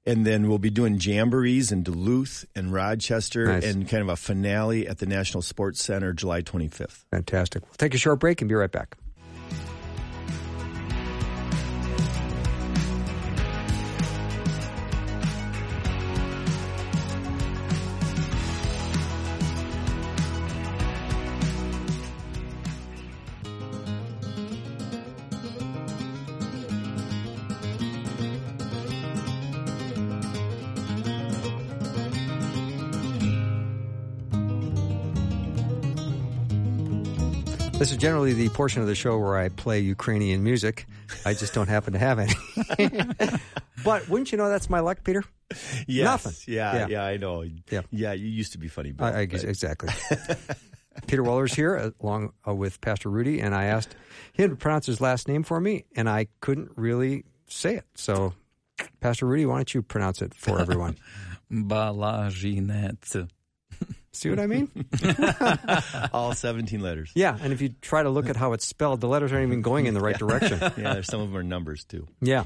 And 0.06 0.24
then 0.26 0.48
we'll 0.48 0.58
be 0.58 0.70
doing 0.70 0.98
jamborees 0.98 1.70
in 1.72 1.82
Duluth 1.82 2.46
and 2.56 2.72
Rochester 2.72 3.44
Nice. 3.46 3.64
and 3.66 3.86
kind 3.86 4.02
of 4.02 4.08
a 4.08 4.16
finale 4.16 4.88
at 4.88 4.96
the 4.98 5.04
National 5.04 5.42
Sports 5.42 5.82
Center 5.82 6.14
July 6.14 6.40
25th. 6.40 7.04
Fantastic. 7.10 7.62
We'll 7.64 7.74
take 7.76 7.92
a 7.94 7.98
short 7.98 8.18
break 8.18 8.40
and 8.40 8.48
be 8.48 8.54
right 8.54 8.72
back. 8.72 8.96
This 37.80 37.92
is 37.92 37.96
generally 37.96 38.34
the 38.34 38.50
portion 38.50 38.82
of 38.82 38.88
the 38.88 38.94
show 38.94 39.16
where 39.16 39.38
I 39.38 39.48
play 39.48 39.80
Ukrainian 39.80 40.44
music. 40.44 40.84
I 41.24 41.32
just 41.32 41.54
don't 41.54 41.66
happen 41.66 41.94
to 41.94 41.98
have 41.98 42.18
any. 42.18 42.34
but 43.84 44.06
wouldn't 44.06 44.30
you 44.32 44.36
know 44.36 44.50
that's 44.50 44.68
my 44.68 44.80
luck, 44.80 45.02
Peter? 45.02 45.24
Yes. 45.86 46.04
Nothing. 46.04 46.54
Yeah, 46.54 46.74
Yeah. 46.76 46.86
yeah, 46.88 47.04
I 47.06 47.16
know. 47.16 47.42
Yeah. 47.70 47.80
Yeah, 47.90 48.12
you 48.12 48.28
used 48.28 48.52
to 48.52 48.58
be 48.58 48.68
funny, 48.68 48.92
Bill. 48.92 49.06
I, 49.06 49.20
I, 49.20 49.26
but- 49.26 49.44
exactly. 49.44 49.88
Peter 51.06 51.22
Wohler's 51.22 51.54
here 51.54 51.94
along 52.02 52.34
uh, 52.46 52.54
with 52.54 52.82
Pastor 52.82 53.08
Rudy, 53.08 53.40
and 53.40 53.54
I 53.54 53.64
asked 53.64 53.96
him 54.34 54.50
to 54.50 54.56
pronounce 54.56 54.84
his 54.84 55.00
last 55.00 55.26
name 55.26 55.42
for 55.42 55.58
me, 55.58 55.86
and 55.96 56.06
I 56.06 56.26
couldn't 56.42 56.72
really 56.76 57.24
say 57.48 57.76
it. 57.76 57.86
So, 57.94 58.34
Pastor 59.00 59.24
Rudy, 59.24 59.46
why 59.46 59.56
don't 59.56 59.72
you 59.72 59.80
pronounce 59.80 60.20
it 60.20 60.34
for 60.34 60.60
everyone? 60.60 60.98
Balajinet. 61.50 63.26
See 64.12 64.28
what 64.28 64.40
I 64.40 64.46
mean? 64.46 64.68
All 66.12 66.34
17 66.34 66.80
letters. 66.80 67.12
Yeah, 67.14 67.38
and 67.40 67.52
if 67.52 67.60
you 67.60 67.68
try 67.80 68.02
to 68.02 68.10
look 68.10 68.28
at 68.28 68.36
how 68.36 68.52
it's 68.54 68.66
spelled, 68.66 69.00
the 69.00 69.06
letters 69.06 69.32
aren't 69.32 69.46
even 69.46 69.62
going 69.62 69.86
in 69.86 69.94
the 69.94 70.00
right 70.00 70.18
direction. 70.24 70.58
Yeah, 70.76 70.94
there's 70.94 71.06
some 71.06 71.20
of 71.20 71.28
them 71.28 71.36
are 71.36 71.42
numbers 71.42 71.84
too. 71.84 72.06
Yeah. 72.20 72.44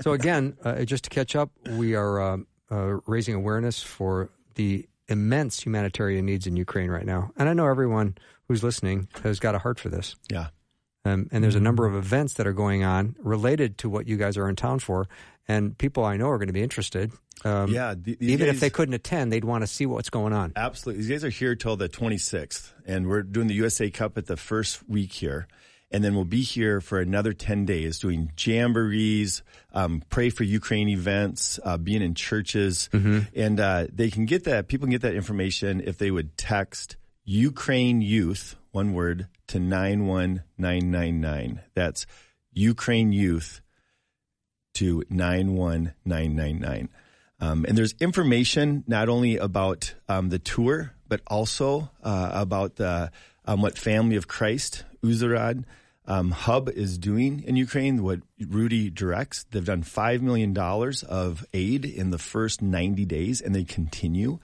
So 0.00 0.12
again, 0.12 0.56
uh, 0.64 0.84
just 0.84 1.04
to 1.04 1.10
catch 1.10 1.36
up, 1.36 1.50
we 1.70 1.94
are 1.94 2.20
uh, 2.20 2.36
uh, 2.70 2.98
raising 3.06 3.34
awareness 3.34 3.82
for 3.82 4.30
the 4.54 4.88
immense 5.08 5.64
humanitarian 5.64 6.26
needs 6.26 6.46
in 6.46 6.56
Ukraine 6.56 6.90
right 6.90 7.04
now, 7.06 7.30
and 7.36 7.48
I 7.48 7.52
know 7.52 7.66
everyone 7.66 8.16
who's 8.48 8.62
listening 8.64 9.08
has 9.22 9.38
got 9.40 9.54
a 9.54 9.58
heart 9.58 9.78
for 9.78 9.88
this. 9.88 10.16
Yeah. 10.30 10.48
Um, 11.06 11.28
and 11.30 11.42
there's 11.44 11.54
a 11.54 11.60
number 11.60 11.86
of 11.86 11.94
events 11.94 12.34
that 12.34 12.46
are 12.46 12.52
going 12.52 12.84
on 12.84 13.14
related 13.18 13.78
to 13.78 13.88
what 13.88 14.08
you 14.08 14.16
guys 14.16 14.36
are 14.36 14.48
in 14.48 14.56
town 14.56 14.78
for, 14.80 15.08
and 15.48 15.76
people 15.78 16.04
I 16.04 16.16
know 16.16 16.28
are 16.28 16.38
going 16.38 16.48
to 16.48 16.52
be 16.52 16.62
interested. 16.62 17.12
Um, 17.44 17.70
Yeah, 17.70 17.94
th- 17.94 18.18
these 18.18 18.30
even 18.30 18.48
if 18.48 18.60
they 18.60 18.70
couldn't 18.70 18.94
attend, 18.94 19.32
they'd 19.32 19.44
want 19.44 19.62
to 19.62 19.66
see 19.66 19.86
what's 19.86 20.10
going 20.10 20.32
on. 20.32 20.52
Absolutely. 20.56 21.02
These 21.02 21.10
guys 21.10 21.24
are 21.24 21.30
here 21.30 21.54
till 21.54 21.76
the 21.76 21.88
26th, 21.88 22.72
and 22.86 23.06
we're 23.06 23.22
doing 23.22 23.46
the 23.46 23.54
USA 23.54 23.90
Cup 23.90 24.18
at 24.18 24.26
the 24.26 24.36
first 24.36 24.88
week 24.88 25.12
here. 25.12 25.46
And 25.92 26.02
then 26.02 26.16
we'll 26.16 26.24
be 26.24 26.42
here 26.42 26.80
for 26.80 26.98
another 26.98 27.32
10 27.32 27.64
days 27.64 28.00
doing 28.00 28.32
jamborees, 28.36 29.42
um, 29.72 30.02
pray 30.10 30.30
for 30.30 30.42
Ukraine 30.42 30.88
events, 30.88 31.60
uh, 31.62 31.76
being 31.78 32.02
in 32.02 32.14
churches. 32.14 32.88
And 32.92 33.60
uh, 33.60 33.86
they 33.92 34.10
can 34.10 34.26
get 34.26 34.44
that, 34.44 34.66
people 34.66 34.86
can 34.86 34.90
get 34.90 35.02
that 35.02 35.14
information 35.14 35.80
if 35.86 35.96
they 35.96 36.10
would 36.10 36.36
text 36.36 36.96
Ukraine 37.24 38.00
Youth, 38.02 38.56
one 38.76 38.92
word, 38.92 39.26
to 39.46 39.58
91999. 39.58 41.62
That's 41.74 42.04
Ukraine 42.52 43.10
Youth 43.10 43.62
to 44.74 45.02
91999. 45.08 46.90
Um, 47.40 47.64
and 47.66 47.78
there's 47.78 47.94
information 48.00 48.84
not 48.86 49.08
only 49.08 49.38
about 49.38 49.94
um, 50.10 50.28
the 50.28 50.38
tour, 50.38 50.92
but 51.08 51.22
also 51.26 51.90
uh, 52.02 52.32
about 52.34 52.76
the, 52.76 53.10
um, 53.46 53.62
what 53.62 53.78
Family 53.78 54.16
of 54.16 54.28
Christ, 54.28 54.84
Uzhhorod, 55.02 55.64
um, 56.06 56.32
Hub 56.32 56.68
is 56.68 56.98
doing 56.98 57.44
in 57.44 57.56
Ukraine, 57.56 58.02
what 58.02 58.20
Rudy 58.38 58.90
directs. 58.90 59.46
They've 59.50 59.64
done 59.64 59.84
$5 59.84 60.20
million 60.20 60.54
of 61.08 61.46
aid 61.54 61.86
in 61.86 62.10
the 62.10 62.18
first 62.18 62.60
90 62.60 63.06
days, 63.06 63.40
and 63.40 63.54
they 63.54 63.64
continue. 63.64 64.38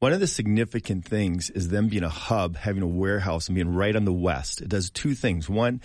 One 0.00 0.12
of 0.12 0.20
the 0.20 0.28
significant 0.28 1.04
things 1.04 1.50
is 1.50 1.68
them 1.68 1.88
being 1.88 2.04
a 2.04 2.08
hub, 2.08 2.56
having 2.56 2.82
a 2.82 2.86
warehouse, 2.86 3.48
and 3.48 3.56
being 3.56 3.74
right 3.74 3.96
on 3.96 4.04
the 4.04 4.12
west. 4.12 4.60
It 4.60 4.68
does 4.68 4.90
two 4.90 5.14
things. 5.14 5.48
One, 5.48 5.80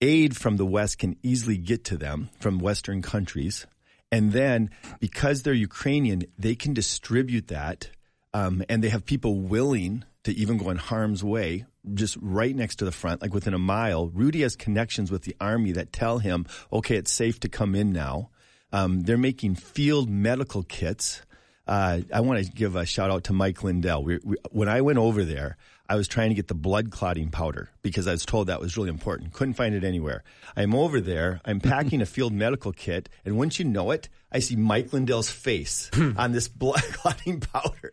aid 0.00 0.36
from 0.36 0.56
the 0.56 0.66
West 0.66 0.98
can 0.98 1.16
easily 1.22 1.56
get 1.56 1.84
to 1.84 1.96
them 1.96 2.28
from 2.40 2.58
Western 2.58 3.02
countries. 3.02 3.66
And 4.12 4.32
then 4.32 4.70
because 5.00 5.42
they're 5.42 5.54
Ukrainian, 5.54 6.24
they 6.38 6.54
can 6.54 6.74
distribute 6.74 7.48
that. 7.48 7.90
Um, 8.34 8.62
and 8.68 8.84
they 8.84 8.90
have 8.90 9.06
people 9.06 9.40
willing 9.40 10.04
to 10.24 10.32
even 10.32 10.58
go 10.58 10.68
in 10.70 10.76
harm's 10.76 11.24
way, 11.24 11.64
just 11.94 12.18
right 12.20 12.54
next 12.54 12.76
to 12.76 12.84
the 12.84 12.92
front, 12.92 13.22
like 13.22 13.32
within 13.32 13.54
a 13.54 13.58
mile. 13.58 14.08
Rudy 14.08 14.42
has 14.42 14.56
connections 14.56 15.10
with 15.10 15.22
the 15.22 15.34
army 15.40 15.72
that 15.72 15.92
tell 15.92 16.18
him, 16.18 16.44
okay, 16.70 16.96
it's 16.96 17.12
safe 17.12 17.40
to 17.40 17.48
come 17.48 17.74
in 17.74 17.92
now. 17.92 18.28
Um, 18.72 19.02
they're 19.02 19.16
making 19.16 19.54
field 19.54 20.10
medical 20.10 20.62
kits. 20.62 21.22
Uh, 21.66 22.00
I 22.14 22.20
want 22.20 22.44
to 22.44 22.50
give 22.50 22.76
a 22.76 22.86
shout 22.86 23.10
out 23.10 23.24
to 23.24 23.32
Mike 23.32 23.62
Lindell. 23.64 24.04
We, 24.04 24.20
we, 24.22 24.36
when 24.50 24.68
I 24.68 24.80
went 24.80 24.98
over 24.98 25.24
there, 25.24 25.56
I 25.88 25.96
was 25.96 26.08
trying 26.08 26.30
to 26.30 26.34
get 26.34 26.48
the 26.48 26.54
blood 26.54 26.90
clotting 26.90 27.30
powder 27.30 27.70
because 27.82 28.06
I 28.06 28.12
was 28.12 28.24
told 28.24 28.48
that 28.48 28.60
was 28.60 28.76
really 28.76 28.90
important. 28.90 29.32
Couldn't 29.32 29.54
find 29.54 29.74
it 29.74 29.84
anywhere. 29.84 30.24
I'm 30.56 30.74
over 30.74 31.00
there. 31.00 31.40
I'm 31.44 31.60
packing 31.60 32.00
a 32.02 32.06
field 32.06 32.32
medical 32.32 32.72
kit, 32.72 33.08
and 33.24 33.36
once 33.36 33.58
you 33.58 33.64
know 33.64 33.90
it, 33.92 34.08
I 34.32 34.40
see 34.40 34.56
Mike 34.56 34.92
Lindell's 34.92 35.30
face 35.30 35.90
on 36.16 36.32
this 36.32 36.48
blood 36.56 36.82
clotting 36.92 37.40
powder, 37.40 37.92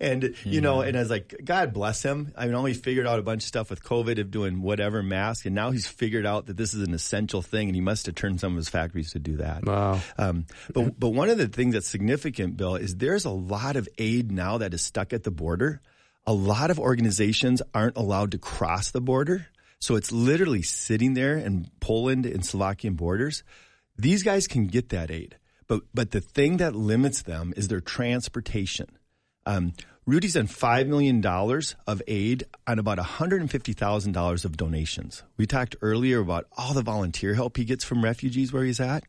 and 0.00 0.34
you 0.44 0.60
know, 0.60 0.80
and 0.80 0.96
I 0.96 1.00
was 1.00 1.10
like, 1.10 1.34
God 1.44 1.72
bless 1.72 2.02
him. 2.02 2.32
I 2.36 2.46
know 2.46 2.64
he 2.64 2.74
figured 2.74 3.06
out 3.06 3.18
a 3.18 3.22
bunch 3.22 3.42
of 3.42 3.48
stuff 3.48 3.70
with 3.70 3.82
COVID 3.82 4.20
of 4.20 4.30
doing 4.30 4.62
whatever 4.62 5.02
mask, 5.02 5.44
and 5.44 5.54
now 5.54 5.70
he's 5.72 5.86
figured 5.86 6.24
out 6.24 6.46
that 6.46 6.56
this 6.56 6.74
is 6.74 6.86
an 6.86 6.94
essential 6.94 7.42
thing, 7.42 7.68
and 7.68 7.74
he 7.74 7.80
must 7.80 8.06
have 8.06 8.14
turned 8.14 8.40
some 8.40 8.52
of 8.52 8.56
his 8.56 8.68
factories 8.68 9.12
to 9.12 9.18
do 9.18 9.36
that. 9.38 9.64
Wow. 9.66 10.00
Um, 10.16 10.46
but 10.72 10.98
but 10.98 11.10
one 11.10 11.28
of 11.28 11.38
the 11.38 11.48
things 11.48 11.74
that's 11.74 11.88
significant, 11.88 12.56
Bill, 12.56 12.76
is 12.76 12.96
there's 12.96 13.24
a 13.24 13.30
lot 13.30 13.76
of 13.76 13.88
aid 13.98 14.30
now 14.30 14.58
that 14.58 14.72
is 14.74 14.82
stuck 14.82 15.12
at 15.12 15.24
the 15.24 15.30
border. 15.32 15.80
A 16.26 16.32
lot 16.32 16.70
of 16.70 16.78
organizations 16.78 17.62
aren't 17.74 17.96
allowed 17.96 18.30
to 18.32 18.38
cross 18.38 18.90
the 18.90 19.00
border, 19.00 19.48
so 19.80 19.96
it's 19.96 20.12
literally 20.12 20.62
sitting 20.62 21.14
there 21.14 21.36
in 21.36 21.68
Poland 21.80 22.26
and 22.26 22.46
Slovakian 22.46 22.94
borders. 22.94 23.42
These 23.96 24.22
guys 24.22 24.46
can 24.46 24.66
get 24.66 24.90
that 24.90 25.10
aid, 25.10 25.36
but 25.66 25.82
but 25.92 26.12
the 26.12 26.20
thing 26.20 26.58
that 26.58 26.76
limits 26.76 27.22
them 27.22 27.52
is 27.56 27.68
their 27.68 27.80
transportation. 27.80 28.86
Um, 29.46 29.72
Rudy's 30.04 30.34
done 30.34 30.48
$5 30.48 30.88
million 30.88 31.24
of 31.86 32.02
aid 32.08 32.44
on 32.66 32.80
about 32.80 32.98
$150,000 32.98 34.44
of 34.44 34.56
donations. 34.56 35.22
We 35.36 35.46
talked 35.46 35.76
earlier 35.80 36.18
about 36.18 36.46
all 36.56 36.74
the 36.74 36.82
volunteer 36.82 37.34
help 37.34 37.56
he 37.56 37.64
gets 37.64 37.84
from 37.84 38.02
refugees 38.02 38.52
where 38.52 38.64
he's 38.64 38.80
at. 38.80 39.04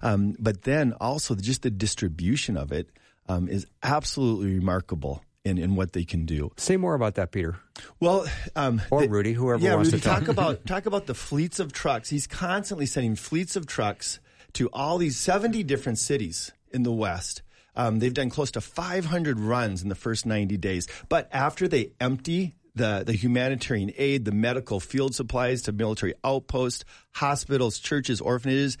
Um, 0.00 0.36
but 0.38 0.62
then 0.62 0.94
also 1.00 1.34
just 1.34 1.62
the 1.62 1.70
distribution 1.70 2.56
of 2.56 2.72
it 2.72 2.88
um, 3.28 3.48
is 3.48 3.66
absolutely 3.82 4.54
remarkable 4.54 5.22
in, 5.48 5.58
in 5.58 5.74
what 5.74 5.92
they 5.92 6.04
can 6.04 6.24
do. 6.26 6.52
Say 6.56 6.76
more 6.76 6.94
about 6.94 7.14
that, 7.16 7.32
Peter. 7.32 7.58
Well, 7.98 8.26
um, 8.54 8.80
Or 8.90 9.02
the- 9.02 9.08
Rudy, 9.08 9.32
whoever 9.32 9.62
yeah, 9.64 9.74
wants 9.74 9.90
Rudy, 9.90 10.02
to 10.02 10.08
talk. 10.08 10.20
talk 10.20 10.28
about 10.28 10.66
talk 10.66 10.86
about 10.86 11.06
the 11.06 11.14
fleets 11.14 11.58
of 11.58 11.72
trucks. 11.72 12.08
He's 12.10 12.26
constantly 12.26 12.86
sending 12.86 13.16
fleets 13.16 13.56
of 13.56 13.66
trucks 13.66 14.20
to 14.54 14.68
all 14.72 14.98
these 14.98 15.16
seventy 15.18 15.62
different 15.62 15.98
cities 15.98 16.52
in 16.70 16.82
the 16.84 16.92
West. 16.92 17.42
Um, 17.74 18.00
they've 18.00 18.12
done 18.14 18.28
close 18.28 18.50
to 18.52 18.60
500 18.60 19.38
runs 19.38 19.82
in 19.84 19.88
the 19.88 19.94
first 19.94 20.26
90 20.26 20.56
days. 20.56 20.88
But 21.08 21.28
after 21.32 21.68
they 21.68 21.92
empty 22.00 22.56
the, 22.74 23.04
the 23.06 23.12
humanitarian 23.12 23.92
aid, 23.96 24.24
the 24.24 24.32
medical 24.32 24.80
field 24.80 25.14
supplies 25.14 25.62
to 25.62 25.72
military 25.72 26.14
outposts, 26.24 26.84
hospitals, 27.12 27.78
churches, 27.78 28.20
orphanages, 28.20 28.78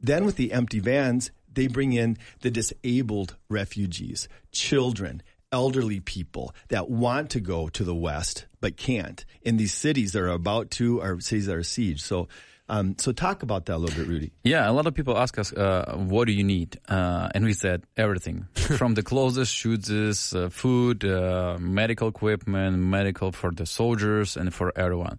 then 0.00 0.24
with 0.24 0.36
the 0.36 0.52
empty 0.54 0.80
vans, 0.80 1.30
they 1.52 1.66
bring 1.66 1.92
in 1.92 2.16
the 2.40 2.50
disabled 2.50 3.36
refugees, 3.50 4.26
children, 4.52 5.22
elderly 5.52 6.00
people 6.00 6.54
that 6.68 6.88
want 6.88 7.30
to 7.30 7.40
go 7.40 7.68
to 7.68 7.84
the 7.84 7.94
West 7.94 8.46
but 8.60 8.76
can't 8.76 9.24
in 9.42 9.56
these 9.56 9.74
cities 9.74 10.12
that 10.12 10.20
are 10.20 10.28
about 10.28 10.70
to, 10.72 11.00
or 11.00 11.20
cities 11.20 11.46
that 11.46 11.56
are 11.56 11.60
sieged. 11.60 12.00
So, 12.00 12.28
um, 12.68 12.94
so 12.98 13.10
talk 13.10 13.42
about 13.42 13.66
that 13.66 13.74
a 13.74 13.78
little 13.78 13.96
bit, 13.96 14.06
Rudy. 14.08 14.32
Yeah, 14.44 14.70
a 14.70 14.72
lot 14.72 14.86
of 14.86 14.94
people 14.94 15.18
ask 15.18 15.36
us, 15.38 15.52
uh, 15.52 15.96
what 15.96 16.26
do 16.26 16.32
you 16.32 16.44
need? 16.44 16.78
Uh, 16.88 17.28
and 17.34 17.44
we 17.44 17.52
said 17.52 17.82
everything 17.96 18.46
from 18.54 18.94
the 18.94 19.02
clothes, 19.02 19.48
shoes, 19.48 20.32
uh, 20.32 20.50
food, 20.50 21.04
uh, 21.04 21.56
medical 21.58 22.06
equipment, 22.06 22.78
medical 22.78 23.32
for 23.32 23.50
the 23.50 23.66
soldiers 23.66 24.36
and 24.36 24.54
for 24.54 24.72
everyone. 24.76 25.18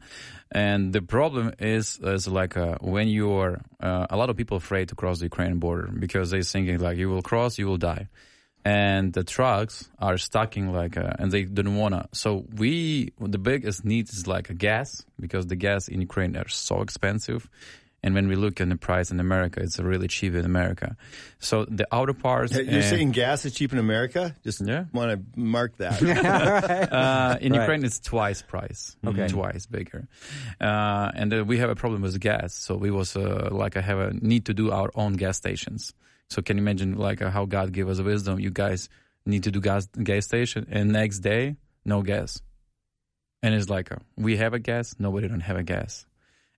And 0.50 0.94
the 0.94 1.02
problem 1.02 1.54
is, 1.60 2.00
is 2.02 2.28
like 2.28 2.56
uh, 2.56 2.78
when 2.80 3.10
you 3.10 3.34
are, 3.34 3.62
uh, 3.82 4.08
a 4.10 4.16
lot 4.16 4.30
of 4.30 4.38
people 4.38 4.56
afraid 4.56 4.88
to 4.90 4.96
cross 4.96 5.20
the 5.20 5.26
Ukrainian 5.26 5.60
border 5.60 5.88
because 5.88 6.32
they're 6.32 6.44
thinking 6.44 6.80
like 6.80 6.98
you 6.98 7.10
will 7.10 7.22
cross, 7.22 7.58
you 7.58 7.68
will 7.68 7.78
die. 7.78 8.08
And 8.64 9.12
the 9.14 9.24
trucks 9.24 9.90
are 9.98 10.18
stocking 10.20 10.72
like, 10.72 10.96
uh, 10.96 11.14
and 11.18 11.32
they 11.32 11.44
don't 11.46 11.76
wanna. 11.76 12.08
So 12.14 12.46
we, 12.56 13.12
the 13.20 13.40
biggest 13.40 13.84
need 13.84 14.10
is 14.10 14.28
like 14.28 14.50
a 14.52 14.54
gas 14.54 15.04
because 15.20 15.48
the 15.48 15.56
gas 15.56 15.88
in 15.88 16.00
Ukraine 16.02 16.36
are 16.38 16.48
so 16.48 16.82
expensive. 16.82 17.50
And 18.04 18.16
when 18.16 18.28
we 18.28 18.36
look 18.36 18.60
at 18.62 18.68
the 18.68 18.76
price 18.78 19.12
in 19.12 19.20
America, 19.20 19.60
it's 19.62 19.78
really 19.80 20.08
cheap 20.08 20.34
in 20.34 20.44
America. 20.44 20.96
So 21.40 21.66
the 21.66 21.88
outer 21.92 22.14
parts. 22.14 22.52
You're 22.54 22.66
and- 22.68 22.84
saying 22.84 23.12
gas 23.12 23.46
is 23.46 23.54
cheap 23.54 23.74
in 23.74 23.80
America? 23.80 24.36
Just 24.44 24.60
Yeah. 24.66 24.86
want 24.92 25.12
to 25.12 25.40
mark 25.40 25.78
that. 25.78 26.02
uh, 26.92 27.38
in 27.42 27.52
Right. 27.54 27.62
Ukraine, 27.62 27.84
it's 27.86 28.00
twice 28.00 28.42
price, 28.42 28.96
Okay. 29.06 29.28
twice 29.28 29.66
bigger, 29.68 30.08
uh, 30.60 31.12
and 31.14 31.32
uh, 31.34 31.44
we 31.46 31.58
have 31.60 31.70
a 31.70 31.76
problem 31.76 32.02
with 32.02 32.20
gas. 32.20 32.54
So 32.56 32.76
we 32.76 32.90
was 32.92 33.16
uh, 33.16 33.50
like 33.52 33.78
I 33.78 33.82
have 33.82 34.00
a 34.00 34.14
need 34.14 34.46
to 34.46 34.54
do 34.54 34.72
our 34.72 34.90
own 34.96 35.14
gas 35.14 35.38
stations. 35.38 35.94
So 36.32 36.42
can 36.42 36.58
you 36.58 36.64
imagine 36.64 36.98
like 36.98 37.22
uh, 37.22 37.30
how 37.30 37.44
God 37.46 37.68
gave 37.74 37.88
us 37.90 38.00
wisdom? 38.00 38.40
You 38.40 38.52
guys 38.52 38.88
need 39.26 39.44
to 39.44 39.52
do 39.52 39.60
gas 39.60 39.86
gas 40.10 40.24
station, 40.26 40.66
and 40.72 40.92
next 40.92 41.20
day 41.20 41.58
no 41.84 42.02
gas, 42.02 42.42
and 43.44 43.54
it's 43.54 43.70
like 43.70 43.92
uh, 43.92 43.98
we 44.18 44.38
have 44.38 44.54
a 44.54 44.60
gas, 44.60 44.96
nobody 44.98 45.28
don't 45.28 45.42
have 45.50 45.58
a 45.58 45.64
gas, 45.64 46.06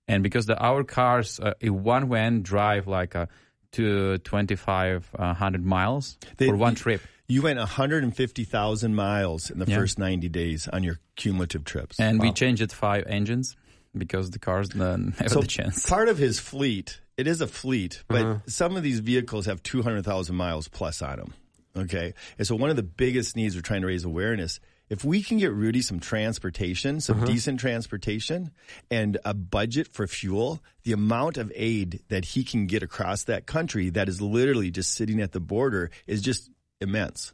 and 0.06 0.22
because 0.22 0.46
the 0.46 0.56
our 0.58 0.84
cars, 0.84 1.40
uh, 1.40 1.54
if 1.60 1.70
one 1.72 2.08
van 2.08 2.42
drive 2.42 2.86
like 2.86 3.16
uh, 3.16 3.26
to 3.72 4.18
twenty 4.18 4.54
five 4.56 5.10
hundred 5.18 5.64
miles 5.64 6.18
They- 6.36 6.48
for 6.48 6.56
one 6.56 6.74
trip. 6.76 7.00
You 7.26 7.40
went 7.40 7.58
150,000 7.58 8.94
miles 8.94 9.50
in 9.50 9.58
the 9.58 9.64
Yeah. 9.64 9.76
first 9.78 9.98
90 9.98 10.28
days 10.28 10.68
on 10.68 10.82
your 10.84 11.00
cumulative 11.16 11.64
trips. 11.64 11.98
And 11.98 12.20
we 12.20 12.32
changed 12.32 12.70
five 12.72 13.04
engines 13.06 13.56
because 13.96 14.30
the 14.30 14.38
cars 14.38 14.68
don't 14.76 15.14
have 15.18 15.30
So 15.30 15.40
the 15.40 15.46
chance. 15.46 15.88
part 15.88 16.08
of 16.10 16.18
his 16.18 16.38
fleet, 16.38 17.00
it 17.16 17.26
is 17.26 17.40
a 17.40 17.46
fleet, 17.46 18.02
but 18.08 18.50
some 18.50 18.76
of 18.76 18.82
these 18.82 19.00
vehicles 19.00 19.46
have 19.46 19.62
200,000 19.62 20.34
miles 20.34 20.68
plus 20.68 21.00
on 21.02 21.16
them. 21.18 21.34
Okay. 21.76 22.14
And 22.38 22.46
so 22.46 22.54
one 22.56 22.70
of 22.70 22.76
the 22.76 22.82
biggest 22.82 23.34
needs 23.36 23.54
we're 23.56 23.62
trying 23.62 23.80
to 23.82 23.86
raise 23.88 24.04
awareness 24.04 24.60
if 24.90 25.02
we 25.02 25.22
can 25.22 25.38
get 25.38 25.50
Rudy 25.50 25.80
some 25.80 25.98
transportation, 25.98 27.00
some 27.00 27.16
Uh-huh. 27.16 27.26
decent 27.26 27.58
transportation, 27.58 28.50
and 28.90 29.16
a 29.24 29.32
budget 29.32 29.88
for 29.88 30.06
fuel, 30.06 30.62
the 30.82 30.92
amount 30.92 31.38
of 31.38 31.50
aid 31.54 32.02
that 32.08 32.26
he 32.26 32.44
can 32.44 32.66
get 32.66 32.82
across 32.82 33.24
that 33.24 33.46
country 33.46 33.88
that 33.90 34.10
is 34.10 34.20
literally 34.20 34.70
just 34.70 34.92
sitting 34.92 35.20
at 35.22 35.32
the 35.32 35.40
border 35.40 35.90
is 36.06 36.20
just 36.20 36.50
immense. 36.82 37.32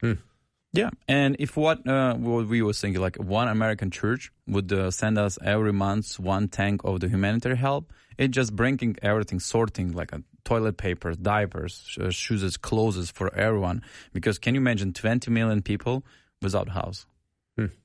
Yeah, 0.73 0.91
and 1.09 1.35
if 1.41 1.57
what 1.57 1.87
uh, 1.87 2.15
what 2.15 2.47
we 2.47 2.63
was 2.63 2.81
thinking, 2.81 3.03
like 3.03 3.17
one 3.17 3.49
American 3.49 3.91
church 3.91 4.31
would 4.47 4.73
uh, 4.73 4.91
send 4.93 5.19
us 5.19 5.37
every 5.43 5.73
month 5.73 6.21
one 6.21 6.47
tank 6.49 6.83
of 6.85 7.01
the 7.01 7.09
humanitarian 7.09 7.59
help, 7.59 7.93
it 8.17 8.29
just 8.29 8.55
bringing 8.55 8.97
everything, 9.03 9.41
sorting 9.41 9.93
like 9.93 10.13
a 10.13 10.23
toilet 10.45 10.77
papers, 10.77 11.17
diapers, 11.17 11.85
shoes, 12.11 12.57
clothes 12.57 13.11
for 13.11 13.35
everyone. 13.35 13.83
Because 14.13 14.39
can 14.39 14.55
you 14.55 14.61
imagine 14.61 14.93
20 14.93 15.31
million 15.33 15.61
people 15.61 16.05
without 16.41 16.69
house? 16.69 17.05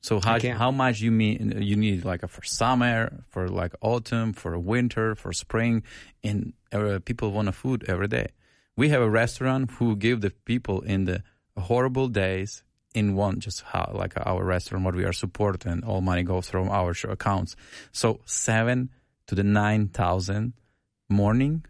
So 0.02 0.22
how 0.22 0.40
how 0.54 0.72
much 0.72 1.02
you 1.02 1.12
mean 1.12 1.54
you 1.58 1.76
need 1.76 2.06
like 2.06 2.28
for 2.30 2.44
summer, 2.44 3.24
for 3.30 3.50
like 3.50 3.74
autumn, 3.82 4.32
for 4.32 4.58
winter, 4.60 5.16
for 5.16 5.34
spring, 5.34 5.84
and 6.24 6.54
uh, 6.72 7.00
people 7.04 7.32
want 7.32 7.50
a 7.50 7.52
food 7.52 7.84
every 7.88 8.08
day. 8.08 8.28
We 8.78 8.90
have 8.90 9.02
a 9.02 9.10
restaurant 9.10 9.72
who 9.72 9.96
give 9.96 10.22
the 10.22 10.30
people 10.30 10.82
in 10.82 11.06
the 11.06 11.24
horrible 11.58 12.08
days 12.10 12.64
in 12.96 13.14
one 13.16 13.40
just 13.40 13.62
how 13.62 13.92
like 13.94 14.14
our 14.26 14.44
restaurant 14.44 14.86
what 14.86 14.96
we 14.96 15.04
are 15.04 15.14
supporting 15.14 15.84
all 15.84 16.02
money 16.02 16.24
goes 16.24 16.50
from 16.50 16.70
our 16.70 16.94
accounts 17.10 17.56
so 17.92 18.20
seven 18.26 18.90
to 19.28 19.36
the 19.36 19.44
nine 19.44 19.88
thousand 19.88 20.54
morning 21.10 21.64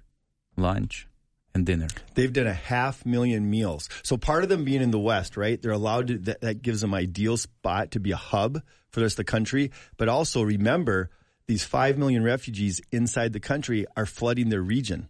lunch 0.55 1.07
and 1.53 1.65
dinner 1.65 1.88
They've 2.15 2.32
done 2.32 2.47
a 2.47 2.53
half 2.53 3.05
million 3.05 3.49
meals. 3.49 3.89
So 4.03 4.17
part 4.17 4.43
of 4.43 4.49
them 4.49 4.63
being 4.63 4.82
in 4.82 4.91
the 4.91 4.99
West, 4.99 5.38
right? 5.38 5.61
They're 5.61 5.71
allowed 5.71 6.07
to, 6.07 6.17
that, 6.19 6.41
that 6.41 6.61
gives 6.61 6.82
them 6.82 6.93
ideal 6.93 7.38
spot 7.38 7.91
to 7.91 7.99
be 7.99 8.11
a 8.11 8.17
hub 8.17 8.61
for 8.89 8.99
the 8.99 9.05
rest 9.05 9.13
of 9.13 9.26
the 9.26 9.32
country. 9.32 9.71
But 9.97 10.09
also 10.09 10.41
remember, 10.41 11.09
these 11.47 11.63
5 11.63 11.97
million 11.97 12.23
refugees 12.23 12.82
inside 12.91 13.34
the 13.34 13.39
country 13.39 13.86
are 13.95 14.05
flooding 14.05 14.49
their 14.49 14.61
region. 14.61 15.09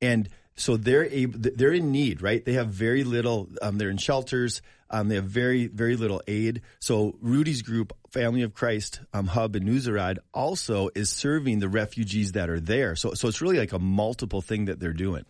And 0.00 0.28
so 0.56 0.76
they're 0.76 1.04
able, 1.04 1.38
they're 1.38 1.72
in 1.72 1.90
need, 1.92 2.22
right? 2.22 2.44
They 2.44 2.54
have 2.54 2.68
very 2.68 3.04
little, 3.04 3.48
um, 3.62 3.78
they're 3.78 3.90
in 3.90 3.96
shelters. 3.98 4.62
Um, 4.90 5.08
they 5.08 5.16
have 5.16 5.24
very, 5.24 5.66
very 5.66 5.96
little 5.96 6.22
aid. 6.28 6.62
So 6.78 7.16
Rudy's 7.20 7.62
group, 7.62 7.92
Family 8.10 8.42
of 8.42 8.54
Christ 8.54 9.00
um, 9.12 9.26
Hub 9.26 9.56
in 9.56 9.64
Uzhhorod, 9.64 10.18
also 10.32 10.90
is 10.94 11.10
serving 11.10 11.58
the 11.58 11.68
refugees 11.68 12.32
that 12.32 12.48
are 12.48 12.60
there. 12.60 12.94
So, 12.94 13.14
so 13.14 13.26
it's 13.26 13.42
really 13.42 13.58
like 13.58 13.72
a 13.72 13.80
multiple 13.80 14.40
thing 14.40 14.66
that 14.66 14.78
they're 14.78 14.92
doing. 14.92 15.24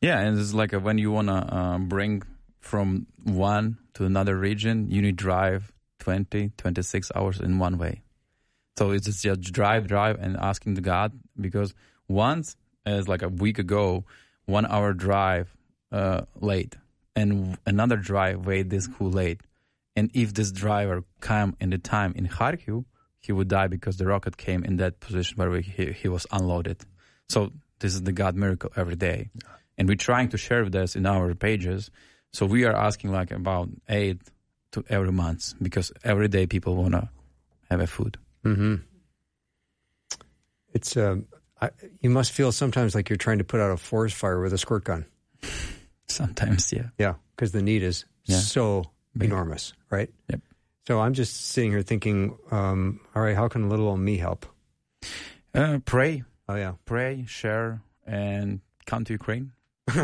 yeah 0.00 0.18
and 0.18 0.38
it's 0.38 0.52
like 0.52 0.72
a, 0.72 0.80
when 0.80 0.98
you 0.98 1.12
want 1.12 1.28
to 1.28 1.56
um, 1.56 1.88
bring 1.88 2.22
from 2.60 3.06
one 3.22 3.78
to 3.94 4.04
another 4.04 4.36
region 4.36 4.90
you 4.90 5.00
need 5.02 5.16
drive 5.16 5.70
20 6.00 6.50
26 6.56 7.12
hours 7.14 7.40
in 7.40 7.58
one 7.58 7.78
way 7.78 8.02
so 8.78 8.90
it's 8.90 9.22
just 9.22 9.52
drive 9.52 9.86
drive 9.86 10.18
and 10.20 10.36
asking 10.36 10.74
the 10.74 10.80
god 10.80 11.12
because 11.40 11.74
once 12.08 12.56
as 12.84 13.06
like 13.06 13.22
a 13.22 13.28
week 13.28 13.58
ago 13.58 14.04
one 14.46 14.66
hour 14.66 14.92
drive 14.92 15.54
uh, 15.92 16.22
late 16.40 16.76
and 17.16 17.56
another 17.66 17.96
drive 17.96 18.46
wait 18.46 18.70
this 18.70 18.88
who 18.98 19.08
late. 19.08 19.40
And 19.96 20.10
if 20.12 20.34
this 20.34 20.50
driver 20.50 21.04
come 21.20 21.56
in 21.60 21.70
the 21.70 21.78
time 21.78 22.12
in 22.16 22.26
Kharkiv 22.28 22.84
he 23.24 23.32
would 23.32 23.48
die 23.48 23.68
because 23.68 23.96
the 23.96 24.06
rocket 24.06 24.36
came 24.36 24.64
in 24.64 24.76
that 24.76 25.00
position 25.00 25.38
where 25.38 25.48
we, 25.48 25.62
he, 25.62 25.92
he 25.92 26.08
was 26.08 26.26
unloaded. 26.30 26.76
So 27.30 27.52
this 27.78 27.94
is 27.94 28.02
the 28.02 28.12
god 28.12 28.36
miracle 28.36 28.70
every 28.76 28.96
day. 28.96 29.30
And 29.78 29.88
we're 29.88 29.96
trying 29.96 30.28
to 30.30 30.36
share 30.36 30.68
this 30.68 30.94
in 30.94 31.06
our 31.06 31.34
pages. 31.34 31.90
So 32.34 32.44
we 32.44 32.64
are 32.64 32.76
asking 32.76 33.12
like 33.12 33.30
about 33.30 33.70
aid 33.88 34.20
to 34.72 34.84
every 34.90 35.10
month 35.10 35.54
because 35.62 35.90
every 36.04 36.28
day 36.28 36.46
people 36.46 36.76
want 36.76 36.92
to 36.92 37.08
have 37.70 37.80
a 37.80 37.86
food. 37.86 38.18
It's 40.74 40.94
um, 40.96 41.26
I, 41.64 41.70
you 42.00 42.10
must 42.10 42.32
feel 42.32 42.52
sometimes 42.52 42.94
like 42.94 43.08
you're 43.08 43.16
trying 43.16 43.38
to 43.38 43.44
put 43.44 43.60
out 43.60 43.70
a 43.70 43.76
forest 43.76 44.16
fire 44.16 44.40
with 44.40 44.52
a 44.52 44.58
squirt 44.58 44.84
gun. 44.84 45.06
sometimes 46.08 46.72
yeah 46.72 46.88
Yeah, 46.98 47.14
because 47.36 47.52
the 47.52 47.62
need 47.62 47.82
is 47.82 48.04
Yeah. 48.26 48.38
so 48.38 48.90
enormous, 49.20 49.72
right? 49.90 50.10
Yep. 50.30 50.40
So 50.86 51.00
I'm 51.00 51.14
just 51.14 51.46
sitting 51.52 51.70
here 51.70 51.82
thinking, 51.82 52.36
um, 52.50 53.00
all 53.14 53.22
right, 53.22 53.36
how 53.36 53.48
can 53.48 53.68
little 53.70 53.88
old 53.88 54.00
me 54.00 54.16
help? 54.18 54.46
uh, 55.54 55.78
pray 55.84 56.24
Oh 56.48 56.56
yeah, 56.56 56.74
pray 56.84 57.24
share 57.26 57.80
and 58.06 58.60
come 58.86 59.04
to 59.04 59.12
ukraine 59.12 59.52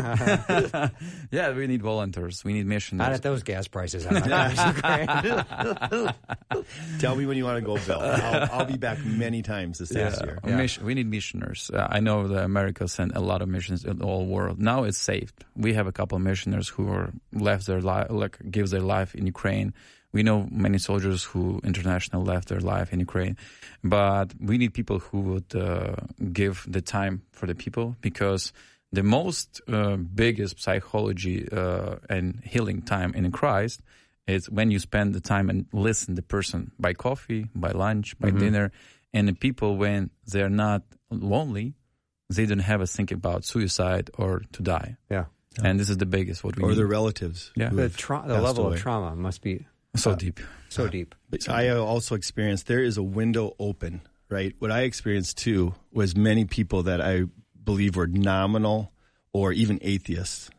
yeah 1.31 1.51
we 1.53 1.65
need 1.65 1.81
volunteers 1.81 2.43
we 2.43 2.53
need 2.53 2.67
not 2.67 2.75
missionaries 2.75 3.15
at 3.15 3.23
those 3.23 3.41
gas 3.41 3.67
prices. 3.67 4.05
I'm 4.05 4.21
Tell 6.99 7.15
me 7.15 7.25
when 7.25 7.35
you 7.35 7.45
want 7.45 7.57
to 7.57 7.65
go, 7.65 7.79
Bill. 7.87 7.99
I'll, 7.99 8.49
I'll 8.51 8.65
be 8.65 8.77
back 8.77 9.03
many 9.03 9.41
times 9.41 9.79
this 9.79 9.91
next 9.91 10.21
year. 10.21 10.37
Yeah. 10.45 10.57
Mission, 10.57 10.85
we 10.85 10.93
need 10.93 11.07
missioners. 11.07 11.71
Uh, 11.73 11.87
I 11.89 11.99
know 11.99 12.27
that 12.27 12.43
America 12.43 12.87
sent 12.87 13.15
a 13.15 13.21
lot 13.21 13.41
of 13.41 13.49
missions 13.49 13.83
in 13.83 13.97
the 13.97 14.05
whole 14.05 14.27
world. 14.27 14.59
Now 14.59 14.83
it's 14.83 14.99
safe. 14.99 15.33
We 15.55 15.73
have 15.73 15.87
a 15.87 15.91
couple 15.91 16.15
of 16.15 16.21
missioners 16.21 16.69
who 16.69 16.87
are 16.89 17.11
left 17.33 17.65
their 17.65 17.81
life, 17.81 18.11
like 18.11 18.37
gives 18.51 18.69
their 18.69 18.81
life 18.81 19.15
in 19.15 19.25
Ukraine. 19.25 19.73
We 20.13 20.23
know 20.23 20.47
many 20.51 20.77
soldiers 20.77 21.23
who 21.23 21.61
international 21.63 22.23
left 22.23 22.49
their 22.49 22.59
life 22.59 22.93
in 22.93 22.99
Ukraine, 22.99 23.37
but 23.83 24.33
we 24.39 24.57
need 24.57 24.73
people 24.73 24.99
who 24.99 25.21
would 25.21 25.55
uh, 25.55 25.95
give 26.33 26.65
the 26.67 26.81
time 26.81 27.21
for 27.31 27.47
the 27.47 27.55
people 27.55 27.95
because 28.01 28.51
the 28.91 29.03
most 29.03 29.61
uh, 29.67 29.95
biggest 29.97 30.61
psychology 30.61 31.47
uh, 31.51 31.95
and 32.09 32.41
healing 32.43 32.81
time 32.81 33.13
in 33.13 33.31
Christ 33.31 33.81
is 34.27 34.49
when 34.49 34.69
you 34.71 34.79
spend 34.79 35.13
the 35.15 35.21
time 35.21 35.49
and 35.49 35.65
listen 35.73 36.15
the 36.15 36.21
person 36.21 36.71
by 36.79 36.93
coffee, 36.93 37.47
by 37.55 37.71
lunch, 37.71 38.17
by 38.19 38.29
dinner, 38.31 38.71
and 39.13 39.27
the 39.27 39.33
people 39.33 39.77
when 39.77 40.09
they're 40.27 40.49
not 40.49 40.83
lonely, 41.09 41.73
they 42.29 42.45
don't 42.45 42.59
have 42.59 42.81
a 42.81 42.87
think 42.87 43.11
about 43.11 43.43
suicide 43.45 44.09
or 44.17 44.43
to 44.53 44.61
die. 44.61 44.95
yeah, 45.09 45.25
And 45.63 45.79
this 45.79 45.89
is 45.89 45.97
the 45.97 46.05
biggest 46.05 46.43
what 46.43 46.55
we 46.57 46.63
Or 46.63 46.69
need. 46.69 46.77
their 46.77 46.87
relatives. 46.87 47.51
Yeah. 47.55 47.69
the 47.69 47.89
tra- 47.89 48.23
the 48.25 48.39
level 48.41 48.67
away. 48.67 48.75
of 48.75 48.81
trauma 48.81 49.15
must 49.15 49.41
be 49.41 49.65
so 49.95 50.15
deep. 50.15 50.39
so 50.69 50.87
deep. 50.87 51.15
But 51.29 51.49
I 51.49 51.69
also 51.71 52.15
experienced 52.15 52.67
there 52.67 52.83
is 52.83 52.97
a 52.97 53.03
window 53.03 53.55
open, 53.59 54.01
right? 54.29 54.53
What 54.59 54.71
I 54.71 54.81
experienced 54.83 55.37
too 55.39 55.73
was 55.91 56.15
many 56.15 56.45
people 56.45 56.83
that 56.83 57.01
I 57.01 57.23
believe 57.63 57.95
were 57.95 58.07
nominal 58.07 58.91
or 59.33 59.51
even 59.51 59.79
atheists 59.81 60.49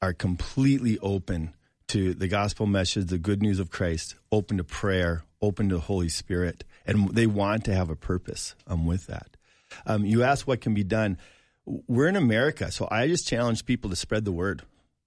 are 0.00 0.12
completely 0.12 0.98
open 0.98 1.54
to 1.88 2.14
the 2.14 2.28
gospel 2.28 2.66
message, 2.66 3.06
the 3.06 3.18
good 3.18 3.42
news 3.42 3.58
of 3.58 3.70
Christ, 3.70 4.14
open 4.30 4.56
to 4.56 4.64
prayer, 4.64 5.24
open 5.40 5.68
to 5.68 5.76
the 5.76 5.80
Holy 5.82 6.08
Spirit, 6.08 6.64
and 6.86 7.10
they 7.10 7.26
want 7.26 7.64
to 7.66 7.74
have 7.74 7.90
a 7.90 7.96
purpose 7.96 8.54
um, 8.66 8.86
with 8.86 9.06
that. 9.06 9.36
Um, 9.86 10.04
you 10.04 10.22
ask 10.22 10.46
what 10.46 10.60
can 10.60 10.74
be 10.74 10.84
done. 10.84 11.18
We're 11.64 12.08
in 12.08 12.16
America, 12.16 12.70
so 12.70 12.88
I 12.90 13.06
just 13.08 13.26
challenge 13.26 13.64
people 13.64 13.90
to 13.90 13.96
spread 13.96 14.24
the 14.24 14.32
word. 14.32 14.62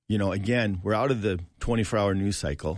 You 0.07 0.17
know, 0.17 0.31
again, 0.31 0.79
we're 0.83 0.93
out 0.93 1.11
of 1.11 1.21
the 1.21 1.39
24 1.59 1.99
hour 1.99 2.13
news 2.13 2.37
cycle. 2.37 2.77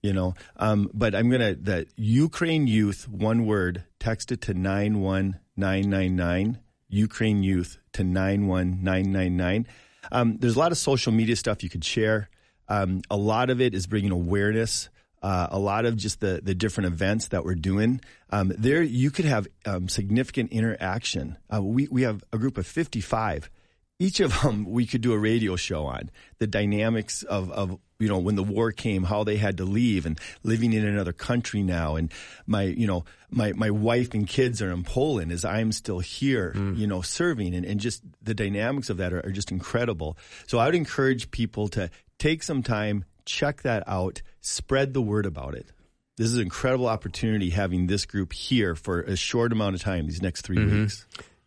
You 0.00 0.12
know, 0.12 0.34
um, 0.56 0.90
but 0.94 1.14
I'm 1.16 1.28
gonna 1.28 1.54
the 1.54 1.86
Ukraine 1.96 2.68
youth 2.68 3.08
one 3.08 3.46
word 3.46 3.82
text 3.98 4.30
it 4.30 4.42
to 4.42 4.54
nine 4.54 5.00
one 5.00 5.40
nine 5.56 5.90
nine 5.90 6.14
nine 6.14 6.58
Ukraine 6.88 7.42
youth 7.42 7.78
to 7.92 8.04
nine 8.04 8.46
one 8.46 8.82
nine 8.82 9.12
nine 9.12 9.36
nine. 9.36 9.66
Um, 10.10 10.38
there's 10.38 10.56
a 10.56 10.58
lot 10.58 10.72
of 10.72 10.78
social 10.78 11.12
media 11.12 11.36
stuff 11.36 11.62
you 11.62 11.68
could 11.68 11.84
share. 11.84 12.30
Um, 12.68 13.02
a 13.10 13.16
lot 13.16 13.50
of 13.50 13.60
it 13.60 13.74
is 13.74 13.86
bringing 13.86 14.10
awareness. 14.10 14.88
Uh, 15.20 15.48
a 15.50 15.58
lot 15.58 15.84
of 15.84 15.96
just 15.96 16.20
the 16.20 16.40
the 16.42 16.54
different 16.54 16.86
events 16.86 17.28
that 17.28 17.44
we're 17.44 17.54
doing. 17.54 18.00
Um, 18.30 18.52
there, 18.56 18.82
you 18.82 19.10
could 19.10 19.24
have 19.24 19.48
um, 19.66 19.88
significant 19.88 20.52
interaction. 20.52 21.36
Uh, 21.52 21.62
we 21.62 21.88
we 21.90 22.02
have 22.02 22.22
a 22.32 22.38
group 22.38 22.56
of 22.58 22.66
55 22.66 23.50
each 23.98 24.20
of 24.20 24.42
them 24.42 24.64
we 24.64 24.86
could 24.86 25.00
do 25.00 25.12
a 25.12 25.18
radio 25.18 25.56
show 25.56 25.86
on 25.86 26.10
the 26.38 26.46
dynamics 26.46 27.22
of, 27.24 27.50
of 27.50 27.78
you 27.98 28.08
know 28.08 28.18
when 28.18 28.36
the 28.36 28.42
war 28.42 28.72
came 28.72 29.02
how 29.02 29.24
they 29.24 29.36
had 29.36 29.56
to 29.56 29.64
leave 29.64 30.06
and 30.06 30.18
living 30.42 30.72
in 30.72 30.84
another 30.84 31.12
country 31.12 31.62
now. 31.62 31.96
And 31.96 32.12
my 32.46 32.62
you 32.62 32.86
know 32.86 33.04
my 33.30 33.52
my 33.52 33.70
wife 33.70 34.14
and 34.14 34.26
kids 34.26 34.62
are 34.62 34.70
in 34.70 34.84
Poland 34.84 35.32
as 35.32 35.44
I'm 35.44 35.72
still 35.72 35.98
here 35.98 36.52
mm. 36.54 36.76
you 36.76 36.86
know 36.86 37.02
serving. 37.02 37.54
And, 37.54 37.64
and 37.64 37.80
just 37.80 38.02
the 38.22 38.34
dynamics 38.34 38.90
of 38.90 38.98
that 38.98 39.12
are, 39.12 39.24
are 39.26 39.32
just 39.32 39.50
incredible. 39.50 40.16
So 40.46 40.58
I 40.58 40.66
would 40.66 40.74
encourage 40.74 41.30
people 41.30 41.68
to 41.68 41.90
take 42.18 42.42
some 42.42 42.62
time 42.62 43.04
check 43.24 43.62
that 43.62 43.84
out 43.86 44.22
spread 44.40 44.94
the 44.94 45.02
word 45.02 45.26
about 45.26 45.54
it. 45.54 45.70
This 46.16 46.28
is 46.28 46.34
an 46.36 46.42
incredible 46.42 46.88
opportunity 46.88 47.50
having 47.50 47.86
this 47.86 48.06
group 48.06 48.32
here 48.32 48.74
for 48.74 49.02
a 49.02 49.14
short 49.14 49.52
amount 49.52 49.76
of 49.76 49.82
time 49.82 50.06
these 50.06 50.22
next 50.22 50.42
3 50.42 50.56
mm-hmm. 50.56 50.80
weeks. 50.80 51.06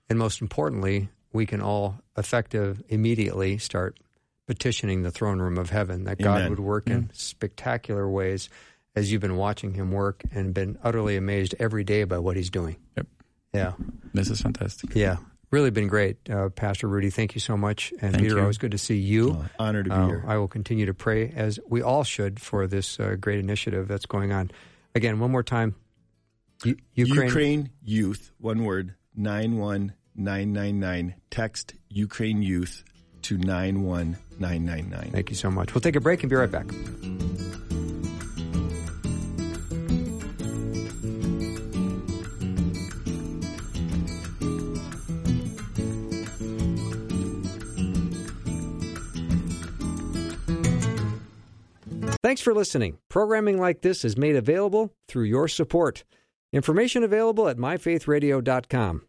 And 0.10 0.18
most 0.18 0.42
importantly, 0.42 1.10
we 1.34 1.46
can 1.46 1.62
all 1.62 2.00
effective 2.18 2.82
immediately 2.88 3.58
start 3.58 3.98
petitioning 4.48 5.04
the 5.04 5.12
throne 5.12 5.40
room 5.40 5.58
of 5.58 5.70
heaven 5.70 6.06
that 6.06 6.20
God 6.20 6.40
Amen. 6.40 6.50
would 6.52 6.60
work 6.60 6.90
in 6.90 7.10
spectacular 7.14 8.10
ways 8.10 8.50
as 8.96 9.12
you've 9.12 9.22
been 9.22 9.38
watching 9.38 9.74
him 9.74 9.92
work 9.92 10.24
and 10.34 10.54
been 10.54 10.78
utterly 10.84 11.16
amazed 11.16 11.56
every 11.60 11.84
day 11.84 12.04
by 12.04 12.18
what 12.18 12.36
he's 12.36 12.50
doing. 12.50 12.76
Yep. 12.98 13.08
Yeah. 13.54 13.74
This 14.14 14.30
is 14.30 14.42
fantastic. 14.42 14.96
Yeah. 14.96 15.18
Really 15.52 15.70
been 15.70 15.88
great. 15.88 16.30
Uh, 16.30 16.50
Pastor 16.50 16.88
Rudy, 16.88 17.10
thank 17.10 17.36
you 17.36 17.42
so 17.42 17.58
much. 17.58 17.92
And 18.02 18.14
Thank 18.14 18.24
Peter, 18.24 18.36
you. 18.36 18.42
always 18.42 18.58
good 18.58 18.72
to 18.72 18.78
see 18.78 18.98
you. 18.98 19.32
Uh, 19.32 19.48
honor 19.60 19.84
to 19.84 19.90
be 19.90 19.96
Uh, 19.96 20.08
here 20.08 20.24
I 20.26 20.38
will 20.38 20.48
continue 20.48 20.86
to 20.86 20.94
pray 20.94 21.30
as 21.36 21.60
we 21.68 21.82
all 21.82 22.04
should 22.06 22.40
for 22.40 22.68
this 22.68 23.00
uh, 23.00 23.16
great 23.20 23.40
initiative 23.40 23.88
that's 23.90 24.06
going 24.06 24.32
on. 24.32 24.52
Again, 24.96 25.20
one 25.20 25.32
more 25.32 25.44
time. 25.44 25.76
U- 26.64 26.78
Ukraine. 26.94 27.26
Ukraine 27.28 27.70
Youth, 27.84 28.32
one 28.38 28.64
word, 28.64 28.96
91999. 29.16 31.16
Text 31.30 31.74
Ukraine 31.90 32.42
Youth 32.42 32.84
to 33.24 33.38
91999. 33.38 35.12
Thank 35.12 35.30
you 35.30 35.36
so 35.36 35.52
much. 35.52 35.74
We'll 35.74 35.82
take 35.82 35.96
a 35.96 36.02
break 36.02 36.24
and 36.24 36.30
be 36.30 36.36
right 36.36 36.52
back. 36.52 36.68
Thanks 52.32 52.42
for 52.42 52.54
listening. 52.54 52.98
Programming 53.10 53.60
like 53.60 53.82
this 53.82 54.06
is 54.06 54.18
made 54.18 54.38
available 54.38 54.94
through 55.10 55.26
your 55.26 55.50
support. 55.50 56.06
Information 56.54 57.04
available 57.04 57.50
at 57.50 57.58
myfaithradio.com. 57.58 59.02